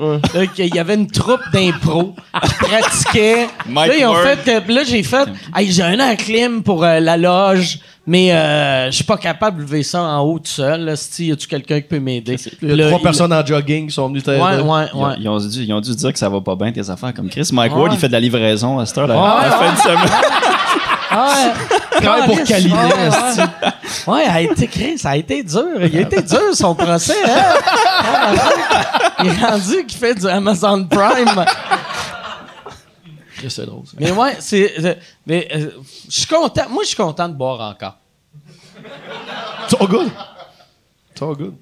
[0.57, 3.47] Il y avait une troupe d'impro qui pratiquait.
[3.67, 4.27] Mike là, ils ont Ward.
[4.43, 8.33] fait, que- là, j'ai fait, hey, j'ai un air clim pour euh, la loge, mais
[8.33, 10.81] euh, je suis pas capable de lever ça en haut tout seul.
[10.85, 12.37] Là, si y a-tu quelqu'un qui peut m'aider?
[12.61, 14.37] Il y a Là, trois il- personnes en jogging qui sont venues t'aider.
[14.41, 15.13] Ouais, ouais, Ils, ont, ouais.
[15.19, 17.29] ils ont dû, ils ont dû dire que ça va pas bien tes affaires comme
[17.29, 17.49] Chris.
[17.51, 19.07] Mike Ward, il fait de la livraison à cette heure.
[19.07, 20.09] là Ouais, la fin de semaine.
[21.17, 21.53] Ah.
[22.01, 22.43] Travaille pour.
[22.43, 22.75] Calinet,
[24.07, 24.25] Ouais, ouais.
[24.25, 25.63] A été créé, ça a été dur.
[25.83, 27.15] Il a été dur son procès.
[27.25, 28.35] Hein?
[29.23, 31.45] Il est rendu qu'il fait du Amazon Prime.
[33.47, 33.93] C'est drôle, ça.
[33.99, 34.73] Mais ouais, c'est.
[34.83, 34.95] euh,
[35.25, 35.69] Mais euh,
[36.09, 36.63] je suis content.
[36.69, 37.97] Moi, je suis content de boire encore.
[39.69, 40.09] So good.
[41.17, 41.53] So good.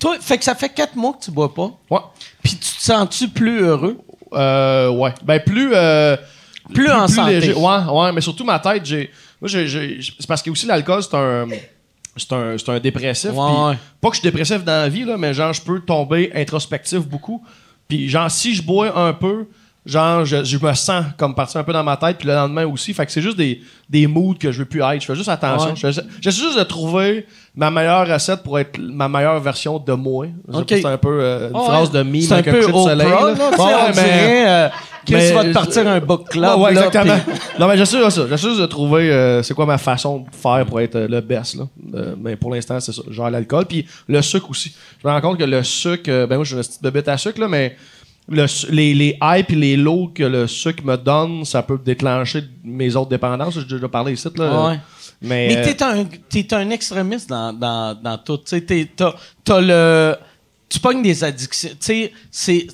[0.00, 1.70] Toi, fait que ça fait quatre mois que tu bois pas.
[1.90, 2.00] Ouais.
[2.42, 3.98] Puis tu te sens-tu plus heureux?
[4.32, 5.14] Euh, ouais.
[5.22, 5.70] Ben, plus.
[5.74, 6.16] euh,
[6.72, 7.52] Plus en santé.
[7.52, 9.10] Ouais, ouais, mais surtout ma tête, j'ai.
[9.40, 10.00] Moi, j'ai.
[10.02, 11.46] C'est parce que aussi l'alcool, c'est un.
[12.16, 13.30] C'est un, c'est un dépressif.
[13.30, 13.78] Ouais, ouais.
[14.00, 17.00] Pas que je suis dépressif dans la vie, là, mais genre, je peux tomber introspectif
[17.00, 17.44] beaucoup.
[17.86, 19.46] Puis, genre, si je bois un peu,
[19.88, 22.66] genre, je, je me sens comme parti un peu dans ma tête, puis le lendemain
[22.66, 22.92] aussi.
[22.94, 25.00] Fait que c'est juste des, des moods que je veux plus être.
[25.00, 25.70] Je fais juste attention.
[25.70, 25.76] Ouais.
[25.76, 27.26] Je fais- J'essaie juste de trouver
[27.56, 30.26] ma meilleure recette pour être ma meilleure version de moi.
[30.48, 33.08] Je C'est un peu euh, une phrase de mime C'est un avec peu de soleil.
[33.08, 33.34] là, là.
[33.34, 34.68] tu sais, Ouais, on mais- euh,
[35.10, 36.58] mais- va te partir un book club.
[36.60, 37.18] Ouais, là, exactement.
[37.58, 38.26] non, mais j'essaie de ça.
[38.28, 41.20] J'essaie juste de trouver euh, c'est quoi ma façon de faire pour être euh, le
[41.22, 41.56] best.
[41.56, 41.64] Là.
[42.18, 43.02] Mais pour l'instant, c'est ça.
[43.10, 43.64] Genre l'alcool.
[43.64, 44.74] Puis le sucre aussi.
[45.02, 47.40] Je me rends compte que le sucre, ben moi, j'ai une petite bébête à sucre,
[47.40, 47.74] là, mais
[48.28, 52.44] le les, les highs et les lows que le sucre me donne, ça peut déclencher
[52.62, 53.54] mes autres dépendances.
[53.54, 54.28] J'ai déjà parlé ici.
[54.36, 54.68] Là.
[54.68, 54.80] Ouais.
[55.20, 58.38] Mais, Mais euh, t'es un, t'es un extrémiste dans, dans, dans tout.
[58.38, 60.14] T'as, le.
[60.68, 61.70] Tu pognes des addictions.
[61.80, 62.68] Tu sais,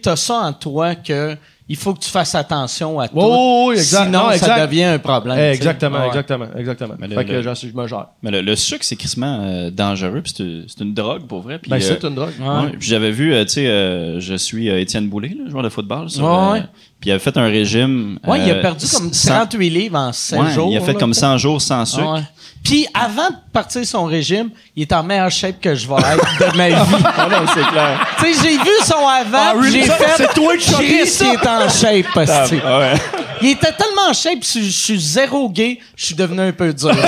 [0.00, 1.36] t'as ça en toi que
[1.70, 3.14] il faut que tu fasses attention à tout.
[3.16, 4.06] Oui, oui, exact.
[4.06, 5.38] Sinon, Non, ça devient un problème.
[5.38, 5.54] eh, tu sais.
[5.54, 6.06] exactement, Ouais.
[6.08, 6.94] exactement, exactement.
[6.98, 8.06] Mais le- fait que le- j'en suis- je me gère.
[8.22, 10.20] Mais le, le sucre, c'est crissement euh, dangereux.
[10.20, 11.58] puis C'est c'est une drogue, pour vrai.
[11.60, 12.32] Puis, Ben, euh, c'est une drogue.
[12.40, 12.46] Ouais.
[12.48, 15.62] Ouais, puis j'avais vu, euh, tu sais, euh, je suis euh, Étienne Boulay, là, joueur
[15.62, 16.10] de football.
[16.10, 16.62] sur, euh, ouais.
[17.00, 18.18] Puis il avait fait un régime.
[18.26, 20.68] Ouais, il a euh, perdu comme sans- 38 livres en 7 Ouais, jours.
[20.70, 20.98] Il a fait là.
[20.98, 22.04] comme 100 jours sans sucre.
[22.06, 22.22] Ah ouais.
[22.62, 26.52] Puis avant de partir son régime, il est en meilleure shape que je vais être
[26.52, 26.74] de ma vie.
[27.16, 28.06] Ah non, c'est clair.
[28.18, 30.04] tu sais, j'ai vu son avant, puis j'ai fait.
[30.18, 32.92] c'est toi qui Chris, il est en shape, parce que- Ah ouais.
[33.40, 36.70] Il était tellement en shape, je, je suis zéro gay, je suis devenu un peu
[36.74, 36.90] dur.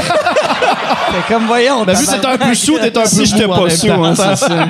[1.13, 1.85] Fait comme, voyons.
[1.85, 4.15] Ben, vu que t'es un peu sous, t'es un peu Si en pas sous, hein,
[4.17, 4.69] c'est ça.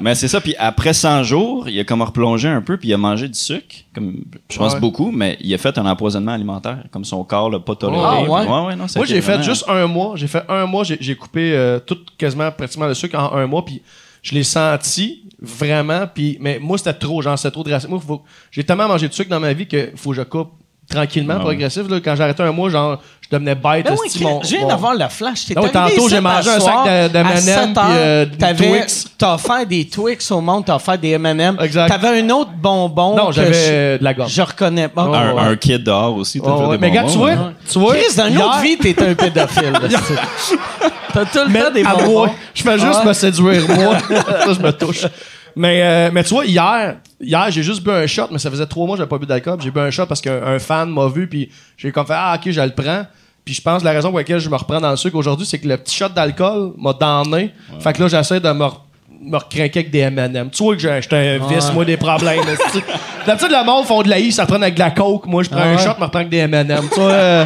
[0.00, 2.94] Mais c'est ça, puis après 100 jours, il a comme replongé un peu, puis il
[2.94, 4.80] a mangé du sucre, comme je pense Ouais.
[4.80, 8.02] beaucoup, mais il a fait un empoisonnement alimentaire, comme son corps l'a pas toléré.
[8.04, 8.44] Ah, ouais?
[8.46, 10.12] Non, Moi, j'ai fait vraiment- juste un mois.
[10.16, 10.84] J'ai fait un mois.
[10.84, 13.64] J'ai coupé euh, tout quasiment pratiquement le sucre en un mois.
[13.64, 13.82] Puis
[14.22, 16.06] je l'ai senti vraiment.
[16.12, 17.22] Puis mais moi, c'était trop.
[17.22, 17.90] Genre, c'était trop drastique.
[17.90, 20.50] Moi, faut- j'ai tellement mangé de sucre dans ma vie que faut que je coupe
[20.90, 21.88] tranquillement, Ouais, progressif.
[21.88, 23.86] Là, quand j'ai arrêté un mois, genre, je devenais bête.
[23.86, 25.46] Ben oui, mon- je viens d'avoir la flash.
[25.46, 28.26] T'es tantôt, j'ai mangé un sac de- de à 7 puis, heures, euh,
[28.56, 29.08] Twix.
[29.22, 31.56] T'as offert des Twix au monde, t'as offert des M&M.
[31.60, 31.86] Exact.
[31.88, 34.28] T'avais un autre bonbon Non, j'avais je, de la gomme.
[34.28, 35.06] je reconnais pas.
[35.08, 35.40] Oh, un, ouais.
[35.42, 36.40] un kid dehors aussi.
[36.40, 36.76] t'as Oh, fait ouais.
[36.78, 39.14] des Mais gars, bonbons, tu vois, tu vois, Chris, dans une autre vie, t'es un
[39.14, 39.72] pédophile.
[41.12, 42.10] T'as tout le Mais temps des bonbons.
[42.10, 43.06] moi, je fais juste Ah ouais?
[43.08, 43.96] me séduire, moi.
[44.08, 45.06] ça, je me touche.
[45.54, 48.66] Mais, euh, mais tu vois, hier, hier j'ai juste bu un shot, mais ça faisait
[48.66, 49.58] trois mois que j'avais pas bu d'alcool.
[49.62, 52.34] J'ai bu un shot parce qu'un un fan m'a vu, puis j'ai comme fait Ah,
[52.36, 53.02] ok, je le prends.
[53.44, 55.44] Puis je pense que la raison pour laquelle je me reprends dans le sucre aujourd'hui,
[55.46, 57.52] c'est que le petit shot d'alcool m'a damné.
[57.80, 58.78] Fait que là, j'essaie de me, re-
[59.22, 60.50] me recrinquer avec des M&M.
[60.50, 62.42] Tu vois que j'ai j'étais un vice, moi, des problèmes.
[63.26, 65.26] D'habitude, le monde font de la I, ça prend avec de la coke.
[65.26, 66.66] Moi, je prends un shot, me reprends avec des M&M.
[66.92, 67.44] Tu vois, euh,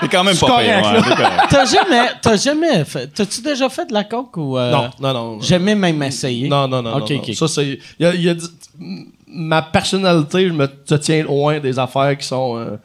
[0.00, 1.24] T'es quand même pas correct, ouais.
[1.48, 3.06] T'as jamais, t'as jamais fait.
[3.14, 4.58] T'as-tu déjà fait de la coke ou.
[4.58, 5.40] euh, non, non, non.
[5.40, 6.48] Jamais même essayé?
[6.48, 6.98] Non, non, non.
[6.98, 7.34] Ok, non, ok.
[7.34, 7.64] Ça, c'est.
[7.66, 10.66] il y a- il y a dit- m- ma personnalité, je me
[10.98, 12.76] tiens loin des affaires qui sont euh,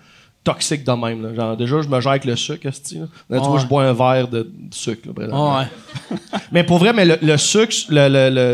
[0.44, 1.22] toxiques de même.
[1.22, 1.34] là.
[1.36, 2.72] Genre, déjà, je me gère avec le sucre, là.
[2.72, 2.98] Tu
[3.30, 3.60] vois, Ouais.
[3.62, 5.08] je bois un verre de, de sucre.
[5.08, 5.58] là, présentement.
[5.60, 5.66] Ouais.
[6.52, 8.08] Mais pour vrai, mais le, le sucre, le,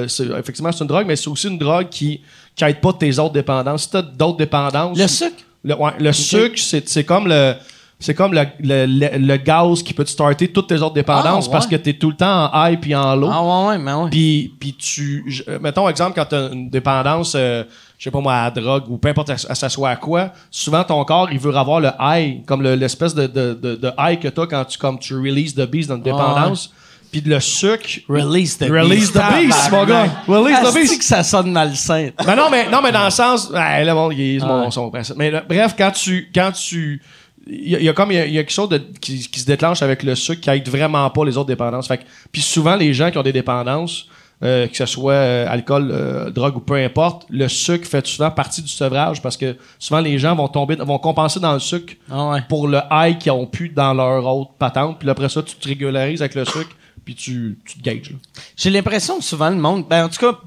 [0.03, 2.21] le- effectivement, c'est une drogue, mais c'est aussi une drogue qui
[2.55, 3.83] qui aide pas tes autres dépendances.
[3.83, 4.97] Si t'as d'autres dépendances.
[4.97, 5.35] Le sucre?
[5.63, 7.53] Le, ouais, sucre, c'est c'est comme le.
[7.99, 11.45] C'est comme le, le, le- le gaz qui peut te starter toutes tes autres dépendances
[11.45, 11.51] Ah, ouais.
[11.51, 13.27] parce que t'es tout le temps en high puis en low.
[13.31, 14.09] Ah ouais, ouais, mais ouais.
[14.11, 15.23] Puis, puis tu.
[15.27, 17.63] je- mettons, exemple, quand tu as une dépendance, euh,
[17.97, 19.95] je sais pas moi, à la drogue ou peu importe, à, à ça soit à
[19.95, 23.75] quoi, souvent ton corps, il veut avoir le high, comme le- l'espèce de, de, de,
[23.75, 26.71] de high que tu as quand tu, comme tu releases the beast dans une dépendance.
[27.11, 27.87] Puis le sucre.
[28.09, 29.13] Release the Release beast.
[29.13, 30.07] the beast, mon gars.
[30.27, 30.97] Release the beast.
[30.99, 32.09] que ça sonne malsain.
[32.25, 33.49] Ben non, mais, non, mais dans le sens.
[33.49, 35.15] Ouais, là, bon, il est mon, son principe.
[35.15, 36.29] Mais là, bref, quand tu.
[36.35, 37.01] Quand tu
[37.49, 39.45] il y, y a comme il y y a quelque chose de, qui, qui se
[39.45, 41.87] déclenche avec le sucre qui aide vraiment pas les autres dépendances.
[41.87, 44.07] Fait puis souvent les gens qui ont des dépendances,
[44.43, 48.29] euh, que ce soit euh, alcool, euh, drogue ou peu importe, le sucre fait souvent
[48.29, 51.95] partie du sevrage parce que souvent les gens vont tomber, vont compenser dans le sucre
[52.11, 52.41] Ah ouais.
[52.47, 54.99] pour le high qu'ils ont pu dans leur autre patente.
[54.99, 56.69] Puis après ça, tu te régularises avec le sucre
[57.03, 58.13] puis tu, tu te gages.
[58.55, 60.37] J'ai l'impression que souvent le monde, ben en tout cas,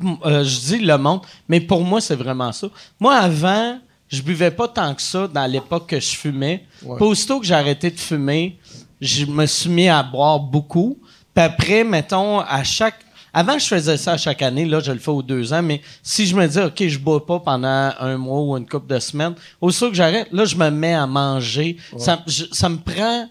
[0.44, 2.68] je dis le monde, mais pour moi, c'est vraiment ça.
[3.00, 3.78] Moi, avant,
[4.08, 6.64] je buvais pas tant que ça dans l'époque que je fumais.
[6.82, 6.96] Ouais.
[6.96, 8.58] Puis aussitôt que j'ai arrêté de fumer,
[9.00, 10.98] je me suis mis à boire beaucoup.
[11.34, 12.98] Puis après, mettons, à chaque.
[13.32, 14.64] Avant, je faisais ça à chaque année.
[14.64, 15.62] Là, je le fais aux deux ans.
[15.62, 18.92] Mais si je me dis, OK, je bois pas pendant un mois ou une couple
[18.92, 21.76] de semaines, aussitôt que j'arrête, là, je me mets à manger.
[21.98, 23.28] Ça, je- ça me prend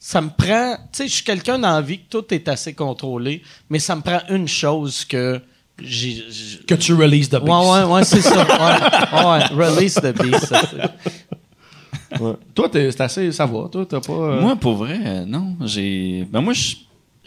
[0.00, 0.74] ça me prend.
[0.92, 3.96] Tu sais, je suis quelqu'un dans la vie que tout est assez contrôlé, mais ça
[3.96, 5.40] me prend une chose que
[6.66, 7.48] Que tu releases the beast.
[7.48, 8.44] Ouais, ouais, ouais, c'est ça.
[8.44, 10.46] Ouais, ouais, release the beast.
[10.46, 12.32] ça, c'est- Ouais.
[12.54, 13.32] Toi, t'es- c'est assez.
[13.32, 13.68] Ça va.
[13.70, 14.12] Toi, t'as pas.
[14.12, 15.56] euh, Moi, pour vrai, euh, non.
[15.64, 16.26] J'ai.
[16.30, 16.76] Ben, moi, je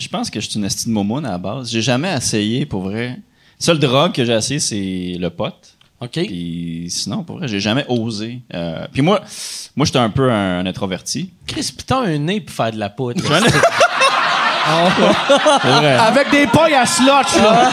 [0.02, 1.70] je pense que je suis une estime momoune à la base.
[1.72, 3.18] J'ai jamais essayé, pour vrai.
[3.60, 5.54] Seule drogue que j'ai essayé, c'est le pot.
[6.00, 6.12] OK?
[6.14, 8.40] Puis sinon, pour vrai, j'ai jamais osé.
[8.56, 9.22] Euh, puis moi,
[9.76, 11.30] moi, j'étais un peu un, un introverti.
[11.46, 12.90] Chris, putain, un nez pour faire de la
[15.64, 15.96] vrai.
[15.98, 17.72] Avec des pailles à slotch, là.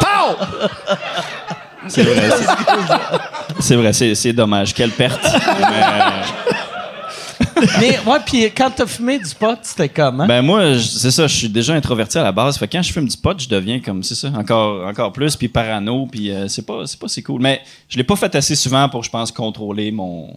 [0.00, 0.36] Pow!
[1.88, 2.30] C'est vrai.
[2.30, 2.46] c'est-
[3.60, 4.74] C'est vrai, c'est c'est dommage.
[4.74, 5.20] Quelle perte.
[5.22, 6.54] Mais, euh,
[7.80, 10.26] mais, ouais, puis quand t'as fumé du pot, c'était comment?
[10.26, 12.58] Ben moi, c'est ça, je suis déjà introverti à la base.
[12.58, 15.36] Fait que quand je fume du pot, je deviens comme c'est ça, encore encore plus
[15.36, 17.40] puis parano puis euh, c'est pas c'est pas si cool.
[17.40, 20.36] Mais je l'ai pas fait assez souvent pour je pense contrôler mon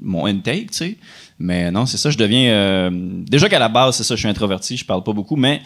[0.00, 0.96] mon intake, tu sais.
[1.38, 4.28] Mais non, c'est ça, je deviens euh, déjà qu'à la base, c'est ça, je suis
[4.28, 5.60] introverti, je parle pas beaucoup, mais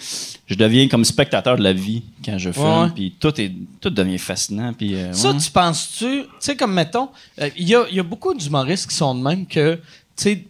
[0.47, 4.19] je deviens comme spectateur de la vie quand je fume, puis tout est tout devient
[4.19, 5.39] fascinant euh, Ça, ouais.
[5.39, 8.97] tu penses-tu, tu sais, comme mettons, euh, il y, a, y a beaucoup d'humoristes qui
[8.97, 9.79] sont de même que,
[10.25, 10.45] sais,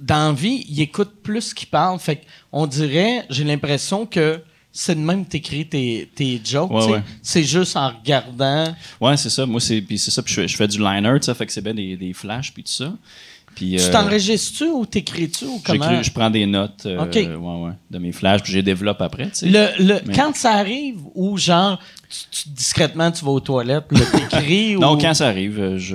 [0.00, 1.98] dans la vie, ils écoutent plus qu'ils parlent.
[1.98, 4.40] Fait on dirait, j'ai l'impression que
[4.70, 6.70] c'est de même que t'écris tes, tes jokes.
[6.70, 7.02] Ouais, tu ouais.
[7.22, 8.74] C'est juste en regardant.
[9.00, 9.44] Ouais, c'est ça.
[9.46, 11.46] Moi c'est puis c'est ça puis je, fais- je fais du liner, tu sais, fait
[11.46, 12.92] que c'est bien des, des flashs puis tout ça.
[13.56, 16.00] Puis Tu euh, t'enregistres-tu ou t'écris-tu ou comment?
[16.00, 19.30] Je prends des notes euh, ouais, ouais, de mes flashs, puis je les développe après.
[19.30, 19.46] tu.
[19.46, 23.86] Le, le- Mais- Quand ça arrive, ou genre, tu- tu- discrètement, tu vas aux toilettes,
[23.90, 24.80] là, t'écris, ou...
[24.80, 25.94] Non, quand ça arrive, euh, je,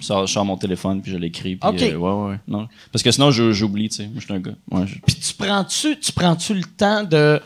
[0.00, 1.56] sors, je sors mon téléphone puis je l'écris.
[1.56, 2.66] puis, euh, ouais, ouais, non.
[2.92, 4.04] Parce que sinon, j'oublie, tu sais.
[4.04, 4.54] Moi, je suis un gars.
[4.70, 7.40] Ouais, je- Puis tu prends-tu, tu prends-tu le temps de...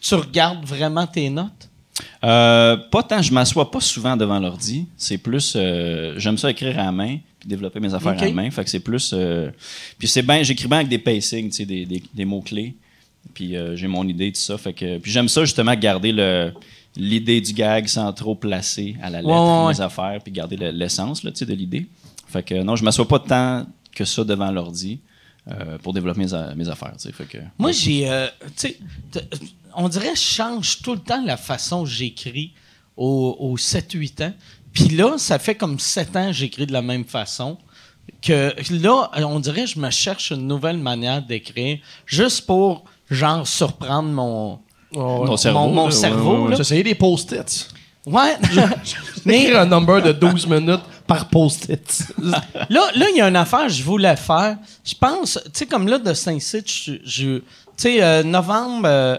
[0.00, 1.68] Tu regardes vraiment tes notes?
[2.24, 4.86] Euh, pas tant, je m'assois pas souvent devant l'ordi.
[4.96, 8.30] C'est plus, euh, j'aime ça écrire à la main puis développer mes affaires à la
[8.32, 8.50] main.
[8.50, 9.14] Fait que c'est plus,
[9.98, 12.74] puis c'est bien, j'écris bien avec des pacings, tu sais, des, des, des mots clés.
[13.34, 14.56] Puis j'ai mon idée tout ça.
[14.58, 16.52] Fait que, puis j'aime ça justement garder le
[16.98, 20.56] l'idée du gag sans trop placer à la lettre Ouais, ouais, mes affaires puis garder
[20.56, 21.86] le- l'essence sais, de l'idée.
[22.26, 25.00] Fait que non, je m'assois pas tant que ça devant l'ordi
[25.50, 26.92] euh, pour développer mes, a- mes affaires.
[26.98, 28.10] Fait que, Moi, j'ai.
[28.10, 28.26] euh,
[29.74, 32.52] on dirait que je change tout le temps la façon que j'écris
[32.96, 34.32] aux, aux 7-8 ans.
[34.72, 37.56] Puis là, ça fait comme 7 ans que j'écris de la même façon.
[38.22, 43.46] que là, on dirait que je me cherche une nouvelle manière d'écrire juste pour, genre,
[43.46, 44.58] surprendre mon,
[44.94, 46.32] Oh, Ton cerveau, mon, mon là, cerveau.
[46.32, 46.56] ouais, ouais, là.
[46.56, 47.68] Tu essayé des post-its.
[48.06, 48.36] Ouais.
[49.24, 49.54] Mais...
[49.54, 52.04] Un number de 12 minutes par post-it.
[52.22, 54.56] là, là, il y a une affaire que je voulais faire.
[54.84, 57.42] Je pense, tu sais, comme là, de je, je- tu
[57.76, 59.16] sais, euh, novembre, euh,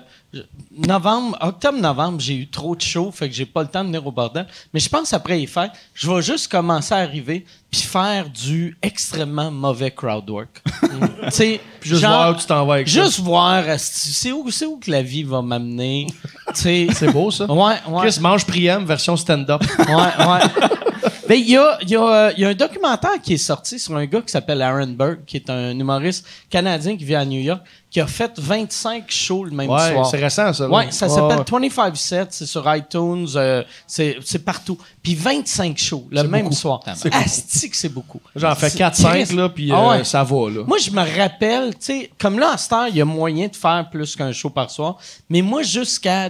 [0.72, 4.06] novembre, octobre-novembre, j'ai eu trop de chaud, fait que j'ai pas le temps de venir
[4.06, 4.46] au bordel.
[4.74, 8.78] Mais je pense après y faire, je vais juste commencer à arriver puis faire du
[8.82, 10.62] extrêmement mauvais crowd work.
[10.82, 13.04] tu sais, juste genre, voir où tu t'en vas avec ça.
[13.04, 16.08] Juste voir, c'est où, c'est où que la vie va m'amener?
[16.56, 17.46] C'est beau, ça.
[17.46, 18.08] Ouais, ouais.
[18.08, 19.62] Chris mange Priam version stand-up.
[19.78, 20.70] Ouais, ouais.
[21.28, 23.38] Ben, il y a, il y, a, euh, il y a un documentaire qui est
[23.38, 27.16] sorti sur un gars qui s'appelle Aaron Burke, qui est un humoriste canadien qui vit
[27.16, 27.62] à New York,
[27.92, 30.06] qui a fait 25 shows le même Ouais, soir.
[30.10, 30.68] c'est récent, ça.
[30.70, 31.70] Ouais, ça s'appelle ouais.
[31.70, 34.78] 25 sets, c'est sur iTunes, euh, c'est partout.
[35.02, 36.56] Puis 25 shows le même beaucoup.
[36.56, 36.80] soir.
[37.12, 38.20] Asti que c'est beaucoup.
[38.36, 39.34] J'en fais C'est 4-5, triste.
[39.34, 40.64] là, puis Ah euh, ça va, là.
[40.68, 43.48] Moi, je me rappelle, tu sais, comme là, à cette heure, il y a moyen
[43.48, 44.98] de faire plus qu'un show par soir.
[45.30, 46.30] Mais moi, jusqu'à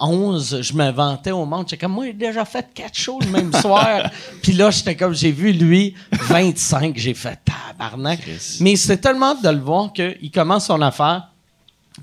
[0.00, 1.66] 2011, je me vantais au monde.
[1.68, 4.10] J'étais comme, moi, j'ai déjà fait quatre shows le même soir.
[4.42, 6.96] Puis là, j'étais comme, j'ai vu lui, 25.
[6.96, 8.20] J'ai fait tabarnak.
[8.60, 11.26] Mais c'était tellement hâte de le voir qu'il commence son affaire.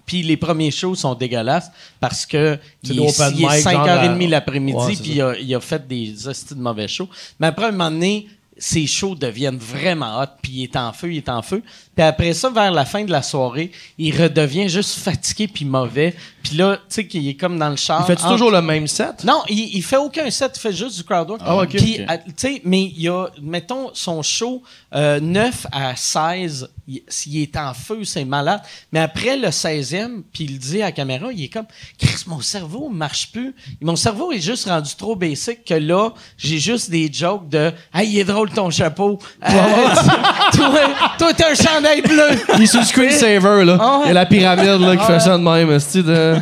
[0.06, 4.20] Puis les premiers shows sont dégueulasses parce que il est, il est mic, genre 5h30
[4.24, 7.10] la- l'après-midi, Ouais, puis il a, il a fait des hosties de mauvais shows.
[7.40, 8.28] Mais après, un moment donné,
[8.60, 11.64] ses shows deviennent vraiment hot, puis il est en feu, il est en feu.
[11.96, 16.16] Puis après ça, vers la fin de la soirée, il redevient juste fatigué puis mauvais.
[16.48, 18.06] Puis là, tu sais qu'il est comme dans le char.
[18.06, 19.24] Fais-tu entre- toujours le même set?
[19.24, 21.42] non, il, il fait aucun set, il fait juste du crowd work.
[21.46, 21.70] Ah, ok.
[21.70, 24.62] Puis, tu sais, mais il y a, mettons, son show
[24.96, 28.62] euh, 9 à 16, il, s'il est en feu, c'est malade.
[28.92, 31.66] Mais après le 16e, puis il dit à la caméra, il est comme,
[32.00, 33.54] Chris, mon cerveau marche plus.
[33.82, 38.10] Mon cerveau est juste rendu trop basic que là, j'ai juste des jokes de, hey,
[38.10, 39.20] il est drôle ton chapeau.
[39.44, 39.50] Euh,
[40.54, 40.80] toi,
[41.18, 42.30] toi, t'as un chandail bleu.
[42.56, 43.78] Il est sur le screensaver, là.
[43.80, 44.02] Ah.
[44.06, 45.68] Il y a la pyramide, là, qui Ah fait ça de même.
[45.68, 46.37] de...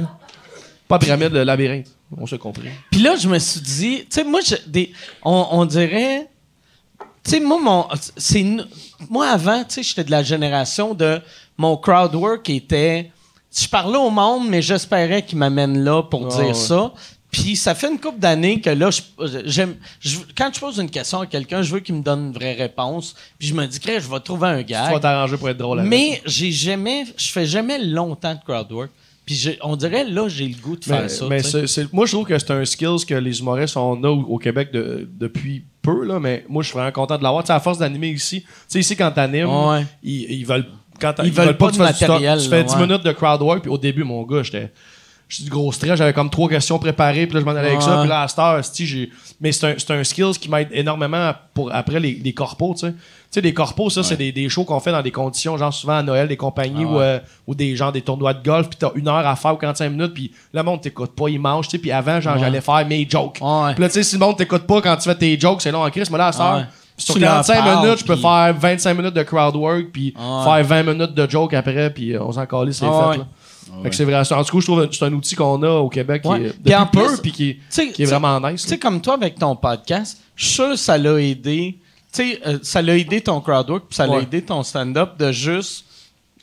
[0.88, 1.88] Pas pyramide, le labyrinthe.
[2.18, 2.70] On s'est compris.
[2.92, 4.92] Puis là, je me suis dit, tu sais, moi, je- des,
[5.24, 6.28] on, on dirait,
[7.24, 7.88] tu sais, moi, mon,
[8.18, 8.46] c'est,
[9.10, 11.20] moi avant, tu sais, j'étais de la génération de
[11.58, 13.12] mon crowd work était,
[13.56, 16.54] je parlais au monde, mais j'espérais qu'il m'amène là pour Ah, dire ouais.
[16.54, 16.94] ça.
[17.32, 18.90] Puis ça fait une couple d'années que là,
[19.44, 19.76] j'aime,
[20.38, 23.14] quand je pose une question à quelqu'un, je veux qu'il me donne une vraie réponse.
[23.38, 24.90] Puis je me dis, je vais trouver un Tu gars.
[24.92, 25.90] vas t'arranger pour être drôle avec.
[25.90, 28.92] Mais j'ai jamais, je fais jamais longtemps de crowd work.
[29.26, 31.26] Puis j'ai- on dirait là, j'ai le goût de faire Mais, ça.
[31.28, 31.42] mais
[31.92, 34.72] moi, je trouve que c'est un skills que les humoristes on a au, au Québec
[34.72, 37.44] de- depuis peu, là, mais moi, je suis vraiment content de l'avoir.
[37.44, 39.86] Tu sais, à force d'animer ici, tu sais, ici, quand t'animes, Ouais.
[40.04, 40.66] ils, ils veulent,
[41.00, 42.10] quand Ils veulent pas que tu fasses du stock.
[42.10, 42.82] matériel, Tu fais là, 10 ouais.
[42.88, 44.72] minutes de crowd work, puis au début, mon gars, j'étais.
[45.28, 47.82] J'étais du gros stress, j'avais comme trois questions préparées, puis là, je m'en allais avec
[47.82, 48.02] ça, Ouais.
[48.02, 49.10] puis là, à cette heure, esti, j'ai.
[49.42, 52.94] Mais c'est un, un skills qui m'aide énormément pour après les, les corpos, tu sais.
[53.36, 55.74] Tu sais, des corpos, ça, c'est des, des shows qu'on fait dans des conditions, genre
[55.74, 58.92] souvent à Noël, des compagnies ou, euh, des gens, des tournois de golf, puis t'as
[58.96, 61.72] une heure à faire ou 45 minutes, puis le monde t'écoute pas, il mange, tu
[61.72, 62.40] sais, puis avant, genre, Ouais.
[62.40, 63.40] j'allais faire mes jokes.
[63.42, 63.74] Ouais.
[63.74, 65.72] Puis là, tu sais, si le monde t'écoute pas quand tu fais tes jokes, c'est
[65.74, 66.64] long en crise, mais là, heure, Ouais.
[66.96, 70.14] sur Tu leur 45 parles, minutes, je peux faire 25 minutes de crowd work, puis
[70.18, 70.44] Ouais.
[70.46, 73.28] faire 20 minutes de joke après, puis euh, on s'en calisse, c'est fait, là.
[73.84, 74.16] Fait que c'est vrai.
[74.16, 76.40] En tout cas, je trouve que c'est un outil qu'on a au Québec Ouais.
[76.40, 77.58] qui est Puis depuis en peu, puis qui,
[77.94, 78.62] qui est vraiment nice.
[78.62, 81.78] Tu sais, comme toi avec ton podcast, je suis sûr que ça l'a aidé.
[82.16, 84.24] Tu sais, euh, ça l'a aidé ton crowdwork, puis ça l'a Ouais.
[84.24, 85.86] aidé ton stand-up de juste.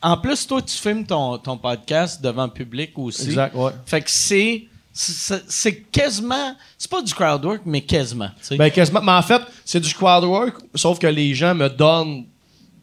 [0.03, 3.27] En plus, toi, tu filmes ton, ton podcast devant le public aussi.
[3.27, 3.71] Exact, ouais.
[3.87, 4.65] Fait que c'est.
[4.95, 6.55] C'est quasiment.
[6.77, 8.29] C'est pas du crowdwork, mais quasiment.
[8.59, 9.01] Ben, quasiment.
[9.01, 12.27] Mais en fait, c'est du crowd work, sauf que les gens me donnent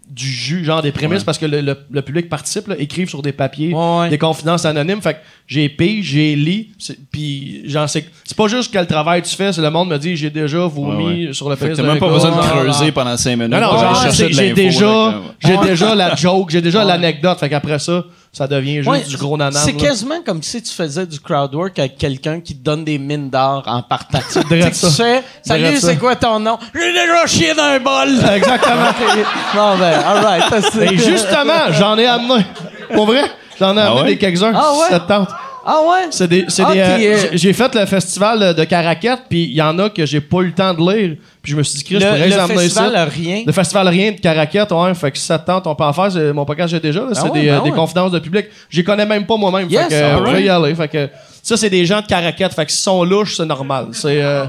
[0.10, 3.22] du jus, genre des prémices, parce que le, le- le public participe, là, écrivent sur
[3.22, 5.02] des papiers Ouais, des confidences anonymes.
[5.02, 6.70] Fait que j'ai pige, j'ai lis,
[7.12, 10.16] puis genre, c'est c'est pas juste quel travail tu fais, c'est le monde me dit
[10.16, 13.16] j'ai déjà vomi Ouais, sur le Fait que t'as même pas besoin de creuser pendant
[13.18, 13.52] 5 minutes.
[13.52, 13.78] Non, non,
[14.12, 17.40] j'ai déjà, j'ai déjà la joke, j'ai déjà l'anecdote.
[17.40, 19.62] Fait qu'après ça, ça devient juste Ouais, du gros nanan.
[19.64, 23.30] C'est quasiment comme si tu faisais du crowdwork avec quelqu'un qui te donne des mines
[23.30, 24.20] d'or en partant.
[24.32, 26.58] tu sais, salut, c'est quoi ton nom?
[26.74, 28.10] J'ai déjà chié dans un bol!
[28.36, 28.92] Exactement.
[29.56, 30.44] bon, ben, alright.
[30.82, 32.46] Et justement, j'en ai amené.
[32.94, 33.24] Pour vrai,
[33.60, 34.08] j'en ai Ah amené ouais?
[34.10, 34.54] des quelques-uns.
[34.56, 34.90] Ah ouais?
[34.90, 35.30] Ça te tente.
[35.66, 36.08] Ah ouais?
[36.12, 39.44] C'est des, c'est Ah, des, euh, euh, j'ai- fait le festival de- de Caracat, puis
[39.44, 41.18] il y en a que j'ai pas eu le temps de lire.
[41.50, 43.44] Puis je me suis dit, Chris, je Le, pourrais le les emmener festival rien.
[43.44, 44.94] Le festival rien de Caracat, ouais.
[44.94, 46.34] Fait que si ça te tente, on peut en faire.
[46.36, 47.00] Mon podcast, j'ai déjà.
[47.00, 47.76] là, C'est ouais, des, ben euh, des ouais.
[47.76, 48.46] confidences de public.
[48.70, 49.68] J'y connais même pas moi-même.
[49.68, 50.28] Yes, fait que, euh, alright.
[50.28, 50.76] on peut y aller.
[50.76, 51.10] Fait que,
[51.42, 52.50] ça, c'est des gens de Caracat.
[52.52, 53.88] Fait que s'ils sont louches, c'est normal.
[53.94, 54.46] C'est, euh,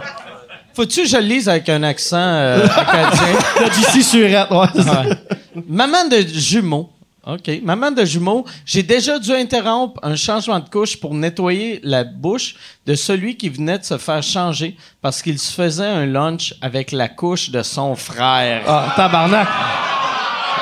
[0.74, 3.38] Faut-tu que je le lise avec un accent euh, acadien?
[3.94, 4.82] JC Surette, ouais.
[4.82, 5.00] ça.
[5.00, 5.62] Ouais.
[5.66, 6.90] Maman de jumeaux
[7.26, 7.50] OK.
[7.62, 12.54] Maman de jumeaux, j'ai déjà dû interrompre un changement de couche pour nettoyer la bouche
[12.86, 16.92] de celui qui venait de se faire changer parce qu'il se faisait un lunch avec
[16.92, 18.62] la couche de son frère.
[18.66, 19.48] Ah, tabarnak.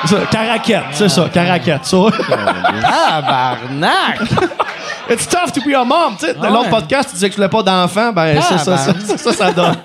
[0.05, 1.85] Ça, Caraquette, c'est ça, caraquette.
[1.85, 1.97] Ça.
[2.81, 4.19] Tabarnak!
[5.09, 6.15] It's tough to be a mom.
[6.19, 6.49] Tu sais, dans Ouais.
[6.51, 8.13] l'autre podcast, tu disais que tu voulais pas d'enfant.
[8.13, 9.75] Ben, c'est ça, ça, ça, ça, ça donne.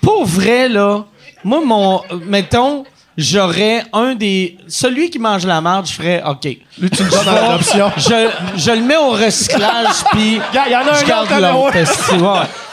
[0.00, 1.04] Pour vrai, là,
[1.44, 2.00] moi, mon.
[2.26, 2.84] Mettons,
[3.16, 4.56] j'aurais un des.
[4.68, 6.44] Celui qui mange la marde, je ferais OK.
[6.78, 7.90] Lui, tu le donnes en adoption.
[7.96, 10.40] Je, je le mets au recyclage, puis.
[10.52, 11.74] Gars, y en a un je garde l'autre.
[11.74, 11.80] ouais.
[11.82, 12.18] esti, ouais.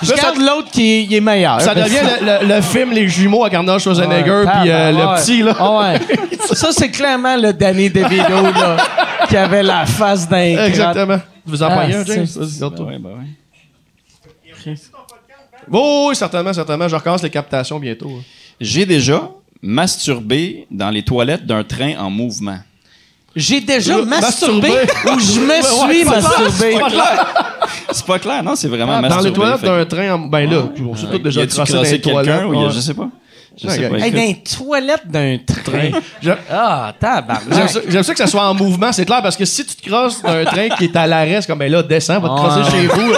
[0.01, 1.61] Je Là, ça- garde l'autre qui il est meilleur.
[1.61, 5.43] Ça devient le, le- le film Les Jumeaux avec Arnold Schwarzenegger puis euh, le petit,
[5.43, 5.55] là.
[5.59, 5.99] Ah ouais.
[6.53, 8.77] Ça, c'est clairement le Danny DeVito, là,
[9.29, 10.65] qui avait la face d'un.
[10.65, 11.19] Exactement.
[11.45, 12.25] Veux en Ah, un, James?
[12.37, 13.09] Ouais, ben
[14.65, 14.75] ouais.
[15.71, 16.87] Oh, oui, certainement, certainement.
[16.87, 18.09] Je recommence les captations bientôt.
[18.19, 18.23] hein.
[18.59, 19.29] J'ai déjà
[19.61, 22.57] masturbé dans les toilettes d'un train en mouvement.
[23.35, 24.91] J'ai déjà Euh, masturbé masturbé.
[25.15, 26.51] ou je me suis masturbé.
[26.51, 27.27] c'est pas clair.
[27.91, 28.55] C'est pas clair, non?
[28.57, 29.29] C'est vraiment Dans masturbé.
[29.29, 30.19] les toilettes d'un train, en...
[30.19, 32.45] ben là, on s'est tous déjà crossé dans crossé les quelqu'un toilettes?
[32.45, 33.07] ou il y a- je sais pas.
[33.61, 33.97] Je Ouais, sais pas.
[33.97, 34.05] gars.
[34.05, 34.15] Hey, écoute.
[34.15, 35.99] dans les toilettes d'un train.
[36.21, 37.69] J'aime- Ah, tabarnak.
[37.87, 40.21] j'aime ça que ça soit en mouvement, c'est clair, parce que si tu te crosses
[40.21, 42.39] d'un train qui est à l'arrêt, c'est comme, ben là, descends, va te Ouais.
[42.49, 43.11] crosser chez vous.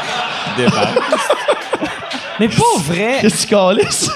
[0.58, 0.98] Débarque.
[2.40, 3.18] Mais pas vrai.
[3.22, 4.10] Qu'est-ce que tu calisses?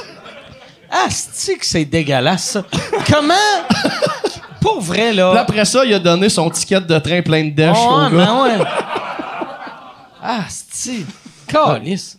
[0.90, 2.62] Ah, c'est que c'est dégueulasse, ça?
[3.12, 3.34] Comment...
[4.60, 5.34] Pour vrai, là...
[5.34, 7.98] Là, après ça, il a donné son ticket de train plein de dèche Oh, au
[8.04, 8.16] ouais, gars.
[8.16, 8.64] ben ouais.
[10.22, 11.04] Ah, c'est...
[11.46, 12.18] Calice.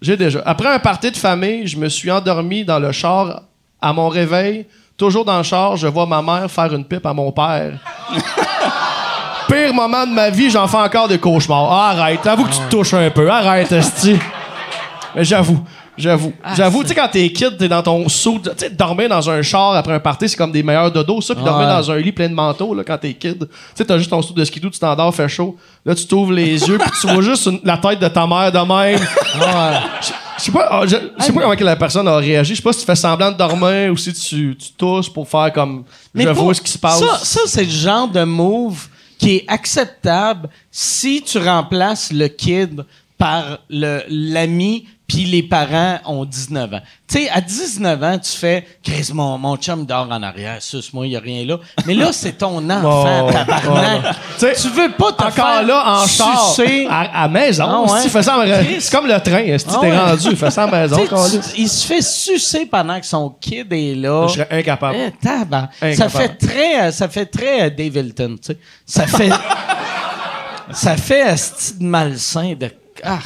[0.00, 0.42] J'ai déjà.
[0.46, 3.42] Après un party de famille, je me suis endormi dans le char
[3.80, 4.66] à mon réveil.
[4.96, 7.78] Toujours dans le char, je vois ma mère faire une pipe à mon père.
[9.48, 11.70] Pire moment de ma vie, j'en fais encore des cauchemars.
[11.70, 13.28] Ah, arrête, avoue que tu te touches un peu.
[13.30, 14.18] Arrête, esti.
[15.14, 15.62] Mais j'avoue,
[15.98, 16.32] j'avoue.
[16.56, 18.38] j'avoue, tu sais, quand t'es kid, t'es dans ton saut.
[18.42, 21.34] Tu sais, dormir dans un char après un party, c'est comme des meilleurs dodos, ça.
[21.34, 21.72] Puis dormir Ouais.
[21.74, 23.38] dans un lit plein de manteaux, là, quand t'es kid.
[23.40, 25.56] Tu sais, t'as juste ton saut de skidoo, tu t'endors, fait chaud.
[25.84, 28.50] Là, tu t'ouvres les yeux, puis tu vois juste une- la tête de ta mère
[28.52, 29.00] de même.
[30.38, 32.52] Je sais pas, ah, je, je sais pas comment que la personne a réagi.
[32.52, 35.28] Je sais pas si tu fais semblant de dormir ou si tu, tu tousses pour
[35.28, 36.98] faire comme je pour- vois ce qui se passe.
[37.00, 38.88] Ça, ça c'est le genre de move
[39.18, 42.84] qui est acceptable si tu remplaces le kid
[43.18, 46.80] par le- l'ami puis les parents ont 19 ans.
[47.06, 51.06] Tu sais, à 19 ans, tu fais «Chris, mon, mon chum dort en arrière, suce-moi,
[51.06, 54.00] il n'y a rien là.» Mais là, c'est ton enfant, Oh, tabarnak.
[54.06, 54.14] oh.
[54.38, 56.54] Tu Tu veux pas te Encore faire là, en char,
[56.88, 57.66] à, à maison.
[57.68, 58.00] Ah ouais.
[58.00, 58.42] si, fais ça.
[58.80, 59.58] C'est comme le train.
[59.58, 59.98] Si Ah t'es ouais.
[59.98, 60.96] rendu, fais ça à maison.
[60.96, 61.08] Tu
[61.40, 64.26] tu- il se fait sucer pendant que son kid est là.
[64.28, 64.96] Je serais incapable.
[64.98, 65.70] Eh, tabarnak.
[65.94, 68.58] ça fait très, euh, ça fait très euh, Dave Hilton, tu sais.
[68.86, 69.30] Ça fait,
[70.72, 72.70] ça fait asti de malsain de.
[73.04, 73.18] Ah.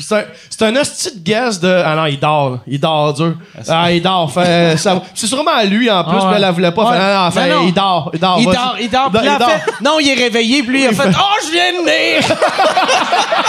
[0.00, 1.82] C'est un, hostie de guess de.
[1.84, 2.50] Ah non, il dort.
[2.50, 2.56] là.
[2.66, 3.34] Il dort dur.
[3.68, 4.32] Ah, il dort.
[4.32, 6.30] Fait, ça- c'est sûrement à lui en plus, Ah ouais.
[6.30, 6.84] mais elle la voulait pas.
[6.86, 6.98] Fait, Ouais.
[7.14, 7.66] non, non, fait, Non, non.
[7.66, 8.10] il dort.
[8.14, 8.38] Il dort.
[8.40, 9.10] il dort, il dort.
[9.10, 11.50] Puis là, il fait, non, il est réveillé, puis lui, il a fait, oh, je
[11.52, 12.36] viens de venir.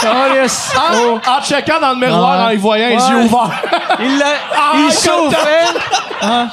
[0.06, 3.10] En, en checkant dans le miroir, en y voyant les Ouais.
[3.10, 3.62] yeux ouverts.
[4.00, 4.26] Il l'a,
[4.56, 5.80] Ah, il chauffait.
[6.22, 6.48] Hein?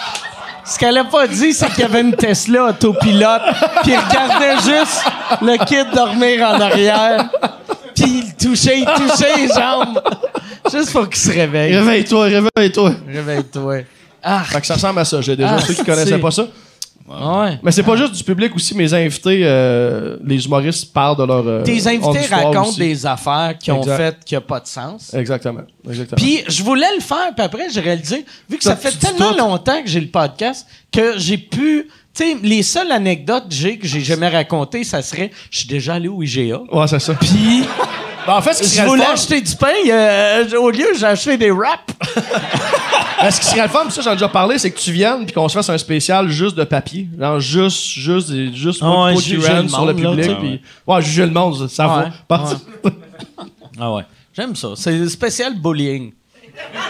[0.64, 3.42] Ce qu'elle a pas dit, c'est qu'il y avait une Tesla autopilote,
[3.82, 5.02] puis il regardait juste
[5.42, 7.24] le kid dormir en arrière,
[7.94, 10.00] puis il touchait, il touchait les jambes,
[10.72, 11.76] juste pour qu'il se réveille.
[11.76, 12.92] Réveille-toi, réveille-toi.
[13.08, 13.76] Réveille-toi.
[14.22, 15.20] Ah, Fait que ça ressemble à ça.
[15.20, 16.42] J'ai déjà Ah, ceux qui connaissaient pas ça.
[17.08, 17.58] ouais.
[17.62, 18.74] Mais c'est pas juste du public aussi.
[18.76, 21.46] Mes invités, euh, les humoristes parlent de leur.
[21.46, 22.78] euh, Tes invités racontent aussi.
[22.78, 23.96] des affaires qui ont Exact.
[23.96, 25.12] fait qui a pas de sens.
[25.14, 25.62] Exactement.
[25.88, 26.16] Exactement.
[26.16, 29.32] Puis je voulais le faire, puis après j'ai réalisé, vu que ça Ça, fait tellement
[29.32, 29.38] tout.
[29.38, 31.88] longtemps que j'ai le podcast, que j'ai pu...
[32.14, 35.68] Tu sais, les seules anecdotes que j'ai que j'ai jamais racontées, ça serait, je suis
[35.68, 36.60] déjà allé au IGA.
[36.70, 37.14] ouais, c'est ça.
[37.14, 37.64] Puis
[38.26, 40.70] Ben, en fait, ce qui je serait le voulais fun, acheter du pain, euh, au
[40.70, 41.92] lieu j'ai acheté des wraps.
[43.20, 45.24] ben, ce qui serait le fun, ça, j'en ai déjà parlé, c'est que tu viennes
[45.24, 47.08] puis qu'on se fasse un spécial juste de papier.
[47.18, 50.24] Genre, juste, juste, juste Ah pour ouais, juger sur le là, public.
[50.24, 50.36] tu sais.
[50.36, 52.10] puis- Ouais, juger le monde, ça Ouais, va.
[52.28, 52.56] Parce-
[53.80, 54.02] Ah ouais.
[54.34, 54.68] J'aime ça.
[54.76, 56.12] C'est spécial bullying.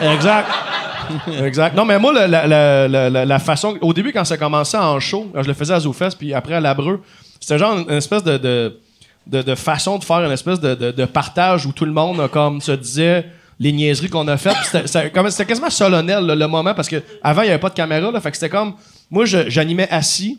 [0.01, 0.49] Exact.
[1.45, 1.77] exact.
[1.77, 3.77] Non, mais moi, la, la, la, la- la- la façon.
[3.81, 6.55] Au début, quand ça commençait en show, quand je le faisais à ZooFest, puis après
[6.55, 7.01] à Labreux,
[7.41, 8.81] c'était genre une, espèce de, de,
[9.27, 12.29] de, de façon de faire une espèce de, de, de partage où tout le monde
[12.31, 13.27] comme se disait
[13.59, 14.57] les niaiseries qu'on a faites.
[14.87, 15.11] C'était
[15.47, 18.11] quasiment solennel là, le moment parce que avant il y avait pas de caméra.
[18.11, 18.75] Là, fait que c'était comme
[19.11, 20.39] moi j'animais assis.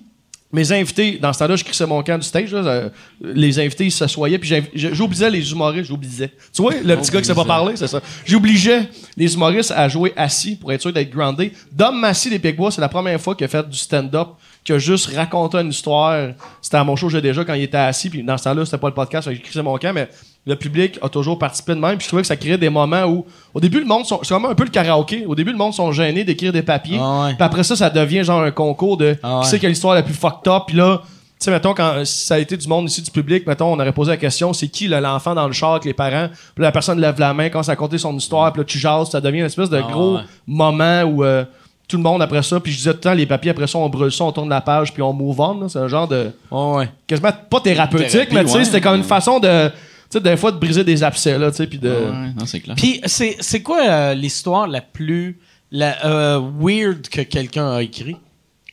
[0.53, 2.51] Mes invités, dans ce temps-là, je crissais mon camp du stage.
[2.53, 2.89] là, euh,
[3.21, 6.31] les invités, ils s'assoyaient, puis j'oubliais les humoristes, j'oubliais.
[6.53, 7.99] Tu vois, le petit gars qui sait pas parler, c'est ça.
[8.23, 11.53] J'obligeais les humoristes à jouer assis pour être sûr d'être groundé.
[11.71, 14.27] Dom Massy des Picbois, c'est la première fois qu'il a fait du stand-up,
[14.63, 16.33] qu'il a juste raconté une histoire.
[16.61, 18.77] C'était à mon show, j'ai déjà, quand il était assis, puis dans ce temps-là, c'était
[18.77, 20.07] pas le podcast, je crissais mon camp, mais
[20.45, 21.97] le public a toujours participé de même.
[21.97, 24.33] Puis je trouvais que ça créait des moments où, au début, le monde, sont- c'est
[24.33, 25.25] vraiment un peu le karaoké.
[25.25, 26.99] Au début, le monde sont gênés d'écrire des papiers.
[27.01, 27.33] Ah ouais.
[27.33, 29.43] Puis après ça, ça devient genre un concours de Ah ouais.
[29.43, 30.63] qui c'est qui a l'histoire la plus fucked up.
[30.67, 33.71] Puis là, tu sais, mettons, quand ça a été du monde ici, du public, mettons,
[33.73, 36.27] on aurait posé la question, c'est qui là, l'enfant dans le char avec les parents?
[36.29, 38.77] Puis là, la personne lève la main, commence à compter son histoire, puis là, tu
[38.79, 40.21] jases, ça devient une espèce de Ah gros ouais.
[40.47, 41.43] moment où euh,
[41.87, 43.77] tout le monde après ça, puis je disais tout le temps, les papiers après ça,
[43.77, 45.59] on brûle ça, on tourne la page, puis on move on.
[45.61, 45.65] là.
[45.69, 46.31] C'est un genre de.
[46.51, 46.89] Ouais, ouais.
[47.07, 49.69] quasiment pas thérapeutique, Thérapie, mais tu sais, c'était comme une façon de.
[50.13, 51.89] Tu sais, des fois, de briser des abcès, là, tu sais, puis de.
[51.89, 52.75] Ouais, non, c'est clair.
[52.75, 55.39] Puis c'est c'est quoi euh, l'histoire la plus
[55.71, 58.15] la, euh, weird que quelqu'un a écrit?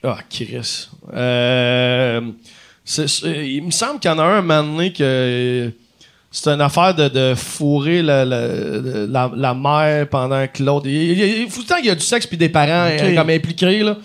[0.05, 0.89] Ah, Chris.
[1.15, 2.21] Euh,
[2.85, 5.73] c'est- c'est- il me semble qu'il y en a un, un moment donné que
[6.31, 8.47] c'est une affaire de, de fourrer la, la,
[9.07, 10.87] la, la mère pendant que l'autre.
[10.89, 12.87] Il, il, il faut tout le temps qu'il y a du sexe puis des parents
[12.95, 13.01] Ok.
[13.03, 13.97] euh, comme impliqués, là.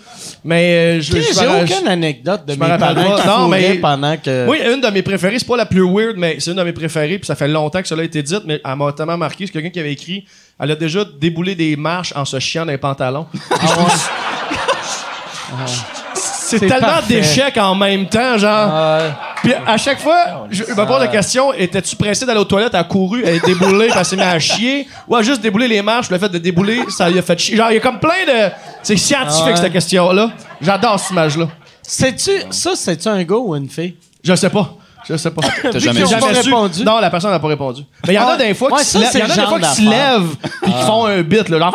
[0.46, 2.94] Mais euh, je, J'ai aucune anecdote de mes parents pas.
[2.94, 4.46] qui Non, fourraient mais- pendant que...
[4.48, 6.72] Oui, une de mes préférées, c'est pas la plus weird, mais c'est une de mes
[6.72, 9.46] préférées, puis ça fait longtemps que cela a été dit, mais elle m'a tellement marqué.
[9.46, 10.24] C'est quelqu'un qui avait écrit
[10.60, 13.26] Elle a déjà déboulé des marches en se chiant dans les pantalons.
[15.66, 16.05] C'est
[16.46, 18.70] C'est tellement d'échecs en même temps, genre.
[18.72, 19.10] Euh,
[19.42, 22.74] Puis à chaque fois, je me pose la question étais-tu pressé d'aller aux toilettes?
[22.74, 25.40] A couru, elle est déboulée, puis elle s'est mise à chier Ou elle a juste
[25.40, 27.56] déboulé les marches, puis le fait de débouler, ça lui a fait chier.
[27.56, 28.50] Genre, il y a comme plein de.
[28.82, 29.56] C'est scientifique, Ouais.
[29.56, 30.30] cette question-là.
[30.60, 31.48] J'adore cette image-là.
[31.82, 33.94] c'est-tu, ça, c'est-tu un gars ou une fille?
[34.24, 34.74] Je sais pas.
[35.08, 35.42] Je sais pas.
[35.62, 36.06] T'as jamais su.
[36.08, 36.46] su.
[36.46, 36.84] répondu.
[36.84, 37.82] Non, la personne n'a pas répondu.
[38.08, 39.20] Mais il y en a Ah, des fois qui se lèvent, qui
[39.76, 41.58] se lèvent qui font un bit là.
[41.60, 41.72] Genre,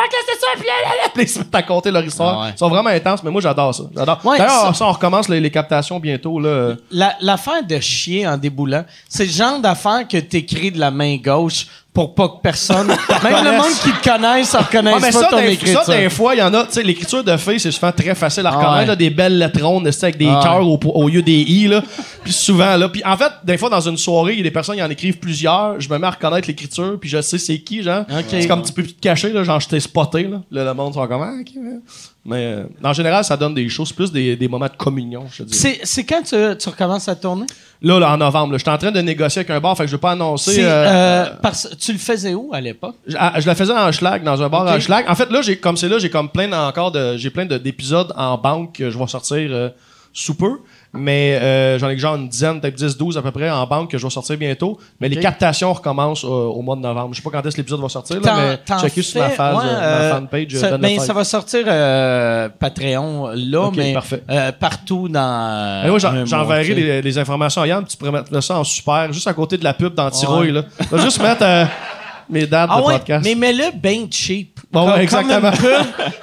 [1.13, 2.39] Puis ils se mettent à compter leur histoire.
[2.39, 2.51] Ah ouais.
[2.55, 3.83] Ils sont vraiment intenses, mais moi j'adore ça.
[3.95, 4.19] J'adore.
[4.25, 6.73] Ouais, D'ailleurs, ça- ça, on recommence les, les captations bientôt là.
[6.91, 11.17] La- L'affaire de chier en déboulant, c'est le genre d'affaire que t'écris de la main
[11.17, 12.88] gauche pour pas que personne,
[13.23, 15.84] même le monde qui te connaisse, ça reconnaisse Ah, mais pas ça, ton des, écriture.
[15.84, 18.15] ça, des fois, il y en a, tu sais, l'écriture de filles, c'est souvent très
[18.15, 18.85] facile à Ah reconnaître, ouais.
[18.85, 21.34] là, des belles lettres rondes, tu sais, avec des Ah cœurs au, au lieu des
[21.41, 21.84] i, là.
[22.23, 22.88] Puis souvent, là.
[22.88, 24.89] Puis en fait, des fois, dans une soirée, il y a des personnes qui en
[24.89, 28.05] écrivent plusieurs, je me mets à reconnaître l'écriture, puis je sais c'est qui, genre.
[28.09, 28.26] Ok.
[28.30, 30.41] C'est comme un petit peu plus caché, là, genre, je t'ai spoté, là.
[30.49, 31.80] Là, le monde sont comme, ah, ok, ouais.
[32.23, 35.41] Mais, euh, en général, ça donne des choses, plus des, des moments de communion, je
[35.41, 35.57] te dis.
[35.57, 37.48] C'est, c'est quand tu, tu recommences à tourner?
[37.81, 39.88] Là, là, en novembre, je suis en train de négocier avec un bar, fait que
[39.88, 40.53] je veux pas annoncer.
[40.53, 42.95] C'est, euh, euh, parce, tu le faisais où à l'époque?
[43.07, 45.06] Je, ah, je la faisais en schlag, dans un bar en schlag.
[45.07, 47.57] En fait, là, j'ai comme c'est là, j'ai comme plein encore de j'ai plein de-
[47.57, 49.72] d'épisodes en banque que je vais sortir
[50.14, 50.60] sous peu.
[50.93, 53.91] Mais euh, j'en ai genre une dizaine, peut-être 10, 12 à peu près en banque
[53.91, 54.77] que je vais sortir bientôt.
[54.99, 57.13] Mais les captations recommencent euh, au mois de novembre.
[57.13, 59.30] Je sais pas quand est-ce que l'épisode va sortir, là, mais t'en checkez sur ma,
[59.30, 60.53] phase, ouais, euh, euh, ma fanpage.
[60.55, 63.95] ça, Ben ça va sortir euh, Patreon là, mais
[64.30, 65.88] euh, partout dans.
[65.88, 69.34] moi, j'enverrai les, les informations à Yann, tu pourrais mettre ça en super, juste à
[69.34, 70.51] côté de la pub dans Tirouille.
[70.51, 70.63] Là.
[70.97, 71.65] Juste mettre euh,
[72.31, 73.23] mes dates Ah de ouais, podcast.
[73.25, 74.59] mais mets-le bien cheap.
[74.71, 75.51] Bon, Comme- ouais, comme exactement.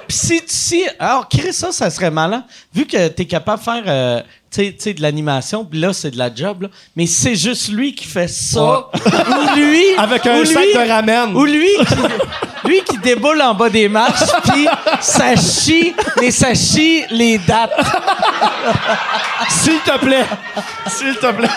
[0.07, 2.43] Puis si, si, alors, Chris, ça, ça serait malin.
[2.73, 4.21] Vu que t'es capable de faire, euh,
[4.51, 6.67] tu sais- de l'animation, puis là, c'est de la job, là.
[6.95, 8.87] Mais c'est juste lui qui fait ça.
[8.95, 9.83] ou lui.
[9.99, 11.35] Avec un sac lui- de ramen.
[11.35, 14.67] Ou lui qui, lui qui déboule en bas des marches, puis
[15.01, 17.79] ça chie, mais ça chie les dates.
[19.49, 20.25] S'il te plaît.
[20.87, 21.47] S'il te plaît.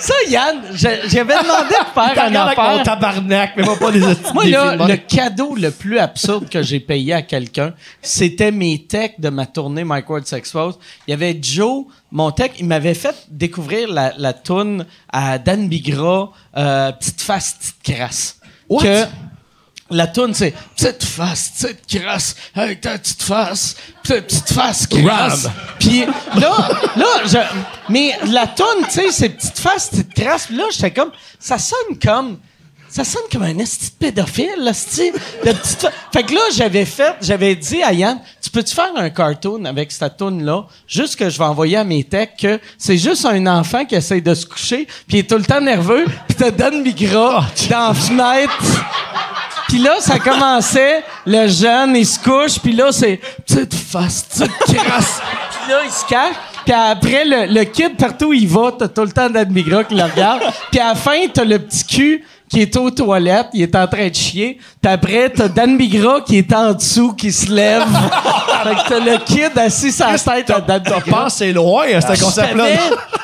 [0.00, 2.82] Ça, Yann, j'avais demandé de faire un avec mon affaire.
[2.82, 4.00] tabarnak, mais pas des
[4.32, 9.20] Moi, là, le cadeau le plus absurde que j'ai payé à quelqu'un, c'était mes techs
[9.20, 10.78] de ma tournée Mike Ward S'Expose.
[11.06, 15.68] Il y avait Joe, mon tech, il m'avait fait découvrir la, la toune à Dan
[15.68, 18.36] Bigra, euh, Petite face, petite crasse.
[18.68, 18.82] What?
[18.82, 19.04] Que
[19.90, 25.48] la toune, c'est Petite face, petite crasse, avec ta petite face, petite, petite face crasse.
[25.78, 26.04] Puis
[26.36, 27.38] là, là, je,
[27.88, 30.46] mais la toune, tu sais, c'est Petite face, petite crasse.
[30.46, 32.38] Puis là, j'étais comme, ça sonne comme
[32.92, 36.40] ça sonne comme un esti de pédophile, là, esti de petite fa- Fait que là,
[36.56, 40.64] j'avais fait, j'avais dit à Yann, tu peux-tu faire un cartoon avec cette toune là
[40.88, 44.20] juste que je vais envoyer à mes techs, que c'est juste un enfant qui essaye
[44.22, 47.88] de se coucher, puis il est tout le temps nerveux, puis te donne Migra dans
[47.88, 48.58] la fenêtre.
[49.70, 54.76] Puis là, ça commençait, le jeune, il se couche, puis là, c'est petite face, petite
[54.76, 55.22] crasse.
[55.62, 56.34] Puis là, il se cache.
[56.64, 59.94] Puis après, le, le kid, partout il va, t'as tout le temps Dan Migra qui
[59.94, 60.42] le regarde.
[60.72, 63.86] Puis à la fin, t'as le petit cul qui est aux toilettes, il est en
[63.86, 64.58] train de chier.
[64.82, 67.82] Puis après, t'as Dan Migra qui est en dessous, qui se lève.
[68.62, 71.24] fait que t'as le kid assis la tête à Dan T'as Migra.
[71.24, 72.66] pensé loin à ce Je concept-là.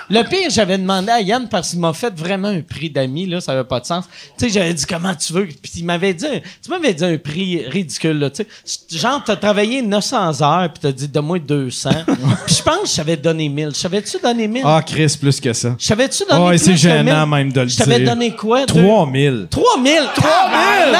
[0.08, 3.40] Le pire, j'avais demandé à Yann parce qu'il m'a fait vraiment un prix d'amis, là,
[3.40, 4.04] ça avait pas de sens.
[4.38, 6.26] Tu sais, j'avais dit comment tu veux, puis il m'avait dit,
[6.62, 8.96] tu m'avais dit un prix ridicule, là, tu sais.
[8.96, 11.90] Genre, t'as travaillé 900 heures, puis t'as dit donne-moi 200.
[12.46, 13.70] puis je pense que je t'avais donné 1000.
[13.70, 14.62] Je savais-tu donné 1000?
[14.64, 15.74] Ah, Chris, plus que ça.
[15.76, 17.30] Je savais-tu donné plus c'est que gênant 1000?
[17.36, 18.10] même de le Je t'avais dire.
[18.10, 18.64] donné quoi?
[18.64, 19.48] 3000.
[19.50, 20.02] 3000!
[20.14, 20.96] 3000!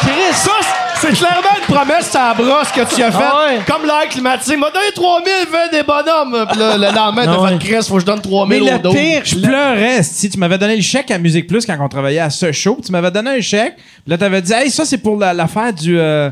[0.00, 0.32] Chris!
[0.34, 0.50] Ça,
[1.00, 3.20] c'est clairement promesse à la brosse que tu as faite.
[3.30, 3.58] Ah ouais.
[3.66, 4.56] Comme l'air climatisé.
[4.56, 6.46] M'a donné 3000, fais des bonhommes.
[6.50, 7.58] Puis là, le lendemain, Ah t'as ouais.
[7.58, 8.92] fait Chris, faut que je donne 3000 Mais au le dos.
[8.92, 12.20] pire, Je pleurais, si tu m'avais donné le chèque à Musique Plus quand on travaillait
[12.20, 12.78] à ce show.
[12.84, 13.76] Tu m'avais donné un chèque.
[13.76, 15.98] Puis là, t'avais dit, hey, ça, c'est pour la- l'affaire du.
[15.98, 16.30] euh,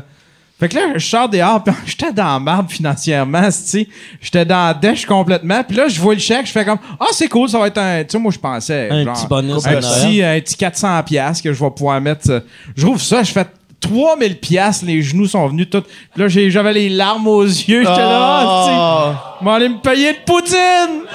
[0.57, 3.85] Fait que là, je sors dehors, puis j'étais dans la marde financièrement, tu
[4.21, 5.61] J'étais dans la dèche complètement.
[5.67, 7.77] Puis là, je vois le chèque, je fais comme, ah, c'est cool, ça va être
[7.77, 8.03] un.
[8.03, 8.87] Tu sais, moi, je pensais.
[8.89, 12.29] Un genre, petit bonus Un petit, un petit 400$ piastres que je vais pouvoir mettre.
[12.29, 12.39] euh,
[12.75, 13.45] Je trouve ça, je fais
[13.81, 15.83] 3000$, piastres, les genoux sont venus tout.
[16.15, 20.13] Là, j'ai- j'avais les larmes aux yeux, j'étais là, ah, tu m'en allez me payer
[20.13, 20.55] de Poutine!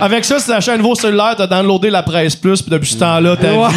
[0.00, 2.98] Avec ça, si t'achètes un nouveau cellulaire, t'as downloadé la presse plus, puis depuis ce
[2.98, 3.68] temps-là, ta Ouais.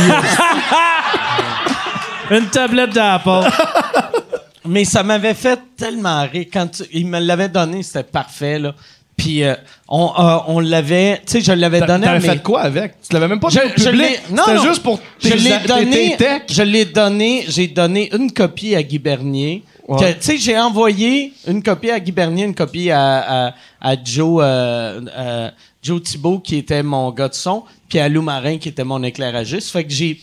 [2.32, 3.48] Une tablette d'Apple.
[4.66, 6.45] Mais ça m'avait fait tellement rire.
[6.52, 8.74] Quand tu- il me l'avait donné, c'était parfait, là.
[9.16, 9.56] Puis euh,
[9.88, 11.18] on, euh, on l'avait...
[11.26, 12.95] Tu sais, je l'avais donné à T'avais fait quoi avec?
[13.02, 13.94] Tu l'avais même pas Je, au je public.
[14.30, 14.36] l'ai...
[14.36, 14.64] Non, C'était non.
[14.64, 16.16] juste pour Je tes- l'ai tes- donné...
[16.18, 16.54] tes.
[16.54, 17.45] Je l'ai donné...
[17.48, 19.64] J'ai donné une copie à Guy Bernier.
[19.88, 20.16] Ouais.
[20.16, 24.41] Tu sais, j'ai envoyé une copie à Guy Bernier, une copie à, à, à Joe,
[24.44, 25.49] euh, euh,
[25.82, 29.02] Joe Thibault, qui était mon gars de son, puis à Lou Marin, qui était mon
[29.04, 29.70] éclairagiste.
[29.72, 30.20] Fait que j'ai,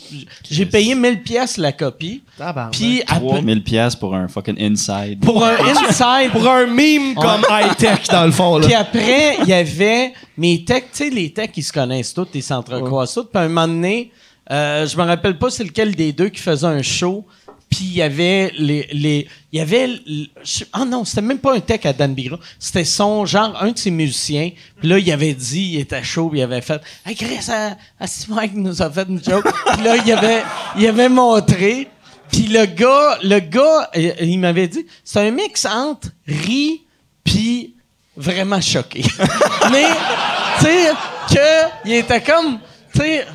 [0.51, 2.23] j'ai payé 1000 pièces la copie.
[2.73, 5.21] Puis après- 3000 pièces pour un fucking inside.
[5.21, 6.31] pour un inside...
[6.33, 8.59] Pour un meme comme high-tech, dans le fond.
[8.59, 8.67] Là.
[8.67, 12.29] Puis après, il y avait mes techs, tu sais, les techs, ils se connaissent tous,
[12.35, 13.25] ils s'entrecroisent tous.
[13.25, 14.11] Puis à un moment donné,
[14.51, 17.25] euh, je me rappelle pas c'est lequel des deux qui faisait un show.
[17.75, 19.89] Puis il y avait les, les il y avait
[20.73, 23.79] ah non c'était même pas un tech à Dan Bigra c'était son genre un de
[23.79, 24.51] ses musiciens.
[24.79, 27.77] Puis là il avait dit il était chaud puis il avait fait hey Chris à,
[27.99, 30.43] à Mike nous a fait une joke puis là il avait
[30.79, 31.89] il avait montré.
[32.31, 36.83] Puis le gars le gars il m'avait dit c'est un mix entre ri
[37.25, 37.75] puis
[38.17, 39.03] vraiment choqué.
[39.73, 39.87] Mais,
[40.59, 40.93] tu sais,
[41.29, 42.59] que il était comme,
[42.93, 43.27] tu sais,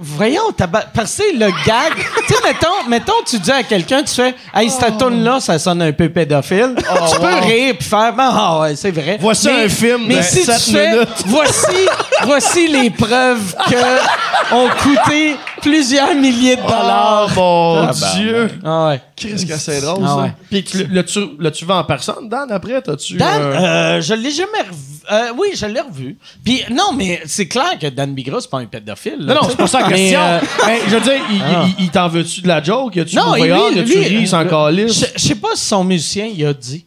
[0.00, 1.92] voyons, taba- parce que le gag,
[2.26, 5.58] tu sais, mettons, mettons, tu dis à quelqu'un, tu fais, hey, cette tune là ça
[5.58, 6.74] sonne un peu pédophile.
[6.76, 9.18] tu peux rire puis faire, ben, ah ouais, c'est vrai.
[9.20, 10.92] Voici un film Mais de si tu fais,
[11.26, 11.86] voici,
[12.24, 17.30] voici les preuves que ont coûté plusieurs milliers de dollars.
[17.36, 18.50] Oh mon Ah, ben, Dieu!
[18.64, 19.00] Ah ouais.
[19.16, 20.16] Qu'est-ce que c'est drôle, Ah ça?
[20.16, 20.32] ouais.
[20.50, 22.82] Puis tu- l'as-tu l'as-tu vu en personne, Dan, après?
[22.82, 23.14] T'as-tu...
[23.16, 24.93] Dan, euh, euh, je l'ai jamais revu.
[25.12, 26.16] Euh, oui, je l'ai revu.
[26.44, 29.16] Puis non, mais c'est clair que Dan Bigra, c'est pas un pédophile.
[29.18, 30.20] là, Non, tu c'est pas ça la Mais, question.
[30.20, 31.64] euh, Ben, je veux dire, il, Ah.
[31.78, 32.96] il- il t'en veut-tu de la joke?
[32.96, 35.06] Y a-tu non, Y a-tu lui, ri, sans euh, calice?
[35.16, 36.86] Je sais pas si son musicien, il a dit.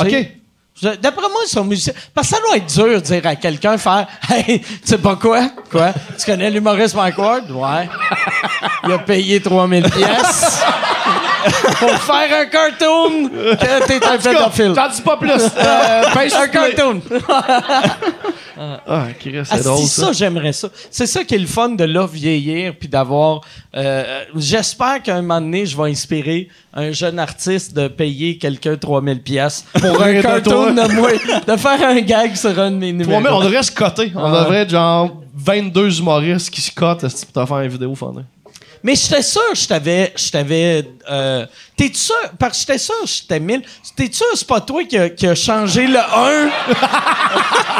[0.00, 0.28] Tu OK.
[1.00, 1.92] D'après moi, son musicien.
[2.12, 5.14] Parce que ça doit être dur de dire à quelqu'un, faire Hey, tu sais pas
[5.14, 5.48] quoi?
[5.70, 5.92] Quoi?
[6.18, 7.48] Tu connais l'humoriste Mike Ward?
[7.52, 7.88] Ouais.
[8.84, 10.60] Il a payé 3000 pièces
[11.78, 14.72] pour faire un cartoon que t'es un pédophile.
[14.74, 15.30] T'en dis pas plus.
[15.62, 17.00] Euh, pince Un cartoon.
[18.86, 20.06] Ah, Chris, Ah, c'est drôle, si, ça.
[20.06, 20.68] ça, j'aimerais ça.
[20.90, 23.40] C'est ça qui est le fun de là vieillir puis d'avoir.
[23.74, 28.76] euh, J'espère qu'à un moment donné, je vais inspirer un jeune artiste de payer quelqu'un
[28.76, 31.10] 3000 pièces pour un cartoon de moi,
[31.46, 33.22] de faire un gag sur un de mes numéros.
[33.36, 34.12] On devrait se coter.
[34.14, 34.42] On Ah.
[34.42, 37.00] devrait être genre 22 humoristes qui se cotent
[37.32, 38.24] pour te faire une vidéo, Fandin.
[38.84, 40.12] Mais j'étais sûr que je t'avais.
[40.16, 40.84] Je t'avais.
[41.10, 41.46] Euh,
[41.76, 42.14] T'es sûr?
[42.38, 43.62] Parce que j'étais sûr que j'étais 1000.
[43.96, 46.02] T'es sûr que c'est pas toi qui a, qui a changé le 1?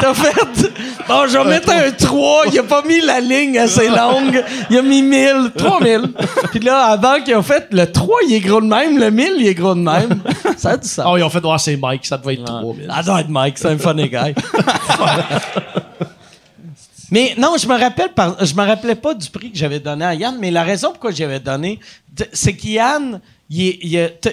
[0.01, 0.69] T'as fait?
[1.07, 2.45] Bon, je vais mettre un 3.
[2.51, 4.43] Il a pas mis la ligne assez longue.
[4.69, 5.51] Il a mis 1000.
[5.57, 6.13] 3000.
[6.51, 8.97] Puis là, avant qu'il a fait le 3, il est gros de même.
[8.97, 10.21] Le 1000, il est gros de même.
[10.57, 11.05] Ça a du sens.
[11.07, 12.87] Oh, ils ont fait voir c'est Mike, ça devait être 3000.
[12.89, 14.33] Ah, doit être Mike, c'est un funny guy.
[17.13, 17.73] mais non, je me
[18.55, 21.39] me rappelais pas du prix que j'avais donné à Yann, mais la raison pourquoi j'avais
[21.39, 21.79] donné,
[22.31, 23.21] c'est qu'Yann,
[23.51, 23.77] il,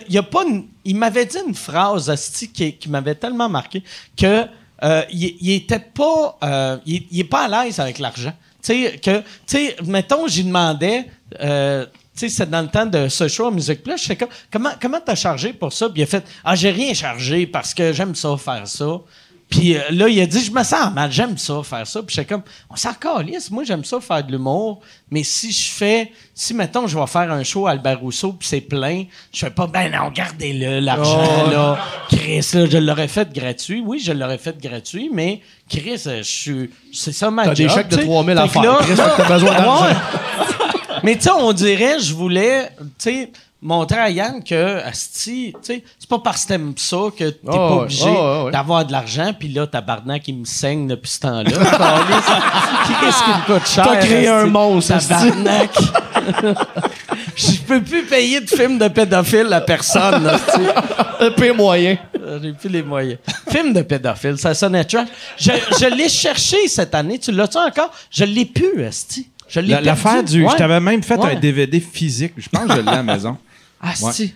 [0.09, 0.44] il, a- pas
[0.86, 3.82] il m'avait dit une phrase asti, qui, qui m'avait tellement marqué
[4.16, 4.47] que
[4.82, 8.32] euh, il, était pas euh, il, est pas à l'aise avec l'argent.
[8.62, 11.05] Tu sais que tu sais mettons j'y demandais
[11.39, 11.85] euh,
[12.15, 13.98] c'est dans le temps de ce show à Plus.
[13.98, 15.90] Je fais comme, comment, comment t'as chargé pour ça?
[15.90, 19.01] Puis il a fait, ah, j'ai rien chargé parce que j'aime ça, faire ça.
[19.51, 22.03] Puis euh, là, il a dit, je me sens mal, j'aime ça, faire ça.
[22.05, 24.81] Puis j'étais comme, on s'en calisse, moi, j'aime ça, faire de l'humour.
[25.11, 28.47] Mais si je fais, si, mettons, je vais faire un show à Albert Rousseau, puis
[28.47, 31.79] c'est plein, je fais pas, ben non, gardez-le, l'argent, là.
[32.09, 33.83] Chris, là, je l'aurais fait gratuit.
[33.85, 37.69] Oui, je l'aurais fait gratuit, mais Chris, euh, je suis, c'est ça ma T'as des
[37.69, 38.07] job, chèques de tu sais.
[38.07, 38.79] 3000 à faire.
[38.79, 39.97] Chris, t'as besoin d'argent.
[41.03, 45.74] Mais tu sais, on dirait, je voulais, tu sais, montrer à Yann que, asti, tu
[45.74, 47.82] sais, c'est pas parce que t'aimes ça que t'es Oh, pas ouais.
[47.82, 48.53] obligé Oh, ouais.
[48.53, 51.51] d'avoir de l'argent, puis là, tabarnak, il me saigne depuis ce temps-là.
[53.01, 53.85] Qu'est-ce qui me coûte cher?
[53.87, 54.28] T'as créé asti?
[54.28, 55.09] un monstre, asti.
[55.09, 55.70] Tabarnak.
[57.37, 60.61] Je peux plus payer de films de pédophiles à personne, asti.
[61.20, 61.99] Le pire moyen.
[62.43, 63.19] J'ai plus les moyens.
[63.51, 65.09] Film de pédophile, ça sonnait trash.
[65.39, 65.51] Je,
[65.81, 67.19] je l'ai cherché cette année.
[67.19, 67.91] Tu l'as-tu encore?
[68.11, 69.28] Je l'ai plus, Esti.
[69.49, 69.81] Je l'ai.
[69.81, 70.45] L'affaire du.
[70.45, 70.51] Ouais.
[70.53, 71.32] Je t'avais même fait Ouais.
[71.37, 72.35] un DVD physique.
[72.39, 73.37] Je pense que je l'ai à la maison.
[73.82, 74.35] Ah, si.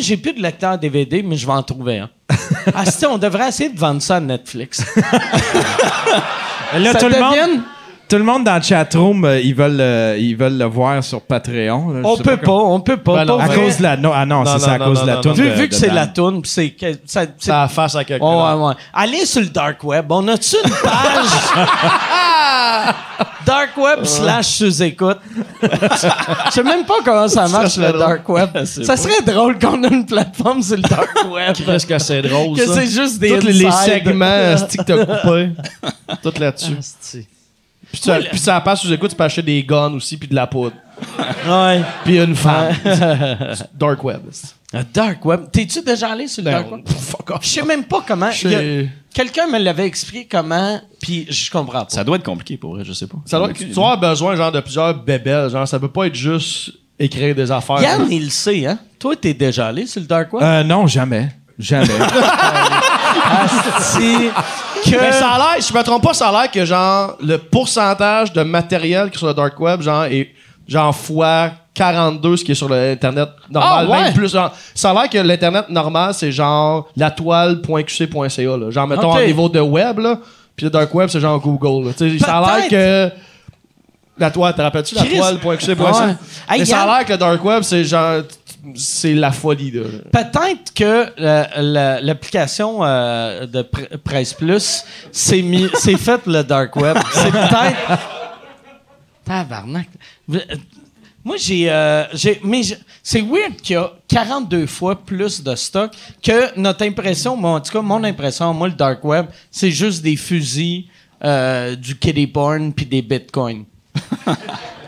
[0.00, 2.10] J'ai plus de lecteur DVD, mais je vais en trouver un.
[2.74, 4.84] ah, si, on devrait essayer de vendre ça à Netflix.
[6.74, 7.60] Là, Ça tout, le monde,
[8.08, 11.20] tout le monde dans le chatroom, euh, ils, veulent, euh, ils veulent le voir sur
[11.20, 11.90] Patreon.
[11.90, 12.00] là.
[12.04, 13.24] On peut pas, comment- on peut pas.
[13.26, 13.56] Ben À vrai.
[13.56, 13.96] cause de la.
[13.98, 15.32] Non, ah non, Non, c'est ça, à non, cause non, de la toune.
[15.34, 18.24] Vu, de- vu que c'est la toune, c'est ça- Ça a face à quelqu'un.
[18.24, 18.74] Ouais, ouais, ouais.
[18.94, 20.06] Allez sur le dark web.
[20.10, 21.28] On a-tu une page?
[23.46, 25.18] dark web slash sous-écoute?
[25.62, 28.50] Je sais même pas comment ça marche le dark web.
[28.64, 31.54] Ça serait drôle qu'on ait une plateforme sur le dark web.
[31.54, 32.74] Qu'est-ce que c'est drôle, que ça.
[32.74, 35.50] c'est juste des Tous les, segments que t'as coupés.
[36.22, 36.76] Tout là-dessus.
[37.92, 40.34] Puis, tu, puis ça passe sous écoute, tu peux acheter des guns aussi, puis de
[40.34, 40.76] la poudre.
[41.48, 41.82] Ouais.
[42.04, 42.74] Puis une femme.
[43.74, 44.20] Dark web.
[44.74, 45.42] Le dark web.
[45.52, 46.88] T'es-tu déjà allé sur le Ben, dark web?
[46.88, 47.38] fuck off.
[47.42, 48.26] Je sais même pas comment.
[48.26, 51.90] A- Quelqu'un me l'avait expliqué comment, puis je comprends pas.
[51.90, 53.18] Ça doit être compliqué pour vrai, je sais pas.
[53.26, 55.50] Ça doit, tu dois avoir besoin genre de plusieurs bébelles.
[55.50, 57.82] Genre, ça peut pas être juste écrire des affaires.
[57.82, 58.78] Yann, il le sait, hein?
[58.98, 60.42] Toi, t'es déjà allé sur le dark web?
[60.42, 61.28] Euh, non, jamais.
[61.58, 61.88] Jamais.
[63.30, 64.30] Asti,
[64.84, 64.90] que...
[65.00, 67.36] Mais ça a l'air, si je me trompe pas, ça a l'air que genre le
[67.38, 70.30] pourcentage de matériel qui est sur le dark web genre est
[70.72, 74.02] genre fois 42 ce qui est sur l'internet normal, Ah, ouais?
[74.04, 74.32] même plus.
[74.32, 78.70] genre, ça a l'air que l'internet normal c'est genre la toile.qc.ca là.
[78.70, 80.18] Genre mettons au niveau de web là,
[80.56, 81.86] puis le dark web c'est genre Google.
[81.88, 81.94] là.
[81.96, 83.10] Tu sais, Ça a l'air que
[84.18, 85.72] la toile, te rappelles-tu la toile.qc.ca?
[85.74, 86.14] Ouais.
[86.50, 88.22] Mais Hey, ça a l'air que le dark web c'est genre
[88.76, 89.82] c'est la folie là.
[90.12, 96.44] Peut-être que euh, la- l'application euh, de Pr- Presse Plus, c'est mis- c'est fait le
[96.44, 96.96] dark web.
[97.12, 97.76] C'est peut-être.
[99.24, 99.86] Tabarnak.
[100.34, 100.38] Euh,
[101.24, 101.70] Moi, j'ai.
[101.70, 102.04] euh,
[102.42, 102.62] mais
[103.02, 105.92] c'est weird qu'il y a 42 fois plus de stock
[106.22, 107.36] que notre impression.
[107.36, 110.86] Moi, en tout cas, mon impression, moi, le dark web, c'est juste des fusils,
[111.24, 113.64] euh, du kiddie porn puis des bitcoins.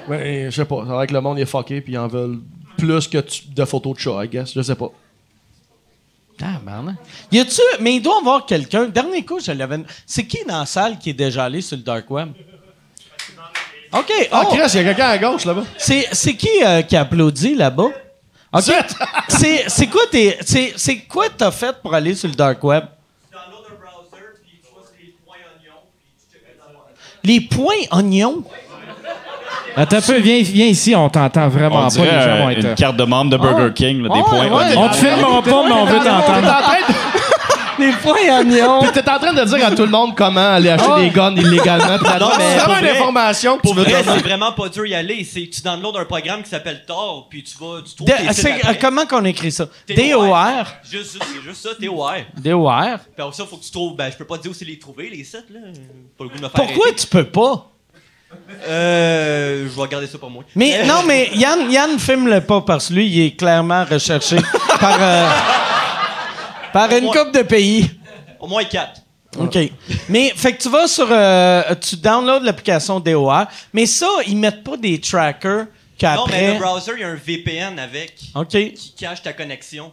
[0.08, 2.40] Mais je sais pas, a l'air que le monde est fucké puis ils en veulent
[2.76, 4.52] plus que tu- de photos de chat, I guess.
[4.54, 4.90] Je sais pas.
[6.36, 6.96] Tabarnak.
[7.30, 7.60] Y a-tu.
[7.80, 8.86] Mais il doit y avoir quelqu'un.
[8.86, 9.78] Dernier coup, je l'avais.
[10.04, 12.30] C'est qui dans la salle qui est déjà allé sur le dark web?
[13.96, 14.28] OK.
[14.32, 15.62] Ah, oh, Chris, il y a quelqu'un à gauche là-bas.
[15.76, 17.88] c'est, c'est qui euh, qui applaudit là-bas?
[18.52, 18.62] OK.
[19.28, 20.36] c'est, c'est quoi tes.
[20.40, 22.84] C'est, c'est quoi t'as fait pour aller sur le dark web?
[27.22, 28.44] Les points oignons?
[29.76, 31.88] Attends un peu, viens, viens ici, on t'entend vraiment On pas.
[31.88, 32.64] dirait Les gens vont être.
[32.64, 33.72] une carte de membre de Burger Ah.
[33.74, 34.46] King, là, Ah, des points.
[34.58, 34.76] ouais.
[34.76, 36.52] On te filmera pas, mais on veut t'entendre.
[37.74, 38.82] En train de- Les points oignons!
[38.82, 41.00] Puis t'es en train de dire à tout le monde comment aller acheter Ah.
[41.00, 41.98] des guns illégalement.
[41.98, 45.24] Puis Non, mais vraiment une information Pour vrai, c'est vraiment pas dur y aller.
[45.24, 49.06] C'est tu downloads un programme qui s'appelle Tor, puis tu vas, tu trouves euh, comment
[49.06, 49.66] qu'on écrit ça?
[49.86, 49.96] TOR.
[50.26, 50.64] DOR.
[50.90, 52.14] Juste, c'est juste ça, TOR.
[52.38, 52.82] DOR.
[52.82, 53.96] Puis après ça, faut que tu trouves.
[53.96, 55.60] Ben, je peux pas te dire où c'est les trouver, les sites, là.
[56.18, 57.00] Pas le goût de me faire Pourquoi arrêter.
[57.02, 57.70] tu peux pas?
[58.68, 59.64] Euh.
[59.68, 60.42] Je vais regarder ça pour moi.
[60.56, 64.36] Mais non, mais Yann, Yann filme le pas parce que lui, il est clairement recherché
[64.80, 65.28] par, euh,
[66.74, 67.90] par une moins- couple de pays.
[68.38, 69.00] Au moins 4.
[69.38, 69.58] OK.
[70.10, 71.08] Mais, fait que tu vas sur.
[71.10, 76.52] euh, tu downloads l'application DOR, mais ça, ils mettent pas des trackers Non, mais qu'après.
[76.54, 78.48] le browser, il y a un VPN avec OK.
[78.48, 79.92] qui cache ta connexion.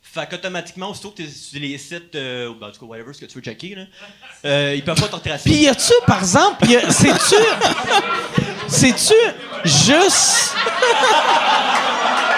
[0.00, 3.20] Fait qu'automatiquement, aussitôt que t'es sur les sites, euh, ben, en tout cas, whatever, ce
[3.20, 3.82] que tu veux checker, là,
[4.46, 5.50] euh, ils peuvent pas te retracer.
[5.50, 7.34] Puis y a-tu, par exemple, y a- c'est-tu.
[8.68, 9.14] C'est-tu
[9.64, 10.54] juste.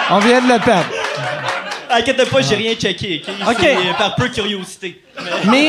[0.09, 0.89] On vient de le perdre.
[1.93, 3.47] Inquiète pas, j'ai rien checké, ok?
[3.49, 3.57] Ok.
[3.59, 5.01] C'est, euh, par peu curiosité.
[5.45, 5.67] Mais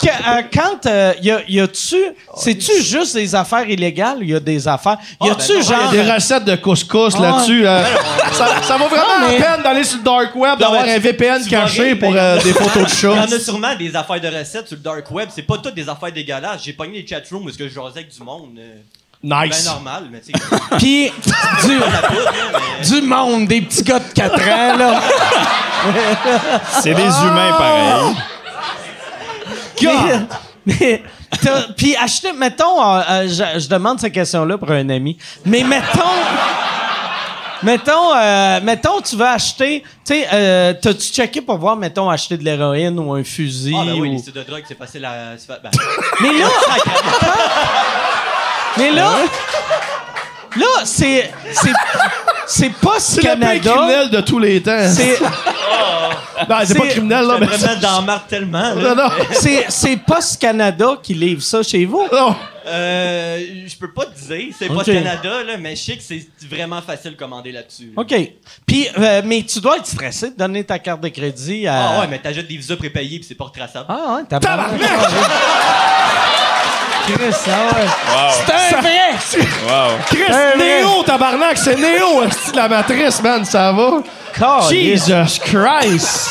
[0.00, 1.96] que- euh, quand euh, y, a, y a-tu,
[2.36, 5.60] c'est-tu juste des affaires illégales ou y a des affaires, y Ah, a-tu ben non,
[5.62, 7.22] Il y a genre, des recettes de couscous Ah.
[7.22, 7.66] là-dessus.
[7.66, 7.82] euh,
[8.32, 10.94] ça, ça vaut vraiment Non, mais- la peine d'aller sur le dark web, d'avoir un
[10.94, 13.26] tu- VPN tu vas caché rire, pour mais- euh, des photos de Il y en
[13.26, 13.34] chats.
[13.36, 15.28] a sûrement des affaires de recettes sur le dark web.
[15.34, 16.62] C'est pas toutes des affaires dégueulasses.
[16.64, 18.58] J'ai pogné les chatrooms parce que je jasais avec du monde.
[18.58, 18.74] euh,
[19.26, 19.64] Nice.
[19.64, 21.10] Ben normal, mais tu sais, puis
[22.86, 23.06] du, mais...
[23.06, 25.00] monde, des petits gars de 4 ans là.
[26.82, 28.14] C'est des humains pareils.
[29.82, 30.20] Mais-
[30.66, 31.02] mais
[31.42, 35.62] t'as- Puis acheter, mettons, euh, euh, je, je demande cette question-là pour un ami, mais
[35.62, 36.00] mettons,
[37.62, 42.36] mettons, euh, mettons, tu veux acheter, tu sais, euh, t'as-tu checké pour voir, mettons, acheter
[42.38, 43.74] de l'héroïne ou un fusil?
[43.78, 45.34] Ah ben oui, ou- les de drogue, c'est facile à...
[45.62, 45.70] ben,
[46.20, 46.46] Mais là,
[48.78, 49.10] mais là,
[50.56, 51.72] là, c'est, c'est,
[52.46, 53.70] c'est pas ce C'est le Canada.
[53.72, 54.88] criminel de tous les temps.
[54.94, 57.46] C'est, Non, c'est pas c'est- criminel, là, mais...
[57.46, 58.74] mettre dans marque tellement, là.
[58.74, 59.08] Non, non.
[59.32, 62.06] c'est, c'est Post Canada qui livre ça chez vous.
[62.12, 62.34] non.
[62.66, 64.76] Euh, je peux pas te dire, c'est Ok.
[64.78, 67.92] pas Canada, là, mais je sais que c'est vraiment facile de commander là-dessus.
[67.94, 68.00] là.
[68.02, 68.14] OK.
[68.66, 71.74] Puis, euh, mais tu dois être stressé de donner ta carte de crédit à.
[71.96, 73.84] Ah ouais, mais t'achètes des visas prépayés puis c'est pas retraçable.
[73.90, 74.40] Ah ouais, t'as
[77.06, 77.86] Chris, ah ouais.
[78.30, 79.46] C'est un vrai!
[79.66, 79.98] Wow.
[80.06, 80.80] Chris, Un vrai.
[80.80, 82.22] Néo, tabarnak, c'est Néo,
[82.52, 83.90] de la matrice, man, ça va?
[84.38, 85.06] Caliste.
[85.06, 86.30] Jesus Christ!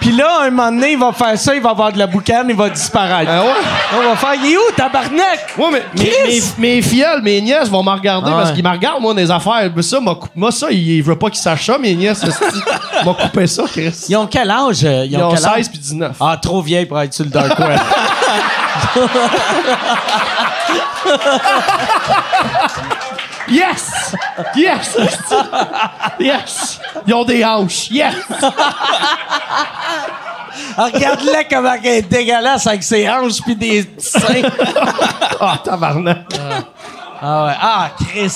[0.00, 2.46] Puis là, un moment donné, il va faire ça, il va avoir de la boucane,
[2.48, 3.30] il va disparaître.
[3.32, 3.52] Ah ouais?
[3.96, 5.54] On va faire, il est où, tabarnak?
[5.56, 6.52] Ouais, mais mes, Chris!
[6.58, 8.56] mes, mes filles, mes nièces vont me regarder Ah parce ouais.
[8.56, 9.70] qu'ils me regardent, moi, des affaires.
[9.76, 12.24] Mais ça, cou- moi, ça, il, il veut pas qu'ils sachent ça, mes nièces.
[13.04, 13.92] m'a coupé ça, Chris.
[14.08, 14.84] Ils ont quel âge?
[14.84, 15.54] euh, Ils Ils ont quel âge?
[15.58, 16.16] 16 puis 19.
[16.20, 17.78] Ah, trop vieille pour être sur le dark web.
[23.48, 24.14] Yes!
[24.56, 24.96] Yes!
[26.18, 26.80] yes!
[27.06, 27.90] Ils ont des hanches.
[27.90, 28.14] Yes!
[30.76, 34.42] Ah, Regarde-la comment elle est dégueulasse avec ses hanches puis des seins.
[35.44, 36.26] Ah, tabarnak.
[37.20, 37.52] Ah ouais.
[37.60, 38.32] Ah, Chris.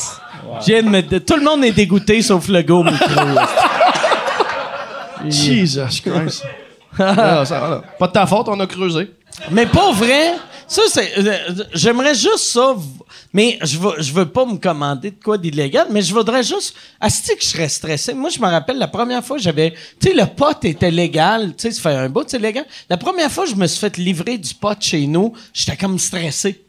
[0.60, 3.06] Je viens de me- Tout le monde est dégoûté sauf le gars au micro.
[5.28, 6.42] Jesus Christ.
[6.98, 7.80] Ah, ça va, là.
[7.96, 9.08] Pas de ta faute, on a creusé.
[9.50, 10.34] Mais pas vrai.
[10.68, 11.12] Ça, c'est.
[11.18, 11.36] euh,
[11.74, 12.74] J'aimerais juste ça.
[13.32, 16.74] Mais je veux, je veux pas me commander de quoi d'illégal, mais je voudrais juste.
[17.00, 18.14] Asti que je serais stressé.
[18.14, 19.72] Moi, je me rappelle la première fois, j'avais.
[20.00, 21.48] Tu sais, le pot était légal.
[21.56, 22.64] Tu sais, ça fait un bout, c'est légal.
[22.88, 26.62] La première fois, je me suis fait livrer du pot chez nous, j'étais comme stressé.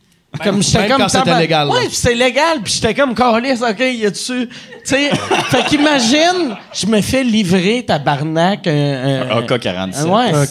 [0.43, 1.73] Comme j'étais comme quand c'était légal, là.
[1.73, 4.47] Ouais, puis c'est légal, puis j'étais comme câlisse, OK, y a dessus.
[4.49, 5.09] Tu sais,
[5.49, 10.03] fait qu'imagine, je me fais livrer tabarnak un, un, Un AK-47.
[10.05, 10.45] Ouais, Un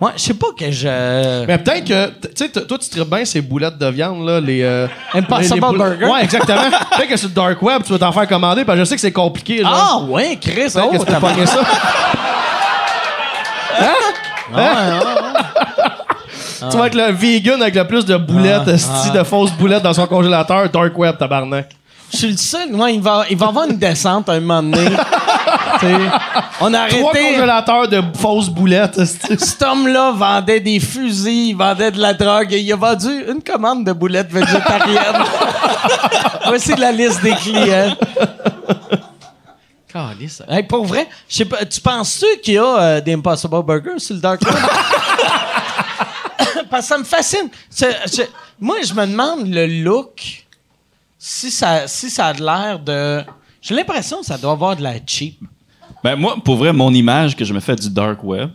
[0.00, 1.46] Ouais, je sais pas que je.
[1.46, 4.62] Mais peut-être que, tu sais, toi, tu tripes bien ces boulettes de viande, là, les.
[4.62, 6.06] euh, Impossible les- Burger?
[6.06, 6.62] Ouais, exactement.
[6.96, 8.94] peut-être que sur le Dark Web, tu vas t'en faire commander, parce que je sais
[8.94, 9.72] que c'est compliqué, genre.
[9.72, 11.60] Ah, ouais, Chris, oh, que tu peux t'as pogner ça.
[16.70, 19.82] Tu vas être le vegan avec le plus de boulettes, Ah, esti, de fausses boulettes
[19.82, 21.70] dans son congélateur, Dark Web, tabarnak.
[22.12, 22.74] Je suis le seul.
[22.74, 24.90] Ouais, il va, il va avoir une descente un moment donné.
[26.60, 27.32] On a Trois arrêté.
[27.32, 29.04] congélateurs de fausses boulettes.
[29.04, 33.42] Cet homme-là vendait des fusils, il vendait de la drogue et il a vendu une
[33.42, 35.24] commande de boulettes végétariennes.
[36.46, 37.96] Voici la liste des clients.
[39.92, 40.42] Calisse.
[40.48, 43.98] Hey, pour vrai, je sais pas, tu penses-tu qu'il y a euh, des Impossible Burgers
[43.98, 44.54] sur le Dark Web?
[46.70, 47.48] Parce que ça me fascine.
[47.76, 48.22] Je-
[48.60, 50.44] moi, je me demande le look,
[51.22, 53.22] si ça, si ça a de l'air de...
[53.60, 55.38] J'ai l'impression que ça doit avoir de la cheap.
[56.02, 58.48] Ben moi, pour vrai, mon image que je me fais du dark web,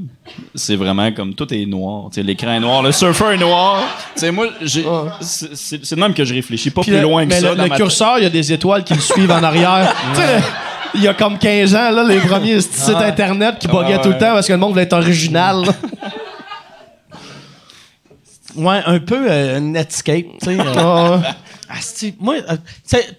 [0.55, 2.09] c'est vraiment comme tout est noir.
[2.09, 3.83] Tu sais, l'écran est noir, le surfer est noir.
[4.15, 4.47] Tu sais, moi,
[5.21, 7.51] c'est, de même que je réfléchis, pas plus le- loin que mais ça.
[7.51, 9.93] Le, dans le ma curseur, il y a des étoiles qui le suivent en arrière.
[10.15, 10.43] Tu sais, le-
[10.95, 14.09] il y a comme 15 ans, là, les premiers sites internet qui buguaient Ah, tout
[14.09, 15.65] le temps parce que le monde voulait être original.
[18.55, 20.57] Ouais, un peu euh, Netscape, tu sais.
[20.59, 21.17] euh.
[21.69, 22.57] Ah, Asti, moi, euh,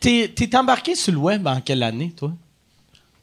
[0.00, 2.32] t'es, t'es embarqué sur le web en quelle année, toi?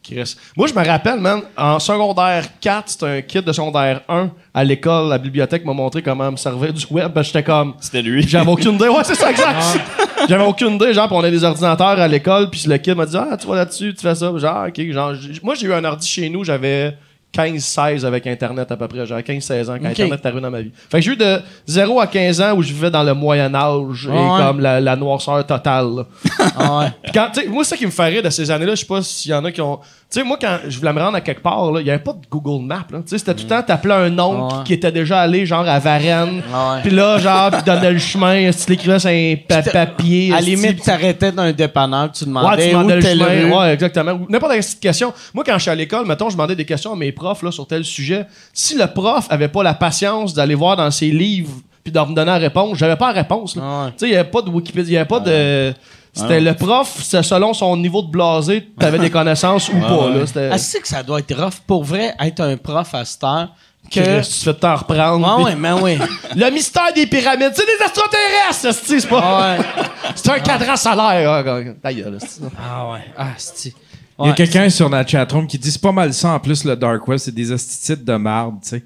[0.03, 0.35] Chris.
[0.57, 4.63] Moi, je me rappelle, man, en secondaire 4, c'était un kid de secondaire 1 à
[4.63, 7.11] l'école, la bibliothèque m'a montré comment me servir du web.
[7.13, 7.73] Ben, j'étais comme.
[7.79, 8.27] C'était lui.
[8.27, 8.89] J'avais aucune idée.
[8.89, 9.79] Ouais, c'est ça, exact.
[10.29, 10.93] J'avais aucune idée.
[10.93, 13.47] Genre, puis on a des ordinateurs à l'école, puis le kid m'a dit Ah, tu
[13.47, 14.31] vas là-dessus, tu fais ça.
[14.37, 14.91] Genre, ok.
[14.91, 16.97] Genre, moi, j'ai eu un ordi chez nous, j'avais
[17.33, 19.05] 15-16 avec Internet à peu près.
[19.05, 19.87] J'avais 15-16 ans quand.
[19.89, 20.71] Internet est arrivé dans ma vie.
[20.89, 24.07] Fait que j'ai eu de 0 à 15 ans où je vivais dans le Moyen-Âge
[24.07, 24.37] et Ouais.
[24.37, 26.05] comme la, la noirceur totale.
[26.55, 27.11] Ah ouais.
[27.13, 29.33] Quand, moi, c'est ça qui me rire de ces années-là, je sais pas s'il y
[29.33, 29.79] en a qui ont.
[30.13, 32.13] Tu sais, moi, quand je voulais me rendre à quelque part, il y avait pas
[32.13, 32.85] de Google Maps.
[32.87, 34.63] Tu sais, c'était tout le temps, t'appelais un oncle Ah ouais.
[34.63, 36.43] qui était déjà allé, genre, à Varennes.
[36.53, 36.81] Ah ouais.
[36.83, 40.31] Puis là, genre, il donnait le chemin, tu l'écrivais sur un pa- papier.
[40.31, 43.57] À la limite, t'arrêtais dans un dépanneur, tu Ouais, demandais tu demandais où le chemin.
[43.59, 44.19] Ouais, exactement.
[44.29, 45.13] N'importe quelle question.
[45.33, 47.49] Moi, quand je suis à l'école, mettons, je demandais des questions à mes profs là,
[47.51, 48.27] sur tel sujet.
[48.53, 51.53] Si le prof avait pas la patience d'aller voir dans ses livres
[51.83, 53.57] puis de me donner la réponse, j'avais pas la réponse.
[53.59, 53.91] Ah ouais.
[53.91, 55.73] Tu sais, il y avait pas de Wikipédia, il y avait pas de.
[56.13, 60.09] C'était le prof, c'est selon son niveau de blasé, t'avais des connaissances ou pas.
[60.09, 60.25] Là.
[60.27, 60.49] C'était.
[60.51, 61.55] Ah, c'est que ça doit être rough.
[61.65, 63.49] Pour vrai, être un prof à cette heure,
[63.91, 63.99] que...
[64.21, 65.27] tu te fais t'en reprendre.
[65.27, 65.97] Ah puis- ouais, mais oui.
[66.35, 69.21] Le mystère des pyramides, c'est des extraterrestres, c'est pas.
[69.23, 69.65] Ah ouais.
[70.15, 71.29] C'est un cadran solaire.
[71.31, 72.17] Ah, ah, ah, ta gueule.
[72.61, 72.99] Ah ouais.
[73.17, 73.73] Ah, c'est...
[74.19, 76.63] Il y a quelqu'un sur notre chatroom qui dit c'est pas mal ça en plus
[76.65, 78.83] le dark web, c'est des astites de marde, tu sais.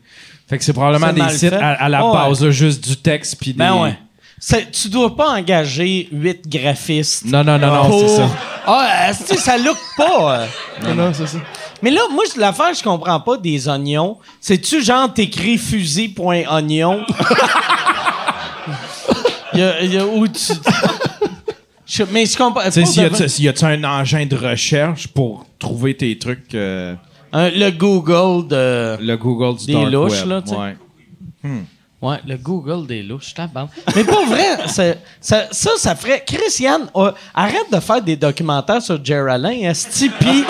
[0.47, 2.13] Fait que c'est probablement des sites à, à la Ouais.
[2.13, 3.99] base juste du texte puis des Ben ouais.
[4.71, 7.25] Tu dois pas engager huit graphistes.
[7.25, 8.29] Non non non non, pour- c'est ça.
[8.67, 10.41] Ah, ça look pas.
[10.41, 10.45] euh?
[10.83, 11.37] Non, non, c'est ça.
[11.81, 14.17] Mais là, moi, l'affaire, je comprends pas des oignons.
[14.41, 17.05] C'est-tu genre t'écris fusil.oignon?
[19.53, 20.53] Il y a, il y a où tu.
[21.89, 22.63] Je- mais je comprends.
[22.65, 26.93] Tu sais, pour s'il y a-tu un engin de recherche pour trouver tes trucs euh,
[27.31, 28.97] Un- le Google de.
[29.01, 30.27] le Google du Des dark louches, web.
[30.27, 30.55] là, tu sais.
[30.57, 30.75] Ouais.
[31.99, 33.71] Ouais, le Google des louches, tabarnak.
[33.95, 34.83] Mais pour vrai, ça,
[35.19, 35.45] ça,
[35.77, 36.23] ça ferait.
[36.25, 40.43] Christiane, euh, arrête de faire des documentaires sur Jerry Allen, esti, pis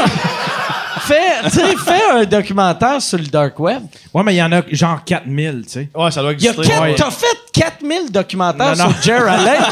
[1.00, 3.82] fais, fais un documentaire sur le dark web.
[4.14, 5.90] Ouais, mais il y en a genre 4000, tu sais.
[5.96, 6.62] Ouais, ça doit exister.
[6.64, 6.96] quatre- Ouais.
[6.96, 8.92] T'as fait 4000 documentaires Non, non.
[8.92, 9.64] sur Jer Allen.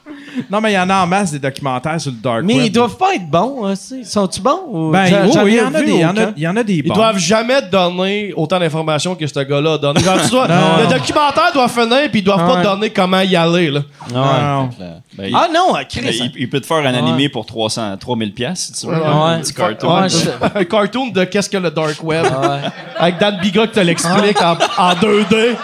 [0.49, 2.63] Non, mais il y en a en masse des documentaires sur le dark mais web.
[2.65, 3.65] ils doivent pas être bons.
[3.65, 4.59] hein, c'est- Sont-ils bons?
[4.67, 6.33] ou- Ben, oui, il y ai en a vu des, il y en a, aucun.
[6.35, 6.93] il y en a des Ils bons.
[6.95, 9.99] doivent jamais donner autant d'informations que ce gars-là a donné.
[10.03, 10.55] Genre, tu dois- Non.
[10.81, 13.69] le documentaire doit finir, puis ils doivent pas te donner comment y aller.
[13.71, 13.81] Là.
[14.13, 14.69] Non, non.
[15.17, 16.19] Ben, il, Ah non, ben, Chris.
[16.19, 18.93] il, il peut te faire un animé pour 300, 3000 pièces si tu veux.
[18.99, 19.03] Ouais.
[19.07, 20.07] Un petit cartoon.
[20.55, 22.25] Un cartoon de qu'est-ce que le dark web.
[22.25, 22.59] Ouais.
[22.97, 25.55] Avec Dan Biga qui te l'explique en, en 2D.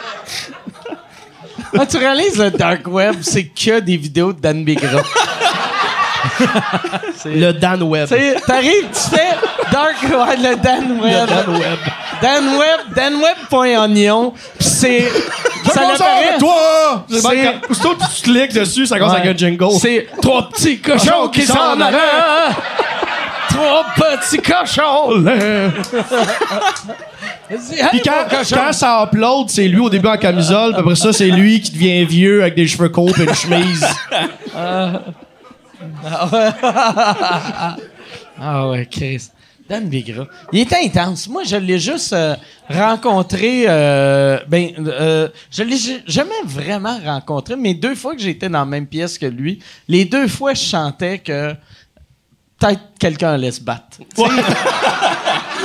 [1.77, 5.01] Ah, tu réalises le dark web, c'est que des vidéos de Dan Bigra.
[7.25, 8.07] Le Dan Web.
[8.07, 9.35] Tu sais, T'arrives, tu fais
[9.71, 11.27] dark ouais, le Dan web.
[11.27, 11.79] Dan Web.
[12.21, 15.09] Dan web, danweb.onion, pis c'est
[15.73, 16.37] ça l'apparaît.
[16.39, 17.05] toi!
[17.09, 19.19] C'est- Aussitôt que tu cliques dessus, ça commence Ouais.
[19.21, 19.71] avec un jingle.
[19.79, 21.97] C'est trois petits cochons qui s'en allaient.
[23.49, 25.23] Trois petits cochons.
[27.49, 31.29] Puis quand, quand ça upload, c'est lui au début en camisole, puis après ça, c'est
[31.29, 33.85] lui qui devient vieux avec des cheveux courts et une chemise.
[38.41, 39.29] Ah ouais, Chris.
[39.69, 40.25] Dan Bigra.
[40.51, 41.27] Il est intense.
[41.29, 42.35] Moi, je l'ai juste euh,
[42.69, 43.65] rencontré.
[43.67, 45.77] euh, ben, euh, je l'ai
[46.07, 50.05] jamais vraiment rencontré, mais deux fois que j'étais dans la même pièce que lui, les
[50.05, 51.53] deux fois, je chantais que
[52.59, 53.99] peut-être quelqu'un allait se battre.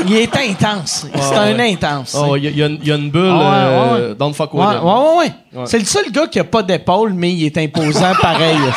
[0.07, 1.07] Il est intense.
[1.15, 2.17] C'est un intense.
[2.19, 3.31] Oh, il y, y a une- il y a une bulle.
[3.31, 4.15] Ah ouais, euh.
[4.15, 5.33] Don't fuck with ouais, ouais.
[5.55, 5.67] Ouais.
[5.67, 8.59] C'est le seul gars qui a pas d'épaule, mais il est imposant pareil.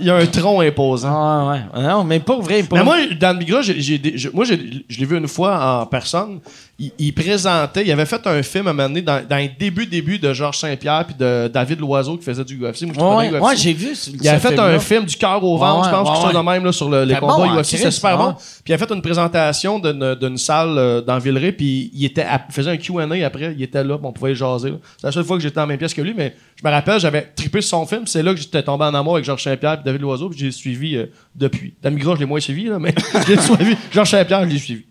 [0.00, 1.50] Il y a un tronc imposant.
[1.50, 1.82] Ouais, ouais.
[1.82, 2.64] Non, mais pas vrai.
[2.72, 5.80] Mais moi, Dan Bigra, j'ai, j'ai des- je- moi, j'ai- je l'ai vu une fois
[5.82, 6.40] en personne.
[6.78, 9.48] Il, il présentait, il avait fait un film à un moment donné dans, dans les
[9.48, 12.82] débuts, débuts de Georges Saint-Pierre puis de David Loiseau qui faisait du UFC.
[12.94, 13.94] Moi, Ouais, ouais, j'ai vu.
[13.94, 16.24] ce- Il avait fait un film du cœur au ventre, Ouais, je pense, ouais, quelque
[16.32, 17.64] chose de même là, sur le- les combats bon, UFC.
[17.64, 18.32] C'était Christ, super bon.
[18.34, 22.44] Puis il a fait une présentation d'une, salle euh, dans Villeray, puis il, était à-
[22.50, 24.70] faisait un Q&A après, il était là, puis on pouvait jaser.
[24.70, 24.76] là.
[24.98, 26.98] C'est la seule fois que j'étais en même pièce que lui, mais je me rappelle,
[26.98, 29.74] j'avais trippé sur son film, c'est là que j'étais tombé en amour avec Georges Saint-Pierre
[29.80, 31.74] et David Loiseau, puis j'ai suivi euh, depuis.
[31.82, 32.94] Dan Bigra, je l'ai moins suivi, là, mais
[33.26, 33.76] j'ai suivi.
[33.92, 34.84] Georges Saint-Pierre, je l'ai suivi.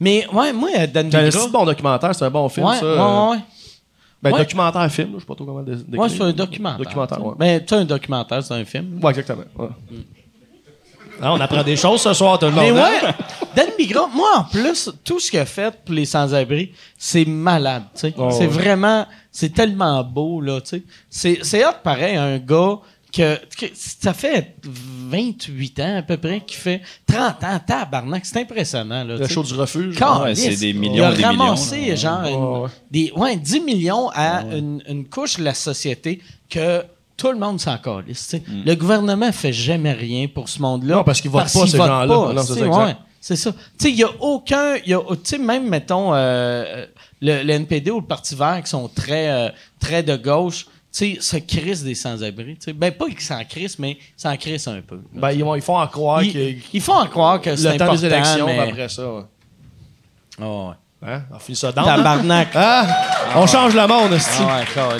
[0.00, 2.84] Mais ouais, moi, euh, Dan C'est un bon documentaire, c'est un bon film, Ouais, ça.
[2.86, 3.38] ouais, euh, ouais.
[4.22, 4.38] Ben, Ouais.
[4.38, 6.00] documentaire film, je sais pas trop comment dé- décrire.
[6.00, 6.78] Ouais, c'est un documentaire.
[6.84, 7.34] Documentaire, ouais.
[7.38, 9.00] Ben, tu un documentaire, c'est un film.
[9.02, 9.42] Ouais, exactement.
[9.56, 9.68] ouais.
[9.68, 9.94] Ah,
[11.20, 12.64] on apprend des choses ce soir, tout le monde.
[12.64, 12.88] Mais hein?
[13.04, 13.14] ouais,
[13.54, 17.84] Dan Bigra, moi, en plus, tout ce qu'il a fait pour les sans-abri, c'est malade,
[17.94, 18.14] tu sais.
[18.16, 18.46] Oh, c'est ouais.
[18.46, 21.38] vraiment, c'est tellement beau, là, tu sais.
[21.42, 22.78] C'est, hot, pareil, un gars
[23.14, 28.40] que, que ça fait 28 ans, à peu près, qui fait 30 ans, tabarnak, c'est
[28.40, 30.00] impressionnant, là, Le show du refuge.
[30.00, 32.68] Ouais, c'est des millions, Il a des ramassé, millions, genre, une- ouais.
[32.90, 36.82] Des, ouais, 10 millions à une, une couche de la société que
[37.22, 38.26] tout le monde s'en calisse.
[38.28, 38.42] tu sais.
[38.48, 40.96] Le gouvernement fait jamais rien pour ce monde-là.
[40.96, 42.42] Non, parce qu'ils votent pas, ces gens-là.
[42.42, 43.52] c'est ça, c'est ça.
[43.52, 44.74] Tu sais, il y a aucun...
[44.84, 46.86] il Y a, tu sais, même, mettons, euh,
[47.20, 51.14] le, le NPD ou le Parti vert qui sont très, euh, très de gauche, tu
[51.14, 52.56] sais, se crissent des sans-abri.
[52.56, 52.72] tu sais.
[52.72, 54.96] Ben, pas qu'ils s'en crissent, mais ils s'en crissent un peu.
[54.96, 55.02] là.
[55.14, 57.72] Ben, ils, vont- ils font en croire ils, que ils font en croire que c'est
[57.72, 58.58] le temps important, des élections, mais...
[58.58, 59.06] après ça.
[59.08, 59.22] ouais.
[60.40, 60.74] Ah ouais.
[61.04, 61.22] Hein?
[61.32, 61.84] On finit ça dans.
[61.84, 62.54] Tabarnak.
[62.56, 62.86] Hein?
[63.36, 64.42] On change le monde, esti.
[64.42, 64.58] Ah
[64.88, 64.96] ouais,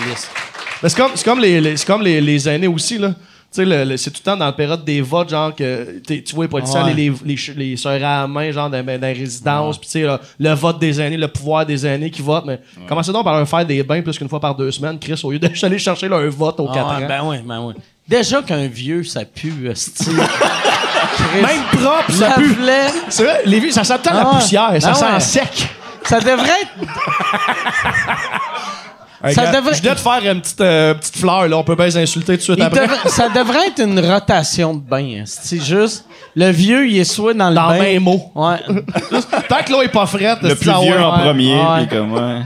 [0.89, 3.11] c'est comme, les, les- c'est comme les, les aînés aussi, là.
[3.55, 6.45] Tu sais, c'est tout le temps dans la période des votes, genre, que tu vois
[6.47, 6.95] les politiciens, Ouais.
[6.95, 7.13] les,
[7.55, 10.07] les, sœurs à la main, genre, dans, dans les résidences, puis tu sais,
[10.39, 12.47] le vote des aînés, le pouvoir des aînés qui votent.
[12.47, 15.21] Mais commencez donc par leur faire des bains plus qu'une fois par deux semaines, Chris,
[15.23, 17.09] au lieu d'aller chercher leur vote aux Ah quatre ouais, ans?
[17.09, 17.75] ben oui, ben oui.
[18.09, 20.17] Déjà qu'un vieux, ça pue, style.
[21.35, 22.57] Même propre, ça pue.
[23.11, 25.69] C'est vrai, les vieux, ça sent tant Ah la poussière, ça Ah sent sec.
[26.05, 26.89] Ça devrait être.
[29.24, 31.57] Hey, Ça gars, devrait- Je viens de faire une petite, euh, petite fleur, là.
[31.59, 32.89] On peut bien les insulter tout de suite il après.
[33.09, 35.23] ça devrait être une rotation de bain.
[35.27, 36.05] C'est juste.
[36.35, 37.74] Le vieux, il est soit dans le Dans bain.
[37.77, 38.32] le même mot.
[38.35, 38.57] Ouais.
[39.49, 41.23] Tant que l'eau est pas frette, Le plus ça, vieux ouais, en ouais.
[41.24, 41.86] premier, ouais.
[41.86, 42.40] puis comme, ouais.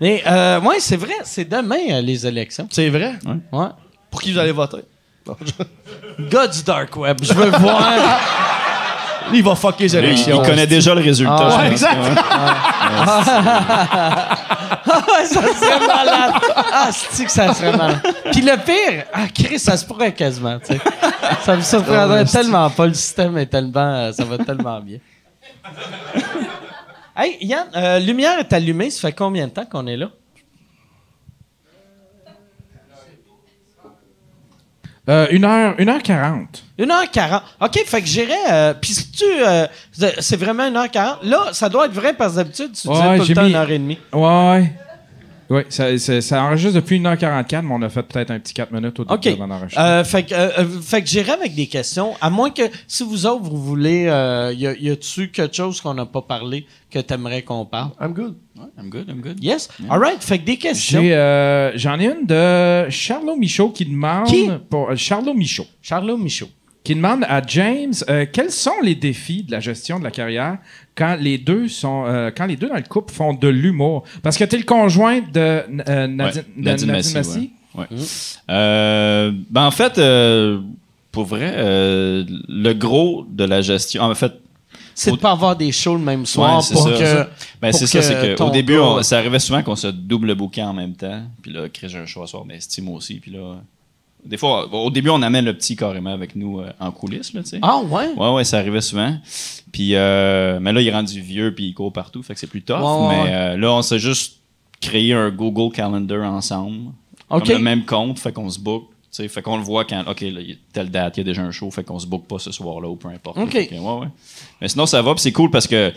[0.00, 2.66] Mais, euh, ouais, c'est vrai, c'est demain, euh, les élections.
[2.70, 3.12] C'est vrai?
[3.52, 3.66] Ouais.
[4.10, 4.78] Pour qui vous allez voter?
[6.30, 7.82] Gars du Dark Web, je veux voir.
[9.32, 10.42] Il va fucker les élections.
[10.42, 11.36] il connaît déjà le résultat.
[11.38, 11.72] Ah, je ouais, pense.
[11.72, 11.98] exact.
[14.94, 16.32] Ah, ça serait malade.
[16.72, 18.00] Ah, c'est que ça serait malade.
[18.30, 20.58] Puis le pire, ah, Chris, ça se pourrait quasiment.
[21.42, 22.86] Ça me surprendrait tellement pas.
[22.86, 23.80] Le système est tellement.
[23.94, 24.98] euh, ça va tellement bien.
[27.16, 28.90] Hey, Yann, euh, lumière est allumée.
[28.90, 30.08] Ça fait combien de temps qu'on est là?
[35.08, 36.46] Euh, 1h, 1h40.
[36.78, 37.40] 1h40.
[37.60, 38.34] OK, fait que j'irais.
[38.50, 39.24] Euh, Puis si tu.
[39.24, 39.66] euh,
[40.20, 41.16] c'est vraiment 1h40.
[41.24, 43.46] Là, ça doit être vrai parce que d'habitude, tu disais Ouais, tout j'ai le temps
[43.46, 43.98] mis- 1h30.
[44.12, 44.72] Ouais.
[45.52, 48.72] Oui, ça, ça, ça enregistre depuis 1h44, mais on a fait peut-être un petit 4
[48.72, 49.26] minutes au début OK.
[49.26, 49.82] avant d'enregistrer.
[49.84, 52.14] Euh, fait que, euh, euh, fait que j'irai avec des questions.
[52.22, 55.82] À moins que, si vous autres, vous voulez, euh, y, a, y a-tu quelque chose
[55.82, 57.90] qu'on n'a pas parlé que t'aimerais qu'on parle?
[58.00, 58.34] I'm good.
[58.56, 59.44] Ouais, I'm good, I'm good.
[59.44, 59.68] Yes?
[59.90, 60.22] All right.
[60.24, 61.02] Fait que des questions.
[61.02, 64.28] J'ai, euh, J'en ai une de Charlot Michaud qui demande...
[64.28, 64.48] Qui?
[64.70, 65.66] Pour, euh, Charlot Michaud.
[65.82, 66.48] Charlot Michaud.
[66.84, 70.58] Qui demande à James euh, quels sont les défis de la gestion de la carrière
[70.96, 74.02] quand les deux sont euh, quand les deux dans le couple font de l'humour?
[74.22, 77.50] Parce que tu es le conjoint de euh, Nadine, Ouais, de- Nadine Nadine Massy, Massy.
[77.76, 77.86] ouais.
[77.90, 77.98] Ouais.
[78.50, 80.60] Euh, ben en fait, euh,
[81.10, 84.32] pour vrai, euh, le gros de la gestion, en fait,
[84.94, 87.30] C'est de pas avoir des shows le même soir Ouais, pour ça, que.
[87.60, 90.68] Ben, c'est ça, c'est que au début, on- ça arrivait souvent qu'on se double bouquin
[90.68, 91.22] en même temps.
[91.42, 93.14] Puis là, j'ai un choix à soir, mais Steve aussi.
[93.14, 93.56] Puis là,
[94.24, 97.42] des fois, au début, on amène le petit carrément avec nous euh, en coulisses, là,
[97.42, 97.58] tu sais.
[97.62, 98.10] Ah, ouais?
[98.16, 99.16] Ouais, ouais, ça arrivait souvent.
[99.72, 102.46] Puis, euh, mais là, il est rendu vieux, puis il court partout, fait que c'est
[102.46, 102.76] plus tough.
[102.80, 104.38] Ouais, ouais, mais euh, là, on s'est juste
[104.80, 106.92] créé un Google Calendar ensemble.
[107.30, 107.46] OK.
[107.46, 108.84] Comme le même compte, fait qu'on se book.
[108.90, 111.20] tu sais, Fait qu'on le voit quand, OK, là, il y a telle date, il
[111.20, 113.38] y a déjà un show, fait qu'on se book pas ce soir-là ou peu importe.
[113.38, 113.52] OK.
[113.52, 114.08] Fait que, ouais, ouais.
[114.60, 115.92] Mais sinon, ça va, puis c'est cool parce que,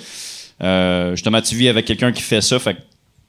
[0.64, 2.82] euh, justement, tu vis avec quelqu'un qui fait ça, fait que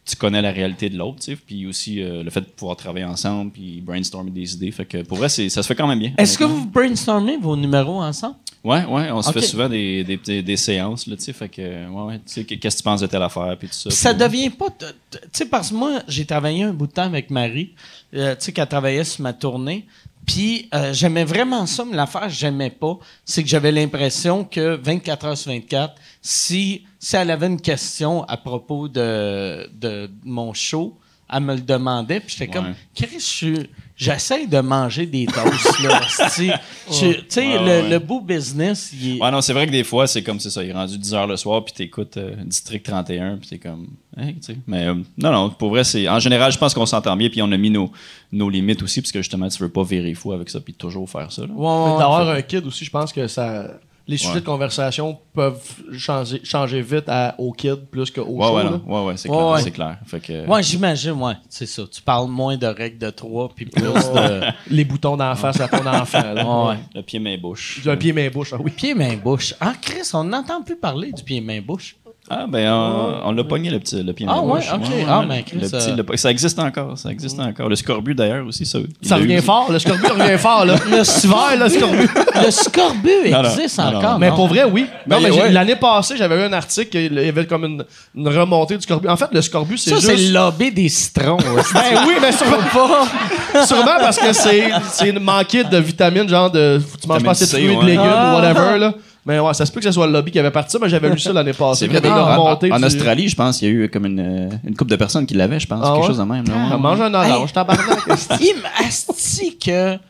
[0.06, 2.76] tu connais la réalité de l'autre, tu sais, puis aussi euh, le fait de pouvoir
[2.76, 4.70] travailler ensemble, puis brainstormer des idées.
[4.70, 6.12] Fait que pour vrai, ça se fait quand même bien.
[6.16, 8.36] Est-ce que vous brainstormez vos numéros ensemble?
[8.62, 11.48] Ouais, ouais, on se fait souvent des, des, des, des séances, là, tu sais, fait
[11.48, 13.90] que, ouais, ouais, tu sais, qu'est-ce que tu penses de telle affaire, puis tout ça.
[13.90, 14.66] Ça devient pas.
[14.70, 17.74] Tu sais, parce que moi, j'ai travaillé un bout de temps avec Marie,
[18.14, 19.86] euh, tu sais, qu'elle travaillait sur ma tournée.
[20.26, 25.24] Puis euh, j'aimais vraiment ça, mais l'affaire j'aimais pas, c'est que j'avais l'impression que 24
[25.26, 30.98] heures sur 24, si, si elle avait une question à propos de, de mon show,
[31.32, 32.74] elle me le demandait, puis j'étais comme.
[32.96, 33.56] Chris,
[33.96, 36.00] j'essaie de manger des toasts, là.
[36.08, 37.88] Tu sais, Ouais, le, ouais.
[37.90, 39.22] le beau business, il est...
[39.22, 40.64] Ouais, non, c'est vrai que des fois, c'est comme c'est ça.
[40.64, 43.86] Il est rendu 10 heures le soir, puis t'écoutes euh, District 31, puis t'es comme.
[44.16, 44.56] Hein, tu sais.
[44.66, 46.08] Mais euh, non, non, pour vrai, c'est.
[46.08, 47.92] En général, je pense qu'on s'entend bien, puis on a mis nos,
[48.32, 51.08] nos limites aussi, parce que justement, tu veux pas virer fou avec ça, puis toujours
[51.08, 51.42] faire ça.
[51.42, 51.52] là.
[51.54, 51.98] Ouais, ouais, ouais.
[52.00, 53.68] D'avoir un kid aussi, je pense que ça.
[54.08, 54.40] Les sujets Ouais.
[54.40, 55.60] de conversation peuvent
[55.98, 58.54] changer, changer vite à, au kid plus qu'au Ouais, show.
[58.56, 58.80] ouais, là.
[58.86, 59.50] ouais, ouais, c'est Ouais, clair.
[59.50, 59.60] ouais.
[59.62, 59.98] C'est clair.
[60.06, 61.34] Fait que, Ouais, j'imagine, ouais.
[61.48, 61.82] C'est ça.
[61.90, 64.42] Tu parles moins de règles de trois, puis plus de.
[64.70, 66.22] Les boutons d'en face à ton enfant.
[66.34, 66.44] là.
[66.68, 66.76] Ouais.
[66.94, 67.80] Le pied, main, bouche.
[67.82, 68.52] J'ai un pied, main, bouche.
[68.52, 68.70] Ah oui.
[68.70, 69.54] Pied, main, bouche.
[69.60, 71.96] Ah, Chris, on n'entend plus parler du pied, main, bouche.
[72.28, 74.80] Ah, ben, on, on l'a pogné, le petit le pied, Ah, ouais, ok.
[75.08, 76.98] Ah, ben, Chris, le petit, euh, le- ça existe encore.
[76.98, 77.68] Ça existe encore.
[77.68, 78.80] Le scorbut, d'ailleurs, aussi, ça.
[79.02, 79.70] Ça eu revient fort.
[79.70, 80.64] Le scorbut revient fort.
[80.64, 80.74] Là.
[80.90, 80.96] Le
[81.28, 82.10] Vert, le scorbut.
[82.44, 83.48] Le scorbut Non, non.
[83.50, 83.98] existe Non, non.
[83.98, 84.18] encore.
[84.18, 84.86] Mais pour vrai, oui.
[85.06, 85.52] Ben, non, mais j'ai- ouais.
[85.52, 87.84] l'année passée, j'avais eu un article, il y avait comme une,
[88.16, 89.08] une remontée du scorbut.
[89.08, 90.06] En fait, le scorbut, c'est Ça, juste.
[90.08, 91.36] c'est le lobby des citrons.
[91.74, 93.64] Ben oui, mais sûrement pas.
[93.66, 96.80] Sûrement parce que c'est c'est une manquée de vitamines, genre de.
[97.00, 98.32] Tu manges pas assez de fruits, de légumes Ah.
[98.32, 98.94] ou whatever, là.
[99.26, 100.88] Mais ouais, ça se peut que ce soit le lobby qui avait parti ça, mais
[100.88, 101.80] j'avais lu ça l'année passée.
[101.80, 104.06] C'est vrai, avait une en, en du- Australie, je pense, il y a eu comme
[104.06, 105.80] une, euh, une couple de personnes qui l'avaient, je pense.
[105.82, 106.06] Ah quelque ouais?
[106.06, 106.44] chose de même.
[106.46, 106.60] là, ouais.
[106.72, 107.52] Ah, mange un orange, Hey.
[107.52, 107.98] tabarnak.
[108.40, 109.96] Il m'asti que.
[109.96, 110.00] Tu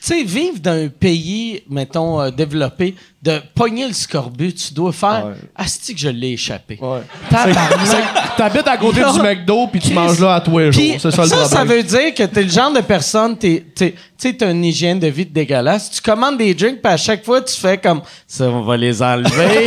[0.00, 5.26] sais, vivre dans un pays, mettons, euh, développé, de pogner le scorbut, tu dois faire.
[5.26, 5.34] Ouais.
[5.54, 6.76] Asti que je l'ai échappé.
[6.82, 7.02] Ouais.
[8.36, 9.12] T'habites à côté Non.
[9.12, 10.82] du McDo puis tu manges là à tous les jours.
[10.98, 11.48] C'est ça le ça, problème.
[11.48, 14.64] ça veut dire que t'es le genre de personne, t'es, t'es, tu sais, t'as une
[14.64, 15.90] hygiène de vie dégueulasse.
[15.92, 19.00] Tu commandes des drinks, puis à chaque fois, tu fais comme ça, on va les
[19.00, 19.66] enlever.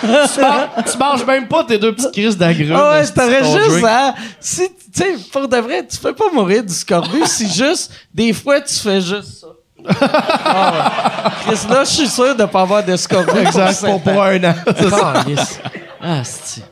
[0.00, 2.72] tu, manges, tu manges même pas tes deux petites crises d'agrumes.
[2.74, 3.84] Ah ouais, t'aurais juste drink.
[3.86, 4.14] à.
[4.40, 8.32] Si, tu sais, pour de vrai, tu fais pas mourir du scorbut si juste, des
[8.32, 9.46] fois, tu fais juste ça.
[9.88, 11.30] Ah ouais.
[11.54, 13.38] Chris, là, je suis sûr de pas avoir de scorbut.
[13.40, 14.54] Exact, pour, pour un an.
[14.76, 15.12] C'est ça.
[16.02, 16.62] Ah, c'est.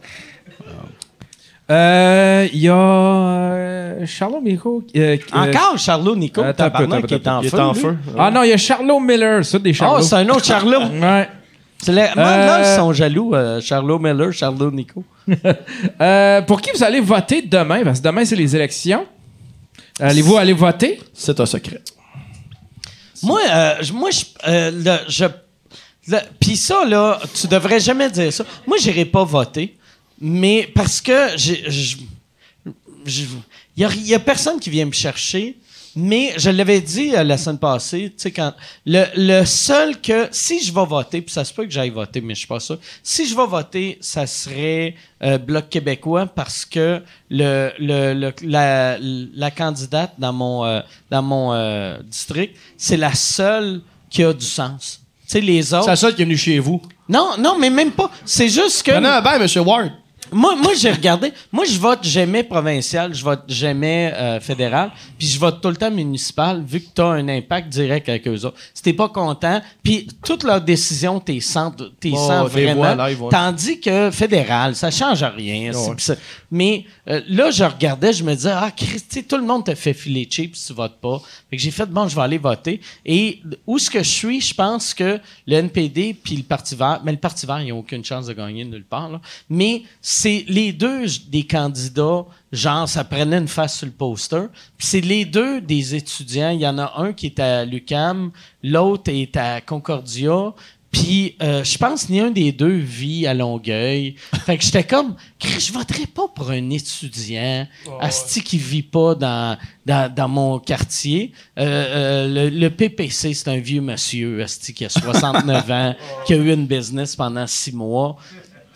[1.70, 4.82] Euh, Il y a euh, Charlot Michaud.
[4.96, 7.56] euh, Encore Charlot Nico, attends qui est en Il feu.
[7.56, 7.96] est en feu.
[8.18, 9.98] Ah non, il y a Charlot Miller, ça, des Charlots.
[9.98, 10.80] Oh, c'est un autre Charlot.
[11.02, 11.28] ouais.
[11.80, 12.06] C'est les...
[12.16, 13.34] Moi, Euh, là, ils sont jaloux.
[13.34, 15.04] euh, Charlot Miller, Charlot Nico.
[16.00, 17.82] Euh, pour qui vous allez voter demain?
[17.84, 19.04] Parce que demain, c'est les élections.
[20.00, 20.98] Allez-vous aller voter?
[21.12, 21.80] C'est un secret.
[23.22, 25.10] Moi, euh, moi, je, euh, le-
[26.56, 28.44] ça là, tu devrais jamais dire ça.
[28.66, 29.76] Moi, j'irai pas voter,
[30.20, 31.64] mais parce que j'ai,
[33.76, 35.56] il y a personne qui vient me chercher.
[36.00, 38.52] Mais je l'avais dit euh, la semaine passée, tu sais quand
[38.86, 42.20] le, le seul que si je vais voter, puis ça se peut que j'aille voter,
[42.20, 42.78] mais je suis pas sûr.
[43.02, 44.94] Si je vais voter, ça serait
[45.24, 50.80] euh, bloc québécois parce que le, le, le- la, la candidate dans mon euh,
[51.10, 55.00] dans mon euh, district, c'est la seule qui a du sens.
[55.26, 55.84] Tu sais les autres.
[55.84, 56.80] C'est la seule qui est venue chez vous.
[57.08, 58.10] Non, non, mais même pas.
[58.24, 59.90] C'est juste que Non, non, ben, monsieur Ward.
[60.32, 61.32] Moi, moi j'ai regardé.
[61.52, 65.76] Moi, je vote jamais provincial, je vote jamais euh, fédéral, puis je vote tout le
[65.76, 68.56] temps municipal, vu que tu as un impact direct avec eux autres.
[68.74, 72.94] Si t'es pas content, puis toutes leurs décisions, t'es sens, t'es Oh, sens vraiment.
[72.94, 73.30] vois live, ouais.
[73.30, 75.72] Tandis que fédéral, ça change rien.
[76.50, 79.92] Mais euh, là, je regardais, je me disais, ah, Christy, tout le monde te fait
[79.92, 81.20] filer cheap si tu votes pas.
[81.50, 82.80] Fait que j'ai fait, bon, je vais aller voter.
[83.04, 87.00] Et où ce que je suis, je pense que le NPD puis le Parti vert,
[87.04, 89.20] mais le Parti vert, ils n'ont aucune chance de gagner nulle part, là.
[89.50, 89.82] Mais
[90.20, 94.48] c'est les deux des candidats, genre, ça prenait une face sur le poster.
[94.76, 96.50] Puis c'est les deux des étudiants.
[96.50, 98.32] Il y en a un qui est à l'UCAM,
[98.64, 100.54] l'autre est à Concordia.
[100.90, 104.16] Puis, euh, je pense ni un des deux vit à Longueuil.
[104.46, 107.68] Fait que j'étais comme, je voterais pas pour un étudiant,
[108.00, 111.32] asti qui vit pas dans, dans, dans mon quartier.
[111.58, 115.94] Euh, euh, le, le PPC, c'est un vieux monsieur, asti qui a 69 ans,
[116.26, 118.16] qui a eu une business pendant six mois.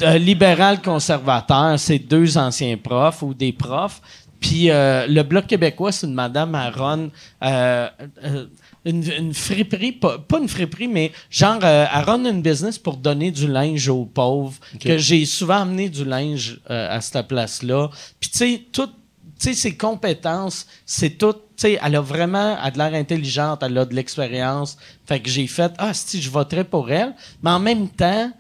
[0.00, 4.00] Euh, libéral conservateur, c'est deux anciens profs ou des profs.
[4.40, 7.10] Puis euh, le Bloc québécois, c'est une madame Aaron,
[7.44, 7.88] euh,
[8.24, 8.46] euh,
[8.84, 12.96] une, une friperie, pas, pas une friperie, mais genre, euh, elle run une business pour
[12.96, 17.90] donner du linge aux pauvres, que j'ai souvent amené du linge euh, à cette place-là.
[18.18, 18.92] Puis tu sais, tout, tu
[19.38, 21.32] sais, ses compétences, c'est tout.
[21.32, 24.76] Tu sais, elle a vraiment, elle a de l'air intelligente, elle a de l'expérience.
[25.06, 27.14] Fait que j'ai fait, ah, si, je voterais pour elle.
[27.44, 28.32] Mais en même temps,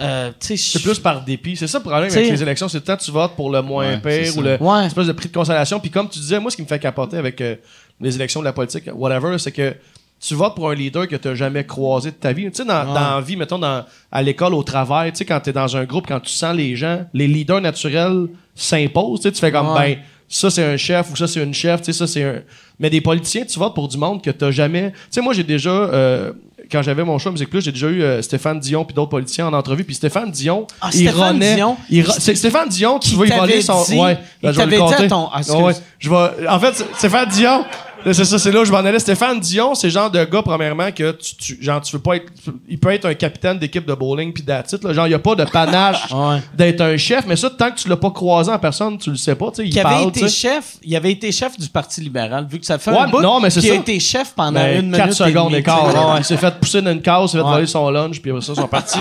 [0.00, 1.56] euh, C'est plus par dépit.
[1.56, 2.68] C'est ça le problème avec les élections.
[2.68, 4.86] C'est le temps que tu votes pour le moins Ouais, pire ou le Ouais.
[4.86, 5.78] espèce de prix de consolation.
[5.80, 7.56] Puis comme tu disais, moi, ce qui me fait capoter avec euh,
[8.00, 9.74] les élections de la politique, whatever, c'est que
[10.20, 12.44] tu votes pour un leader que tu n'as jamais croisé de ta vie.
[12.44, 15.40] Tu sais, dans, dans la vie, mettons, dans, à l'école, au travail, tu sais, quand
[15.40, 19.20] tu es dans un groupe, quand tu sens les gens, les leaders naturels s'imposent.
[19.20, 19.96] Tu sais, tu fais comme, Ouais.
[19.96, 22.40] ben, ça c'est un chef ou ça c'est une chef, tu sais, ça c'est un.
[22.78, 24.92] Mais des politiciens, tu votes pour du monde que tu jamais.
[24.92, 25.70] Tu sais, moi, j'ai déjà.
[25.70, 26.32] euh,
[26.72, 29.46] quand j'avais mon show Musique Plus, j'ai déjà eu euh, Stéphane Dion puis d'autres politiciens
[29.46, 29.84] en entrevue.
[29.84, 31.76] Puis Stéphane Dion, Ah, il Stéphane Dion?
[31.90, 33.84] il ro- c'est Stéphane Dion va y voler t'avait son.
[33.84, 35.08] dit- ouais, il ben, je vais le dit à compter.
[35.08, 35.40] ton- ah.
[35.62, 36.48] Ouais, je vais.
[36.48, 37.64] En fait, Stéphane Dion.
[38.04, 38.98] C'est ça, c'est là où je m'en allais.
[38.98, 42.16] Stéphane Dion, c'est le genre de gars, premièrement, que tu, tu- genre, tu veux pas
[42.16, 42.32] être.
[42.68, 44.64] Il peut être un capitaine d'équipe de bowling puis là.
[44.92, 46.38] Genre, il a pas de panache Ouais.
[46.54, 49.16] d'être un chef, mais ça, tant que tu l'as pas croisé en personne, tu le
[49.16, 49.50] sais pas.
[49.58, 52.78] Il qui avait été chef, il avait été chef du Parti libéral, vu que ça
[52.78, 53.72] fait Ouais, un bout non, mais c'est ça.
[53.72, 56.18] a été chef pendant Ben, une minute 4 secondes et ouais.
[56.18, 58.42] Il s'est fait pousser dans une case, il s'est fait voler son lunch, puis après
[58.42, 58.98] ça, ils sont partis.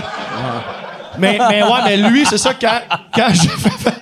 [1.18, 2.80] mais, mais ouais, mais lui, c'est ça, quand,
[3.16, 3.94] quand j'ai fait.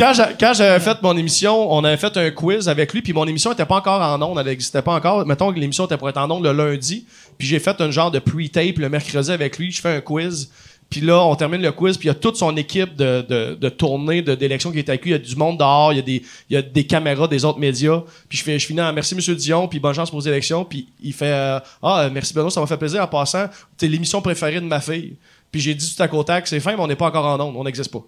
[0.00, 3.52] Quand j'avais fait mon émission, on avait fait un quiz avec lui, puis mon émission
[3.52, 5.26] était pas encore en ondes, elle n'existait pas encore.
[5.26, 7.04] Mettons que l'émission était pour être en ondes le lundi,
[7.36, 10.50] puis j'ai fait un genre de pre-tape le mercredi avec lui, je fais un quiz.
[10.88, 13.54] Puis là, on termine le quiz, puis il y a toute son équipe de, de,
[13.60, 15.10] de tournée, de- d'élection qui est avec lui.
[15.10, 17.28] Il y a du monde dehors, il y a des, il y a des caméras
[17.28, 18.02] des autres médias.
[18.28, 20.64] Puis je, fais, je finis en merci, Monsieur Dion, puis bonne chance pour vos élections.
[20.64, 23.02] Puis il fait euh, Ah, euh, merci Benoît, ça m'a fait plaisir.
[23.02, 23.44] En passant,
[23.76, 25.14] c'est l'émission préférée de ma fille.
[25.52, 27.38] Puis j'ai dit tout à côté que c'est fin, mais on n'est pas encore en
[27.38, 28.02] ondes, on n'existe pas.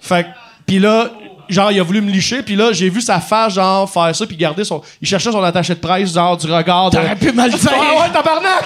[0.00, 0.28] Fait que-
[0.66, 1.10] puis là,
[1.48, 4.26] genre, il a voulu me licher, puis là, j'ai vu sa face, genre, faire ça,
[4.26, 4.82] puis garder son.
[5.00, 6.96] Il cherchait son attaché de presse, genre, du regard de.
[6.96, 7.70] T'aurais pu mal dire.
[7.72, 8.64] Ah ouais, tabarnak!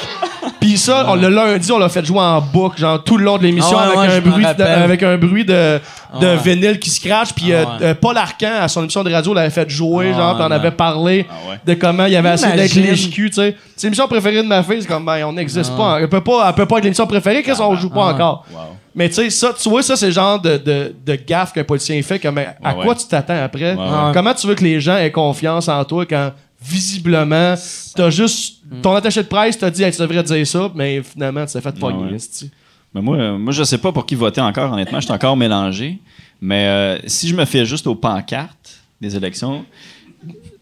[0.60, 3.39] Puis ça, on- le lundi, on l'a fait jouer en boucle, genre tout le long
[3.39, 5.81] de l'émission, Ah ouais, avec, un bruit de, avec un bruit de,
[6.20, 6.36] de ouais.
[6.36, 7.32] vinyle qui scratch.
[7.35, 10.18] Puis Ah euh, euh, Paul Arcan, à son émission de radio, l'avait fait jouer, Ah
[10.18, 13.56] genre, puis on avait parlé Ah de comment il avait essayé d'être les tu sais.
[13.77, 15.98] C'est l'émission préférée de ma fille, c'est comme, ben, on n'existe pas.
[16.01, 18.14] Elle peut pas, elle peut pas être l'émission préférée, qu'est-ce qu'on joue pas Ah.
[18.14, 18.44] encore?
[18.52, 18.59] Wow.
[18.95, 21.65] Mais tu sais, ça, tu vois, ça, c'est le genre de, de, de gaffe qu'un
[21.65, 22.19] politicien fait.
[22.19, 23.75] Comme, à Ouais, quoi tu t'attends après?
[23.75, 24.11] Ouais.
[24.12, 27.55] Comment tu veux que les gens aient confiance en toi quand, visiblement,
[27.95, 28.57] t'as juste.
[28.83, 31.61] Ton attaché de presse t'a dit, Hey, tu devrais dire ça, mais finalement, tu t'es
[31.61, 32.05] fait pogner.
[32.11, 32.15] ouais.
[32.17, 32.51] esti.
[32.95, 35.01] Mais moi, euh, moi, je sais pas pour qui voter encore, honnêtement.
[35.01, 35.99] Je suis encore mélangé.
[36.41, 39.65] Mais euh, si je me fais juste aux pancartes des élections,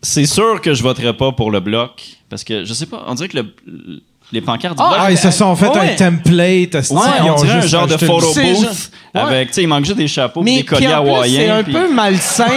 [0.03, 2.03] c'est sûr que je voterai pas pour le bloc.
[2.29, 4.03] Parce que, je sais pas, on dirait que le- le-
[4.33, 4.97] les pancartes du bloc.
[5.01, 5.93] Ah, ils se sont fait Ouais.
[5.93, 6.75] un template.
[6.75, 9.21] Ouais, ils on ont dirait un juste genre de photo booth ouais.
[9.21, 11.41] avec, tu sais, il manque juste des chapeaux Mais des colliers hawaïens.
[11.41, 12.45] c'est un puis- peu malsain.
[12.47, 12.55] Ouais,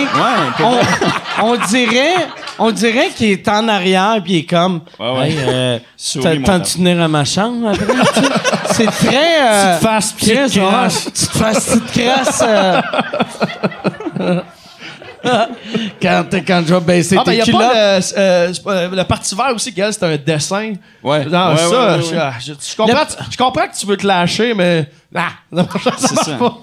[0.47, 2.15] un peu- on, on dirait,
[2.59, 5.29] on dirait qu'il est en arrière puis il est comme, Ouais, ouais.
[5.29, 5.79] Hey, euh,
[6.21, 7.85] t'as- t'as-tu venir à ma chambre après?
[7.85, 9.41] tu c'est très.
[9.41, 11.03] Euh, Petite face, petite Chris, ouais, crasse.
[11.05, 12.43] petite face, petite crasse.
[15.25, 15.45] euh.
[16.01, 19.35] quand, quand je vais baisser Ah, ben, tes y a pas le, euh, le parti
[19.35, 20.73] vert aussi, Gaël, c'est un dessin.
[21.03, 21.25] Ouais.
[21.25, 22.17] Non, Ouais, ça, ouais, ouais, je, ouais.
[22.19, 24.89] ah, je- je comprends, je comprends que tu veux te lâcher, mais.
[25.15, 26.35] Ah, non, ça C'est marche ça.
[26.37, 26.57] pas.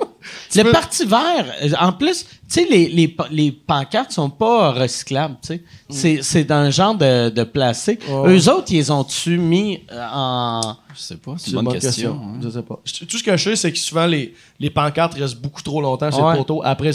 [0.56, 4.72] Le peux- parti vert, euh, en plus, tu sais, les, les, les pancartes sont pas
[4.72, 5.62] recyclables, tu sais.
[5.90, 8.00] C'est, c'est d'un genre de, de plastique.
[8.08, 10.76] Eux autres, ils les ont-tu mis euh, en...
[10.94, 12.20] Je sais pas, c'est une bonne question.
[12.22, 12.40] hein.
[12.42, 12.80] Je sais pas.
[13.08, 16.10] Tout ce que je sais, c'est que souvent, les, les pancartes restent beaucoup trop longtemps
[16.10, 16.32] sur Ouais.
[16.32, 16.92] le poteau après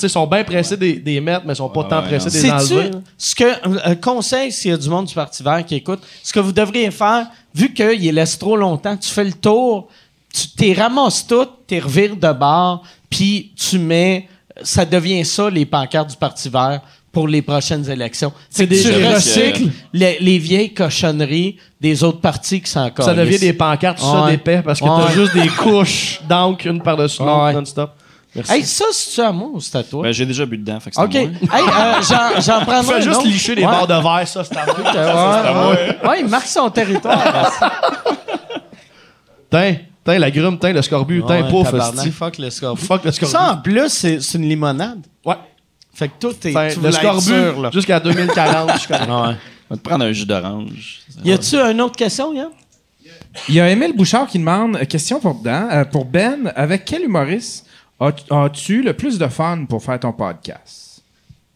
[0.00, 2.08] sais, Ils sont bien pressés des, des mettre, mais ils sont pas Ouais, tant ouais,
[2.08, 2.56] pressés non.
[2.56, 2.90] des enlever.
[3.16, 3.44] ce que
[3.88, 6.52] euh, conseil s'il y a du monde du Parti vert qui écoute, ce que vous
[6.52, 9.88] devriez faire, vu qu'ils laissent trop longtemps, tu fais le tour,
[10.32, 14.28] tu t'es ramasses tout, t'es revires de bord, puis tu mets,
[14.62, 16.80] ça devient ça les pancartes du Parti vert
[17.12, 18.30] pour les prochaines élections.
[18.50, 23.06] C'est des- tu recycles les, les vieilles cochonneries des autres partis qui sont encore.
[23.06, 24.32] Ça devient des pancartes, tout ça Ouais.
[24.32, 25.04] d'épais, parce que Ouais.
[25.06, 27.52] t'as juste des couches d'encre une par-dessus l'autre, Ouais.
[27.54, 27.92] non-stop.
[28.34, 28.52] Merci.
[28.52, 30.02] Hey, ça, c'est-tu à moi ou c'est à toi?
[30.02, 31.14] Ben, j'ai déjà bu dedans, fait que c'est OK.
[31.14, 31.74] à Hey, moi.
[31.74, 33.26] euh, j'en, j'en prends Fais un juste autre.
[33.26, 33.70] licher les Ouais.
[33.70, 34.74] barres de verre, ça, c'est à moi.
[35.72, 36.08] Ouais, ouais.
[36.08, 37.50] Ouais, il marque son territoire.
[39.50, 39.76] Tiens,
[40.06, 42.10] tiens, la grume, tiens, le scorbut, tiens, Ouais, pouf, tabarnak.
[42.10, 42.82] Fuck le scorbut.
[42.82, 43.32] Fuck le scorbut.
[43.32, 45.00] Ça, en plus, c'est, c'est une limonade.
[45.24, 45.34] Ouais.
[45.92, 46.72] Fait que tout est.
[46.74, 47.70] Tu le scorbut, sûr, là.
[47.72, 49.00] jusqu'à 2040, je connais.
[49.00, 49.36] Ouais.
[49.68, 51.00] On va te prendre un jus d'orange.
[51.24, 52.48] Y a-tu une autre question, Yann?
[53.48, 56.84] Il y a Émile Bouchard qui demande euh, question pour, Dan, euh, pour Ben avec
[56.86, 57.66] quel humoriste
[58.00, 61.02] as- as-tu le plus de fun pour faire ton podcast?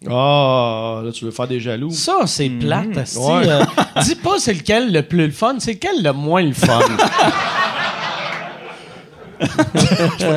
[0.08, 1.90] Ah, là, tu veux faire des jaloux.
[1.90, 2.96] Ça, c'est plate.
[2.96, 3.18] asti.
[3.18, 3.48] Ouais.
[3.48, 3.64] Euh,
[4.02, 6.80] dis pas c'est lequel le plus le fun, c'est lequel le moins le fun.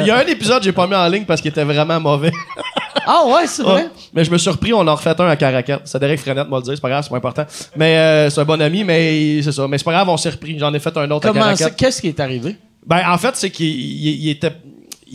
[0.01, 1.99] Il y a un épisode que j'ai pas mis en ligne parce qu'il était vraiment
[1.99, 2.31] mauvais.
[3.05, 3.87] ah ouais, c'est vrai?
[4.13, 5.81] Mais je me suis surpris, on en refait un à Caracat.
[5.85, 7.45] C'est Derek Frenette, m'a le dire, c'est pas grave, c'est pas important.
[7.75, 9.67] Mais euh, c'est un bon ami, mais c'est ça.
[9.67, 10.57] Mais c'est pas grave, on s'est repris.
[10.57, 11.69] J'en ai fait un autre à Caracat.
[11.71, 12.55] Qu'est-ce qui est arrivé?
[12.85, 14.51] Ben, en fait, c'est qu'il il- il était.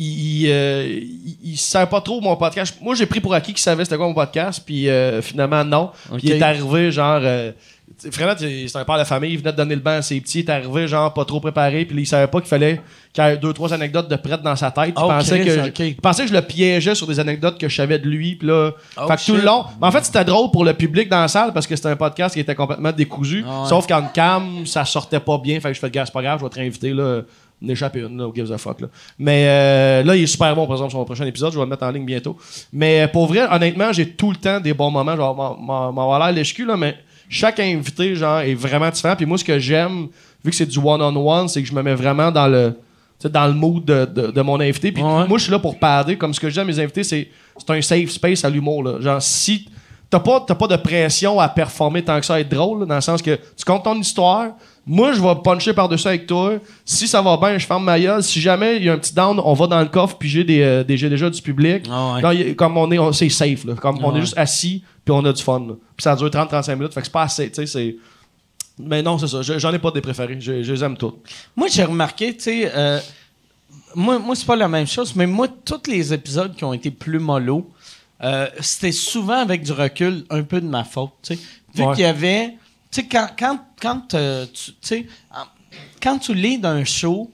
[0.00, 2.76] Il, euh, il- il savait pas trop mon podcast.
[2.80, 5.90] Moi, j'ai pris pour acquis qu'il savait c'était quoi mon podcast, puis euh, finalement, non.
[6.16, 7.20] Puis il est arrivé, genre.
[7.22, 7.50] Euh,
[8.12, 10.40] Frenette, c'est un père de famille, il venait de donner le banc à ses petits,
[10.40, 12.80] il est arrivé, genre, pas trop préparé, puis il savait pas qu'il fallait
[13.12, 14.94] qu'il y ait deux, trois anecdotes de prête dans sa tête.
[14.96, 17.68] Il, Oh, pensait, Chris, que, il pensait que je le piégeais sur des anecdotes que
[17.68, 18.70] je savais de lui, puis là.
[18.96, 19.64] Oh, fait que tout le long.
[19.80, 21.96] Mais en fait, c'était drôle pour le public dans la salle parce que c'était un
[21.96, 23.44] podcast qui était complètement décousu.
[23.48, 23.68] Ah ouais.
[23.68, 25.58] Sauf qu'en cam, ça sortait pas bien.
[25.60, 27.22] Fait que je fais, gars, c'est pas grave, je vais te réinviter, là.
[27.60, 28.86] N'échapper une, là, au gives a fuck, là.
[29.18, 31.52] Mais euh, là, il est super bon, par exemple, sur mon prochain épisode.
[31.52, 32.36] Je vais le mettre en ligne bientôt.
[32.72, 35.16] Mais euh, pour vrai, honnêtement, j'ai tout le temps des bons moments.
[35.16, 36.96] Genre, m'en- m'en l'air là, mais
[37.28, 39.16] chaque invité, genre, est vraiment différent.
[39.16, 40.08] Puis moi, ce que j'aime,
[40.44, 42.74] vu que c'est du one-on-one, c'est que je me mets vraiment dans le
[43.24, 44.92] dans le mood de, de- de mon invité.
[44.92, 45.26] Puis Ouais.
[45.26, 46.16] moi, je suis là pour parler.
[46.16, 49.00] Comme ce que je dis à mes invités, c'est c'est un safe space à l'humour.
[49.00, 49.68] Genre, si
[50.08, 52.94] t'as pas, pas de pression à performer tant que ça, à être drôle, là, dans
[52.94, 54.50] le sens que tu comptes ton histoire.
[54.90, 56.54] Moi, je vais puncher par-dessus avec toi.
[56.84, 58.22] Si ça va bien, je ferme ma gueule.
[58.22, 60.44] Si jamais il y a un petit down, on va dans le coffre, puis j'ai
[60.44, 61.84] des, euh, des- j'ai déjà du public.
[61.90, 62.36] Ah ouais.
[62.36, 63.64] Y comme on est, on- c'est safe.
[63.66, 63.74] Là.
[63.74, 64.18] Comme on Ouais.
[64.18, 65.60] est juste assis, puis on a du fun.
[65.60, 65.74] là.
[65.94, 66.94] Puis ça dure 30-35 minutes.
[66.94, 67.48] Fait que c'est pas assez.
[67.50, 67.96] tu sais, c'est...
[68.80, 69.42] Mais non, c'est ça.
[69.42, 70.36] Je- J'en ai pas des préférés.
[70.40, 71.16] Je, je les aime toutes.
[71.54, 72.98] Moi, j'ai remarqué, tu sais, euh,
[73.94, 76.90] moi, moi c'est pas la même chose, mais moi, tous les épisodes qui ont été
[76.90, 77.68] plus mollo,
[78.22, 81.40] euh, c'était souvent avec du recul un peu de ma faute, tu sais.
[81.74, 81.94] Vu Ouais.
[81.94, 82.54] qu'il y avait,
[82.90, 85.10] tu sais, quand, quand, quand euh, tu, tu
[86.02, 87.30] quand tu lis d'un show,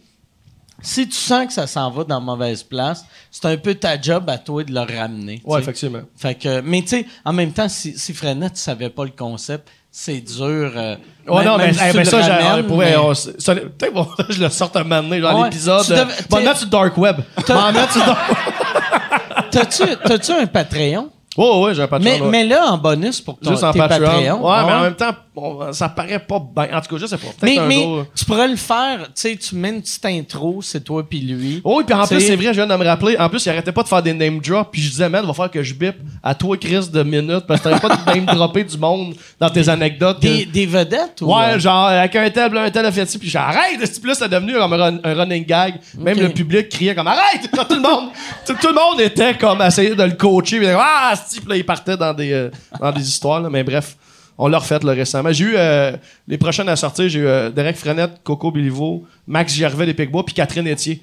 [0.83, 4.29] si tu sens que ça s'en va dans mauvaise place, c'est un peu ta job
[4.29, 5.39] à toi de le ramener.
[5.41, 5.63] tu Ouais, sais.
[5.63, 6.01] effectivement.
[6.17, 9.11] Fait que, mais tu sais, en même temps, si, si Frenette ne savait pas le
[9.13, 10.73] concept, c'est dur.
[10.77, 12.97] euh, même- non, mais, même si hey, tu mais le ça, ramènes, pour vrai, mais-
[12.97, 13.55] on ça-
[13.95, 15.87] bon, je le sorte un moment donné, genre Ouais, l'épisode.
[15.87, 17.17] tu euh, t'es- mettre sur Dark Web.
[17.49, 18.19] Le mettre sur Dark
[19.53, 21.11] T'as-tu, t'as-tu un Patreon?
[21.37, 22.05] Oh, ouais, j'ai un Patreon.
[22.13, 22.29] Mais, ouais.
[22.31, 24.01] mais là, en bonus pour ton, Juste en tes Patreon.
[24.07, 24.49] Patreons.
[24.49, 26.69] Ouais, mais Ah en même temps, on- ça paraît pas bien.
[26.79, 27.27] En tout cas, je sais pas.
[27.41, 28.07] Peut-être Mais, un mais jour.
[28.15, 31.61] tu pourrais le faire, tu sais, tu mets une petite intro, c'est toi puis lui.
[31.65, 33.17] Oh, oui, puis en plus, c'est vrai, je viens de me rappeler.
[33.19, 34.69] En plus, il arrêtait pas de faire des name drops.
[34.71, 37.47] Puis je disais, man, va falloir que je bip à toi, Chris, de minutes.
[37.49, 40.21] Parce que t'avais pas de name dropper du monde dans tes anecdotes.
[40.21, 41.35] Des, des vedettes ou.
[41.35, 43.79] Ouais, genre, avec un tel, un tel a fait ci, puis j'arrête.
[43.81, 45.75] Puis là, c'est devenu comme un, run- un running gag.
[45.99, 46.23] Même Ok.
[46.23, 47.51] le public criait comme arrête.
[47.53, 48.11] Tout le monde,
[48.47, 50.59] tout, tout le monde était comme à essayer de le coacher.
[50.59, 53.41] Puis ah, ce type là, il partait dans des, euh, dans des histoires.
[53.41, 53.49] là.
[53.51, 53.97] Mais bref,
[54.39, 55.33] on l'a refait là, récemment.
[55.33, 55.97] J'ai eu euh,
[56.27, 57.09] les prochaines à sortir.
[57.09, 61.01] J'ai eu euh, Derek Frenette, Coco Biliveau, Max Gervais des Picbois, puis Catherine Etier.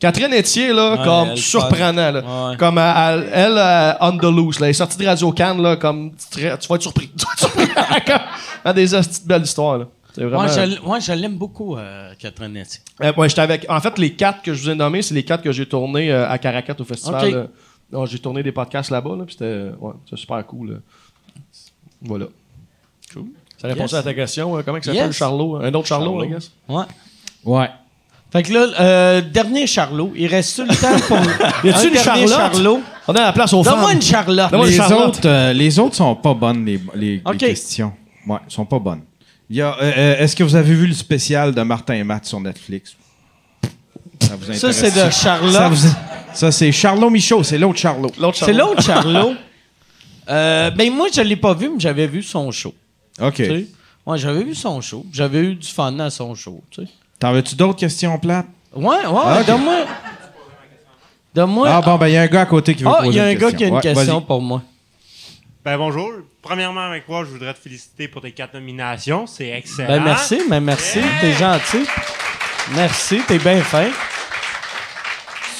[0.00, 2.50] Catherine Etier, là, Ouais, comme elle, surprenant, là.
[2.50, 2.56] Ouais.
[2.56, 4.66] Comme elle, elle, on the loose, là.
[4.66, 7.10] Elle est sortie de Radio Cannes, là, comme, tu, vas être surpris.
[7.16, 7.68] Tu vas être surpris.
[8.64, 9.86] Comme, des petites belles histoires, là.
[10.16, 10.42] Vraiment.
[10.42, 12.80] Moi, je, moi, je l'aime beaucoup, euh, Catherine Etier.
[13.02, 13.66] Euh, ouais, j'étais avec.
[13.68, 16.12] En fait, les quatre que je vous ai nommés, c'est les quatre que j'ai tournés
[16.12, 17.48] euh, à Caracat au festival.
[17.92, 20.70] Non, j'ai tourné des podcasts là-bas, là, puis c'était ouais, super cool.
[20.72, 20.76] là.
[22.02, 22.26] Voilà.
[23.12, 23.26] Cool.
[23.58, 23.94] Ça répond Yes.
[23.94, 24.56] à ta question.
[24.56, 25.16] euh, comment il s'appelle Yes.
[25.16, 26.24] Charlot Un autre Charlot, Charlot.
[26.24, 26.50] I guess?
[26.68, 26.84] Ouais.
[27.44, 27.68] Ouais.
[28.32, 30.12] Fait que là, euh, dernier Charlot.
[30.16, 31.16] Il reste le temps pour.
[31.64, 32.52] Y a-tu un une dernier Charlotte?
[32.54, 32.80] Charlot?
[33.06, 33.74] On a la place aux femmes.
[33.74, 34.52] Donne-moi une Charlotte.
[34.52, 35.08] Une Les Charlotte.
[35.16, 37.92] autres, euh, les autres sont pas bonnes, les, les- les questions.
[38.26, 39.02] Ouais, sont pas bonnes.
[39.48, 42.02] Il y a, euh, euh, Est-ce que vous avez vu le spécial de Martin et
[42.02, 42.96] Matt sur Netflix?
[44.26, 44.76] Ça vous Ça, intéresse?
[44.76, 45.72] c'est de Ça, Charlotte.
[45.72, 45.88] vous-
[46.34, 48.10] ça, c'est Charlot Michaud, c'est l'autre Charlot.
[48.18, 48.66] L'autre C'est Charlot.
[48.74, 49.34] l'autre Charlot.
[50.26, 52.72] Euh, ben, moi, je l'ai pas vu, mais j'avais vu son show.
[53.20, 53.34] OK.
[53.34, 53.66] Tu sais?
[54.06, 55.04] Ouais, j'avais vu son show.
[55.12, 56.62] J'avais eu du fun à son show.
[56.70, 56.88] Tu sais.
[57.18, 58.46] T'en veux-tu d'autres questions plates?
[58.74, 59.84] Ouais, ouais, Ah, donne-moi.
[61.34, 61.68] Donne-moi.
[61.70, 63.14] Ah bon, ben il y a un gars à côté qui veut Ah, poser il
[63.16, 63.58] y a un une gars question.
[63.58, 64.24] qui a une Ouais, question vas-y.
[64.24, 64.62] pour moi.
[65.62, 66.10] Ben bonjour.
[66.40, 69.26] Premièrement, avec moi, je voudrais te féliciter pour tes quatre nominations.
[69.26, 69.88] C'est excellent.
[69.88, 71.00] Ben, merci, mais merci.
[71.20, 71.84] T'es gentil.
[72.74, 73.88] Merci, t'es bien fin.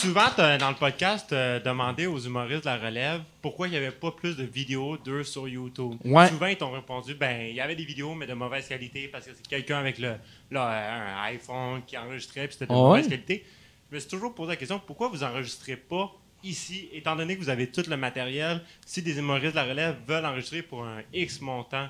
[0.05, 3.91] Souvent, dans le podcast, t'as demandé aux humoristes de la relève pourquoi il n'y avait
[3.91, 5.95] pas plus de vidéos d'eux sur YouTube.
[6.05, 6.29] Ouais.
[6.29, 9.25] Souvent, ils t'ont répondu ben, il y avait des vidéos, mais de mauvaise qualité parce
[9.25, 10.15] que c'est quelqu'un avec le,
[10.51, 12.81] là, un iPhone qui enregistrait, puis c'était de ouais?
[12.81, 13.45] mauvaise qualité.
[13.91, 16.13] Je me suis toujours posé la question pourquoi vous enregistrez pas
[16.43, 19.97] ici, étant donné que vous avez tout le matériel, si des humoristes de la relève
[20.07, 21.89] veulent enregistrer pour un X montant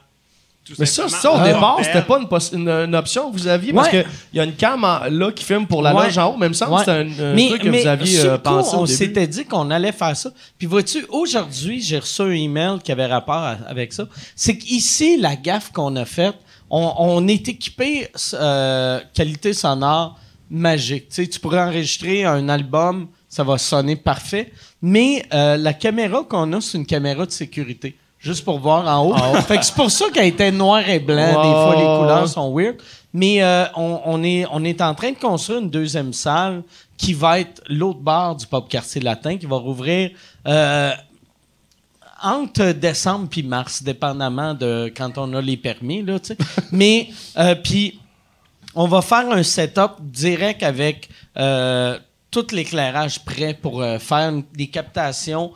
[0.65, 1.85] tout Mais ça, ça, au on départ, appelle.
[1.85, 4.05] c'était pas une, poss- une, une option que vous aviez parce Ouais.
[4.05, 6.05] qu'il y a une cam en- là qui filme pour la Ouais.
[6.05, 6.79] loge en haut, mais il me semble Ouais.
[6.79, 8.75] que c'était un, un mais, truc que mais vous aviez euh, pensé.
[8.77, 8.97] au on début.
[8.97, 10.31] s'était dit qu'on allait faire ça.
[10.59, 14.07] Puis vois-tu, aujourd'hui, j'ai reçu un email qui avait rapport à- avec ça.
[14.35, 16.37] C'est qu'ici, la gaffe qu'on a faite,
[16.71, 20.19] on, on est équipé euh, qualité sonore
[20.51, 21.09] magique.
[21.11, 24.53] Tu sais, tu pourrais enregistrer un album, ça va sonner parfait.
[24.81, 27.97] Mais euh, la caméra qu'on a, c'est une caméra de sécurité.
[28.25, 29.15] Juste pour voir en haut.
[29.43, 31.27] fait que c'est pour ça qu'elle était noir et blanc.
[31.27, 32.77] Des fois, les couleurs sont weird.
[33.13, 36.63] Mais euh, on, on est, on est en train de construire une deuxième salle
[36.97, 40.11] qui va être l'autre bar du Pop Quartier Latin, qui va rouvrir
[40.49, 40.93] euh,
[42.23, 46.03] entre décembre puis mars, dépendamment de quand on a les permis.
[46.03, 46.17] Là.
[46.73, 48.01] Mais, euh, puis,
[48.75, 51.11] on va faire un setup direct avec
[52.31, 55.53] tout l'éclairage prêt pour faire des captations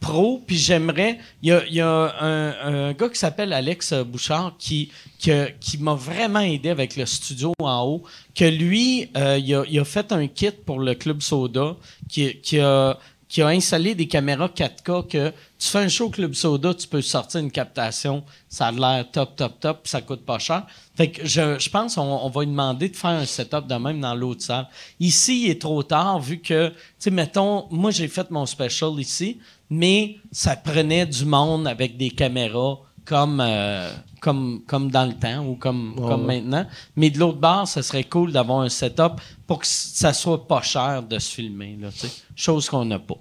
[0.00, 0.42] pro.
[0.46, 1.18] Puis j'aimerais.
[1.42, 5.78] Il y a, y a un, un gars qui s'appelle Alex Bouchard qui, qui, qui
[5.78, 8.02] m'a vraiment aidé avec le studio en haut.
[8.34, 11.76] Que lui, euh, il, a, a fait un kit pour le Club Soda
[12.08, 12.98] qui, qui a
[13.30, 17.00] qui a installé des caméras 4K que tu fais un show Club Soda, tu peux
[17.00, 20.66] sortir une captation, ça a l'air top, top, top, ça coûte pas cher.
[20.96, 23.74] Fait que je, je pense qu'on on va lui demander de faire un setup de
[23.76, 24.66] même dans l'autre salle.
[24.98, 28.98] Ici, il est trop tard vu que, tu sais, mettons, moi j'ai fait mon special
[28.98, 29.38] ici,
[29.70, 33.90] mais ça prenait du monde avec des caméras comme, euh,
[34.20, 36.66] comme, comme dans le temps ou comme, comme maintenant.
[36.96, 40.62] Mais de l'autre bord, ça serait cool d'avoir un setup pour que ça soit pas
[40.62, 42.12] cher de se filmer, là, tu sais.
[42.36, 43.16] Chose qu'on n'a pas.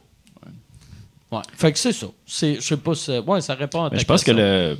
[1.31, 1.41] Ouais.
[1.55, 2.07] Fait que c'est ça.
[2.25, 4.77] C'est, je sais pas si, ouais, ça répond à ta Mais je pense que le.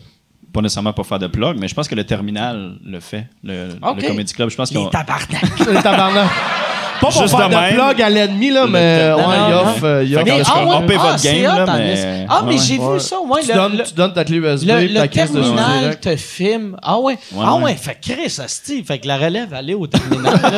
[0.51, 3.27] Pas nécessairement pour faire de plug, mais je pense que le terminal le fait.
[3.43, 4.01] Le, Ok.
[4.01, 4.49] le Comedy Club.
[4.49, 5.59] Je pense Les tabarnak.
[5.59, 6.31] Le tabarnak.
[7.01, 7.73] Pas pour Juste faire de de même.
[7.75, 9.61] plug à l'ennemi, là, mais Non, ouais, non, il non.
[9.61, 9.83] offre.
[9.85, 10.97] euh, il Fait offre que- le ah, ouais.
[10.97, 12.25] votre c'est game, là, hot, en mais- esti.
[12.29, 13.41] Ah, mais Ouais, j'ai vu ça, ouais.
[13.41, 15.79] tu, le- donnes, le- tu donnes ta clé USB, Le, ta le caisse de terminal
[15.79, 16.03] direct.
[16.03, 16.77] te filme.
[16.81, 17.13] Ah ouais.
[17.31, 17.63] Ouais, ah ouais.
[17.63, 17.75] ouais.
[17.75, 18.83] Fait que Chris, asti.
[18.83, 20.39] Fait que la relève, allait au terminal.
[20.41, 20.51] là.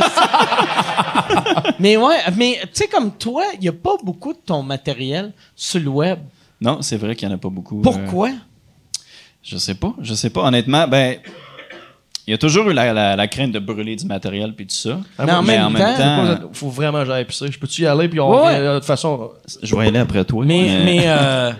[1.79, 5.31] mais ouais, mais tu sais, comme toi, il n'y a pas beaucoup de ton matériel
[5.55, 6.19] sur le web.
[6.59, 7.79] Non, c'est vrai qu'il n'y en a pas beaucoup.
[7.79, 8.29] euh, Pourquoi?
[9.43, 9.93] je sais pas.
[10.01, 10.41] Je sais pas.
[10.41, 11.17] Honnêtement, ben.
[12.27, 14.75] Il y a toujours eu la, la- la crainte de brûler du matériel puis tout
[14.75, 14.99] ça.
[15.19, 17.51] Mais en même temps- Faut vraiment que j'aille pisser.
[17.51, 19.31] Je peux-tu y aller, puis on Ouais, de toute façon?
[19.63, 20.43] je vais y aller après toi.
[20.45, 21.51] Mais, mais, euh,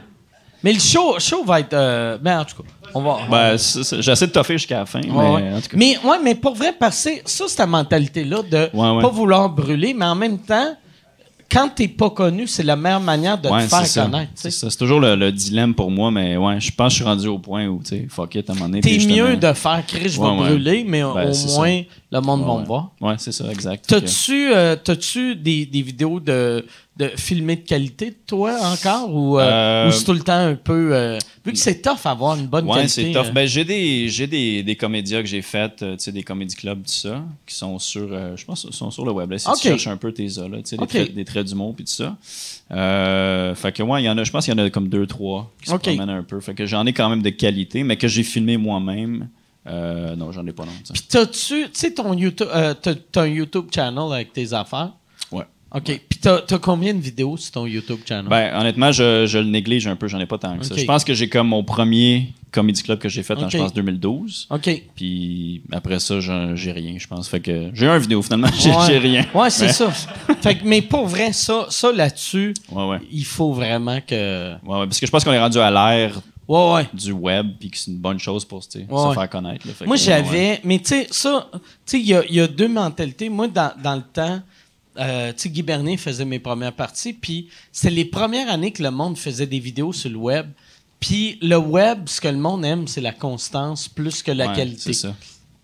[0.64, 1.74] mais le show, show va être.
[1.74, 3.18] euh, ben, en tout cas, on va.
[3.30, 5.18] Ben, j'essaie de toffer jusqu'à la fin, Ouais, mais
[5.48, 5.54] ouais.
[5.56, 5.78] en tout cas.
[5.78, 9.02] Mais, ouais, mais pour vrai, passer, ça, c'est ta mentalité-là de Ouais, ouais.
[9.02, 10.76] pas vouloir brûler, mais en même temps,
[11.52, 14.04] quand t'es pas connu, c'est la meilleure manière de Ouais, te faire ça.
[14.06, 14.32] connaître.
[14.36, 14.70] C'est ça.
[14.70, 17.28] C'est toujours le, le dilemme pour moi, mais ouais, je pense que je suis rendu
[17.28, 18.82] au point où, tu sais, fuck it, à un moment donné.
[18.82, 22.42] T'es mieux de faire Chris, je vais Ouais, brûler, mais Ben, au moins, le monde
[22.42, 22.62] Ouais, va ouais.
[22.62, 22.92] me voir.
[23.00, 23.86] Ouais, c'est ça, exact.
[23.88, 26.66] T'as-tu euh, t'as-tu des, des vidéos de,
[26.98, 29.14] de filmées de qualité de toi encore?
[29.16, 31.18] Ou, euh, Euh, ou c'est tout le temps un peu.
[31.46, 33.14] vu que c'est tough avoir une bonne Ouais, qualité.
[33.14, 33.32] c'est tough.
[33.34, 36.80] Ben, j'ai des, j'ai des, des comédias que j'ai faites, tu sais, des comédie clubs,
[36.84, 39.32] tout ça, qui sont sur, je pense, sont sur le web.
[39.32, 40.78] Là, si tu cherches un peu tes là, tu sais,
[41.14, 42.18] des, traits, d'humour puis tout ça.
[43.56, 45.08] Fait que, ouais, il y en a, je pense qu'il y en a comme deux,
[45.08, 46.40] trois qui se promènent un peu.
[46.42, 49.28] Fait que j'en ai quand même de qualité, mais que j'ai filmé moi-même.
[49.68, 50.72] Euh, non, j'en ai pas non.
[50.92, 51.66] Puis t'as-tu.
[51.66, 52.48] Tu sais, ton YouTube.
[52.54, 54.92] euh, t'as, t'as un YouTube channel avec tes affaires?
[55.32, 55.44] Ouais.
[55.74, 55.84] OK.
[55.84, 58.28] Puis t'as, t'as combien de vidéos sur ton YouTube channel?
[58.28, 60.76] Ben, honnêtement, je, je le néglige un peu, j'en ai pas tant que ça.
[60.76, 63.52] Je pense que j'ai comme mon premier comedy club que j'ai fait en, Ok.
[63.52, 64.48] je pense, 2012.
[64.50, 64.84] OK.
[64.96, 67.30] Puis après ça, j'en- j'ai rien, je pense.
[67.30, 68.76] Fait que j'ai un vidéo finalement, j'ai Ouais.
[68.88, 69.26] j'ai rien.
[69.34, 69.90] Ouais, c'est ça.
[69.92, 72.98] fait que, mais pour vrai, ça, ça là-dessus, Ouais, ouais.
[73.12, 74.52] il faut vraiment que.
[74.66, 76.20] Ouais, ouais, parce que je pense qu'on est rendu à l'ère
[76.52, 76.90] Ouais, ouais.
[76.94, 79.66] du web, puis que c'est une bonne chose pour se faire connaître.
[79.68, 79.74] là.
[79.86, 80.60] Moi, j'avais.
[80.64, 81.50] Mais tu sais, ça.
[81.54, 83.30] Tu sais, il y a, il y a deux mentalités.
[83.30, 84.42] Moi, dans, dans le temps,
[85.00, 87.14] euh, tu sais, Guy Bernier faisait mes premières parties.
[87.14, 90.48] Puis c'était les premières années que le monde faisait des vidéos sur le web.
[91.00, 94.56] Puis le web, ce que le monde aime, c'est la constance plus que la Ouais,
[94.56, 94.82] qualité.
[94.82, 95.16] C'est ça.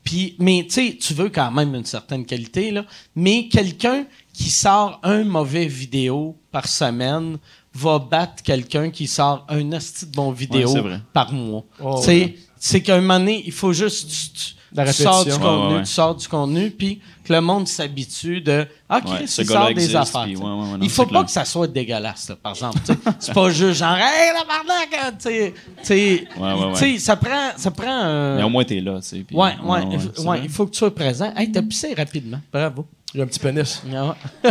[0.03, 2.85] Puis, mais tu sais, tu veux quand même une certaine qualité, là.
[3.13, 7.37] Mais quelqu'un qui sort un mauvais vidéo par semaine
[7.77, 11.01] va battre quelqu'un qui sort un asti de bon vidéo Ouais, c'est vrai.
[11.13, 11.63] par mois.
[11.83, 15.01] Oh, tu sais, c'est qu'à un moment donné, il faut juste tu, tu- La tu
[15.03, 15.83] sors du contenu, Ouais, ouais, ouais.
[15.83, 19.47] tu sors du contenu, puis que le monde s'habitue de ah Chris, Ouais, ce il
[19.47, 20.23] sort des existe, affaires.
[20.23, 21.25] puis ouais, non, il faut pas clair.
[21.25, 22.79] que ça soit dégueulasse, là, par exemple.
[23.19, 26.27] c'est pas juste genre hey la barnaque, tu sais, tu
[26.75, 29.25] sais, ça prend, ça prend Mais au moins, t'es là, tu sais.
[29.31, 31.31] Ouais, ouais, il faut que tu sois présent.
[31.35, 32.39] Hey, t'as pissé rapidement.
[32.51, 32.85] Bravo.
[33.15, 33.81] J'ai un petit pénis.
[33.87, 34.13] Non.
[34.43, 34.49] Il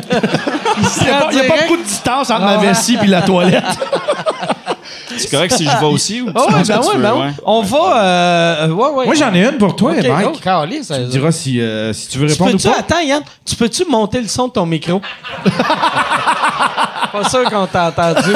[1.04, 3.22] n'y a, pas- il y a pas beaucoup de distance entre ma vessie et la
[3.22, 3.64] toilette.
[5.18, 7.30] C'est correct si je vais aussi ou tu Oh, ouais, ben tu veux, ben ouais?
[7.44, 8.04] On va.
[8.04, 9.04] euh, ouais, ouais.
[9.06, 10.40] Moi, j'en ai une pour toi, Ok, Mike.
[10.42, 12.78] calisse, Tu me diras si, euh, si tu veux Tu répondre ou pas.
[12.80, 15.00] attends, Yann, tu peux-tu monter le son de ton micro?
[17.12, 18.30] Pas sûr qu'on t'a entendu.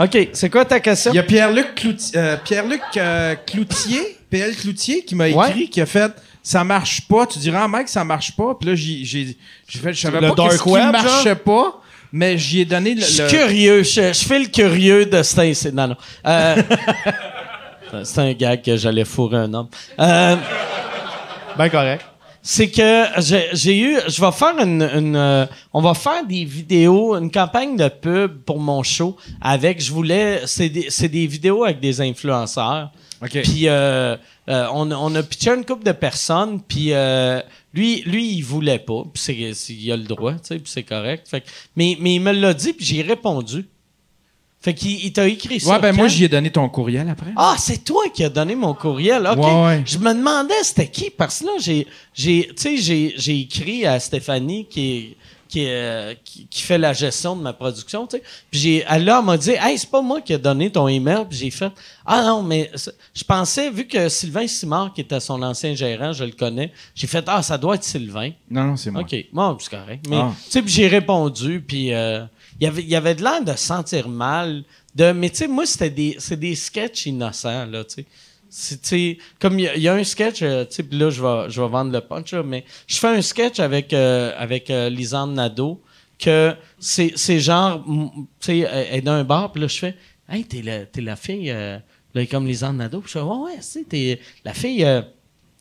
[0.00, 1.12] OK, c'est quoi ta question?
[1.12, 5.66] Il y a Pierre-Luc Cloutier, euh, Pierre-Luc euh, Cloutier, PL Cloutier, qui m'a écrit, Ouais.
[5.68, 6.12] qui a fait
[6.48, 7.26] ça marche pas.
[7.26, 8.54] Tu diras, ah, mec, ça marche pas.
[8.58, 9.36] Puis là, j'ai, j'ai,
[9.68, 13.02] j'ai fait, je savais Le pas qu'est-ce qui marchait pas, mais j'y ai donné le.
[13.02, 13.82] Je suis le- curieux.
[13.82, 15.88] Je, je fais le curieux de cet incident.
[15.88, 15.96] Non, non.
[16.26, 16.56] Euh,
[18.04, 19.68] c'est un gag que j'allais fourrer un homme.
[20.00, 20.36] Euh,
[21.58, 22.02] Ben correct.
[22.40, 23.98] c'est que j'ai j'ai eu.
[24.08, 24.82] Je vais faire une.
[24.94, 25.44] une, euh,
[25.74, 29.82] on va faire des vidéos, une campagne de pub pour mon show avec.
[29.84, 30.40] Je voulais.
[30.46, 32.90] C'est des, c'est des vidéos avec des influenceurs.
[33.22, 33.42] OK.
[33.42, 34.16] Puis euh,
[34.48, 37.40] euh, on, a- on a pitché une couple de personnes, puis euh,
[37.74, 39.02] lui, lui, il voulait pas.
[39.12, 41.26] Puis c'est, c'est- il a le droit, tu sais, puis c'est correct.
[41.28, 41.46] Fait que-
[41.76, 43.66] mais, mais il me l'a dit, puis j'ai répondu.
[44.60, 45.74] Fait qu'il il t'a écrit ça.
[45.74, 47.30] Ouais, ben moi, j'y ai donné ton courriel après.
[47.36, 49.24] Ah, c'est toi qui as donné mon courriel.
[49.24, 49.38] OK.
[49.38, 49.82] Ouais, ouais.
[49.86, 51.10] Je me demandais c'était qui?
[51.10, 55.16] Parce que là j'ai j'ai tu sais j'ai j'ai écrit à Stéphanie qui est
[55.48, 58.22] qui, euh, qui, qui fait la gestion de ma production, tu sais.
[58.50, 60.86] Puis j'ai elle là elle m'a dit "Hey, c'est pas moi qui a donné ton
[60.88, 61.72] email." Puis j'ai fait
[62.06, 62.70] "Ah non, mais
[63.14, 67.06] je pensais vu que Sylvain Simard qui était son ancien gérant, je le connais, j'ai
[67.06, 69.02] fait "Ah, ça doit être Sylvain." Non, non, c'est moi.
[69.02, 70.04] OK, bon, c'est correct.
[70.08, 70.32] Mais, Ah.
[70.44, 72.24] tu sais, puis j'ai répondu, puis euh,
[72.60, 74.64] il y avait- il y avait de l'air de se sentir mal.
[74.94, 78.06] De, mais tu sais, moi, c'était des, c'est des sketchs innocents, là, tu sais.
[79.40, 81.22] Comme il y, a- un sketch, euh, là, je
[81.60, 85.82] vais, vendre le punch, mais je fais un sketch avec, euh, avec euh, Lisanne Nadeau,
[86.18, 89.94] que c'est, c'est genre, tu sais, elle est dans un bar, puis là, je fais,
[90.28, 91.78] hey, t'es la, t'es la fille, euh,
[92.14, 95.02] là, comme Lisanne Nadeau, puis je fais, ouais, ouais, t'es la fille, euh,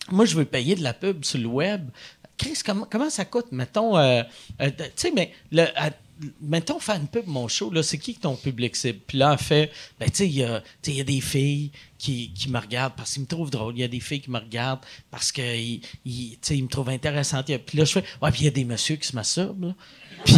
[0.09, 1.89] moi, je veux payer de la pub sur le web.
[2.37, 3.47] Chris, comment, comment ça coûte?
[3.51, 3.95] Mettons,
[4.59, 5.65] tu sais, mais, le,
[6.41, 8.99] mettons, faire pub, mon show, là, c'est qui ton public cible?
[9.05, 10.61] Puis là, elle fait, ben, tu il y a,
[11.03, 13.75] des filles qui, qui me regardent parce qu'ils me trouvent drôle.
[13.75, 17.45] Il y a des filles qui me regardent parce qu'ils ils, ils me trouvent intéressante.
[17.45, 19.75] Puis là, je fais, ouais, puis il y a des messieurs qui se masturbent, là.
[20.25, 20.35] Puis,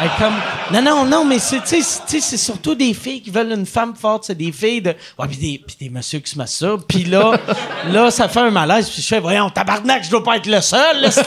[0.00, 0.34] elle est comme,
[0.72, 4.24] non, non, non, mais c'est, c'est- surtout des filles qui veulent une femme forte.
[4.24, 6.82] C'est des filles de, ouais, puis des, puis des messieurs qui se masturbent.
[6.88, 7.32] Puis là,
[7.90, 8.88] là, ça fait un malaise.
[8.90, 11.24] Puis je fais, voyons, tabarnak, je dois pas être le seul, là, c'est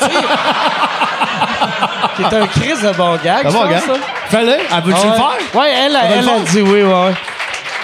[2.15, 3.45] Qui est un crise de bon gag.
[3.47, 3.79] Va, pense, gars?
[3.81, 3.93] ça.
[4.29, 4.59] Fallait?
[4.71, 5.15] Elle veut-tu Ah le ouais.
[5.17, 5.61] faire?
[5.61, 6.43] Ouais, elle, elle, le a faire?
[6.51, 7.13] dit oui, ouais.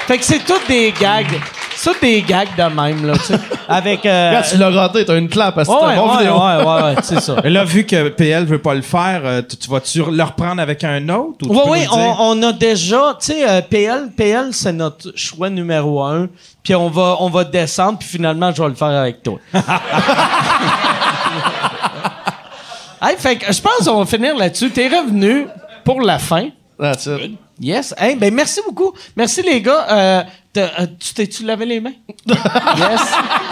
[0.08, 1.40] Fait que c'est toutes des gags.
[1.84, 3.40] C'est toutes des gags de même, là, tu sais.
[3.68, 4.06] Avec.
[4.06, 6.18] euh, Regarde, tu l'as raté, t'as une clap parce que ouais, c'est un bon ouais,
[6.20, 6.36] vidéo.
[6.36, 7.38] ouais, ouais, ouais, c'est ça.
[7.44, 10.62] Et là, vu que PL veut pas le faire, euh, tu, tu vas-tu le reprendre
[10.62, 11.48] avec un autre?
[11.48, 15.50] Ou tu Oui, on, on a déjà, tu sais, euh, PL, PL, c'est notre choix
[15.50, 16.28] numéro un.
[16.62, 19.40] Puis on va, on va descendre, puis finalement, je vais le faire avec toi.
[23.02, 24.70] hey, fait que je pense qu'on va finir là-dessus.
[24.70, 25.48] T'es revenu
[25.84, 26.50] pour la fin.
[26.80, 27.32] That's it.
[27.60, 27.94] Yes.
[27.98, 28.94] Hey, ben merci beaucoup.
[29.16, 29.86] Merci les gars.
[29.90, 31.94] Euh, t'as- euh, tu t'es-tu lavé les mains?
[32.28, 33.02] yes.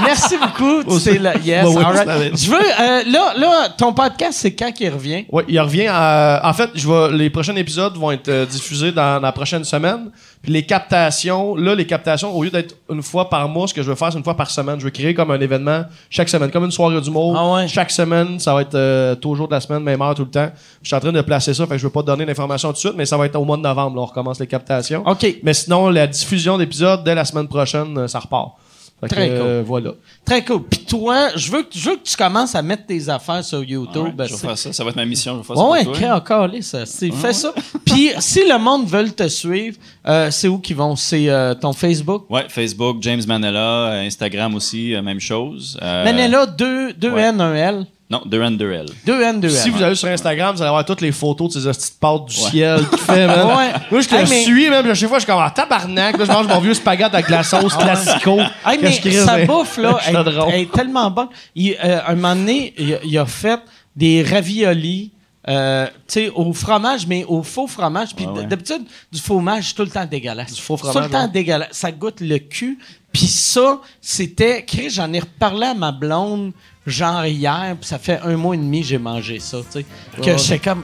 [0.03, 0.83] Merci beaucoup.
[0.83, 1.65] Tu t'es la- yes.
[1.67, 2.31] Oui, oui, all right.
[2.33, 2.45] tu.
[2.45, 2.57] Je veux.
[2.57, 5.25] euh, là, là, ton podcast, c'est quand qu'il revient?
[5.31, 5.87] Oui, il revient.
[5.89, 9.63] à- en fait, je vais, les prochains épisodes vont être euh, diffusés dans la prochaine
[9.63, 10.11] semaine.
[10.41, 13.83] Puis les captations, là, les captations, au lieu d'être une fois par mois, ce que
[13.83, 14.79] je veux faire, c'est une fois par semaine.
[14.79, 17.35] Je veux créer comme un événement chaque semaine, comme une soirée d'humour.
[17.37, 17.67] Ah ouais.
[17.67, 20.49] Chaque semaine, ça va être euh, toujours de la semaine, même heure tout le temps.
[20.81, 22.69] Je suis en train de placer ça, fait que je veux pas te donner l'information
[22.69, 23.97] tout de suite, mais ça va être au mois de novembre.
[23.97, 25.05] là, on recommence les captations.
[25.05, 25.39] OK.
[25.43, 28.53] Mais sinon, la diffusion d'épisodes dès la semaine prochaine, euh, ça repart.
[29.01, 29.91] Fait que, Très euh, voilà.
[30.25, 30.63] Très cool.
[30.63, 33.63] Puis toi, je veux, que- je veux que tu commences à mettre tes affaires sur
[33.63, 34.19] YouTube.
[34.19, 34.73] Ouais, je vais faire ça.
[34.73, 35.33] Ça va être ma mission.
[35.35, 36.15] Je vais faire ça Ouais, pour toi.
[36.15, 36.85] encore ça.
[36.85, 37.53] C'est, fais ça.
[37.85, 39.77] Puis si le monde veut te suivre,
[40.07, 40.95] euh, c'est où qu'ils vont?
[40.95, 42.25] C'est euh, ton Facebook?
[42.29, 45.77] Ouais, Facebook, James Manella, Instagram aussi, euh, même chose.
[45.81, 47.21] Euh, Manella, 2 deux, ouais.
[47.23, 47.85] N, 1 L.
[48.11, 48.85] Non, 2 N, 2 L.
[49.05, 49.53] 2 N, 2 L.
[49.53, 51.97] Si vous allez sur Instagram, vous allez voir toutes les photos de ces hosties de
[51.99, 52.49] pâtes du Ouais.
[52.49, 53.45] ciel qu'il fait, man.
[53.55, 53.71] Ouais.
[53.91, 54.89] Moi, je te Hey, mais- suis, même.
[54.89, 56.17] À chaque fois, je suis comme en tabarnak.
[56.17, 58.39] Là, je mange mon vieux spaghette avec la sauce classico.
[58.65, 61.27] Hey, mais je sa bouffe, là, elle, est tellement bonne.
[61.53, 63.59] Il, euh, un moment donné, il, a- il a fait
[63.95, 65.11] des raviolis,
[65.47, 68.15] euh, tu sais, au fromage, mais au faux fromage.
[68.15, 68.45] Puis Ouais, ouais.
[68.47, 68.81] d'habitude,
[69.11, 70.53] du fromage, c'est tout le temps dégueulasse.
[70.53, 71.31] Du faux Tout le fromage, temps ouais.
[71.31, 71.69] dégueulasse.
[71.73, 72.79] Ça goûte le cul.
[73.11, 74.63] Puis ça, c'était...
[74.65, 76.51] Chris, J'en ai reparlé à ma blonde,
[76.89, 79.85] genre hier, puis ça fait un mois et demi j'ai mangé ça, tu sais.
[80.21, 80.83] Que j'étais comme...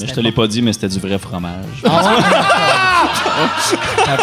[0.00, 1.82] Mais je te l'ai pas dit, mais c'était du vrai fromage.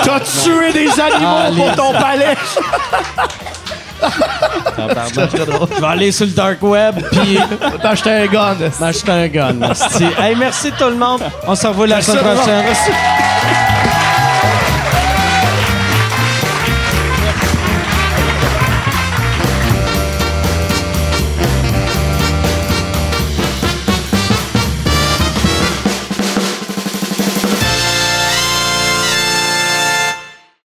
[0.03, 2.35] T'as tué des animaux Ah, pour ton palais.
[3.99, 7.39] Je vais aller sur le dark web, puis
[7.81, 8.55] T'as acheté un gun.
[8.79, 9.55] m'acheter un gun.
[10.19, 11.21] hey, merci tout le monde.
[11.47, 12.65] On se revoit la semaine prochaine.
[12.65, 12.91] Merci.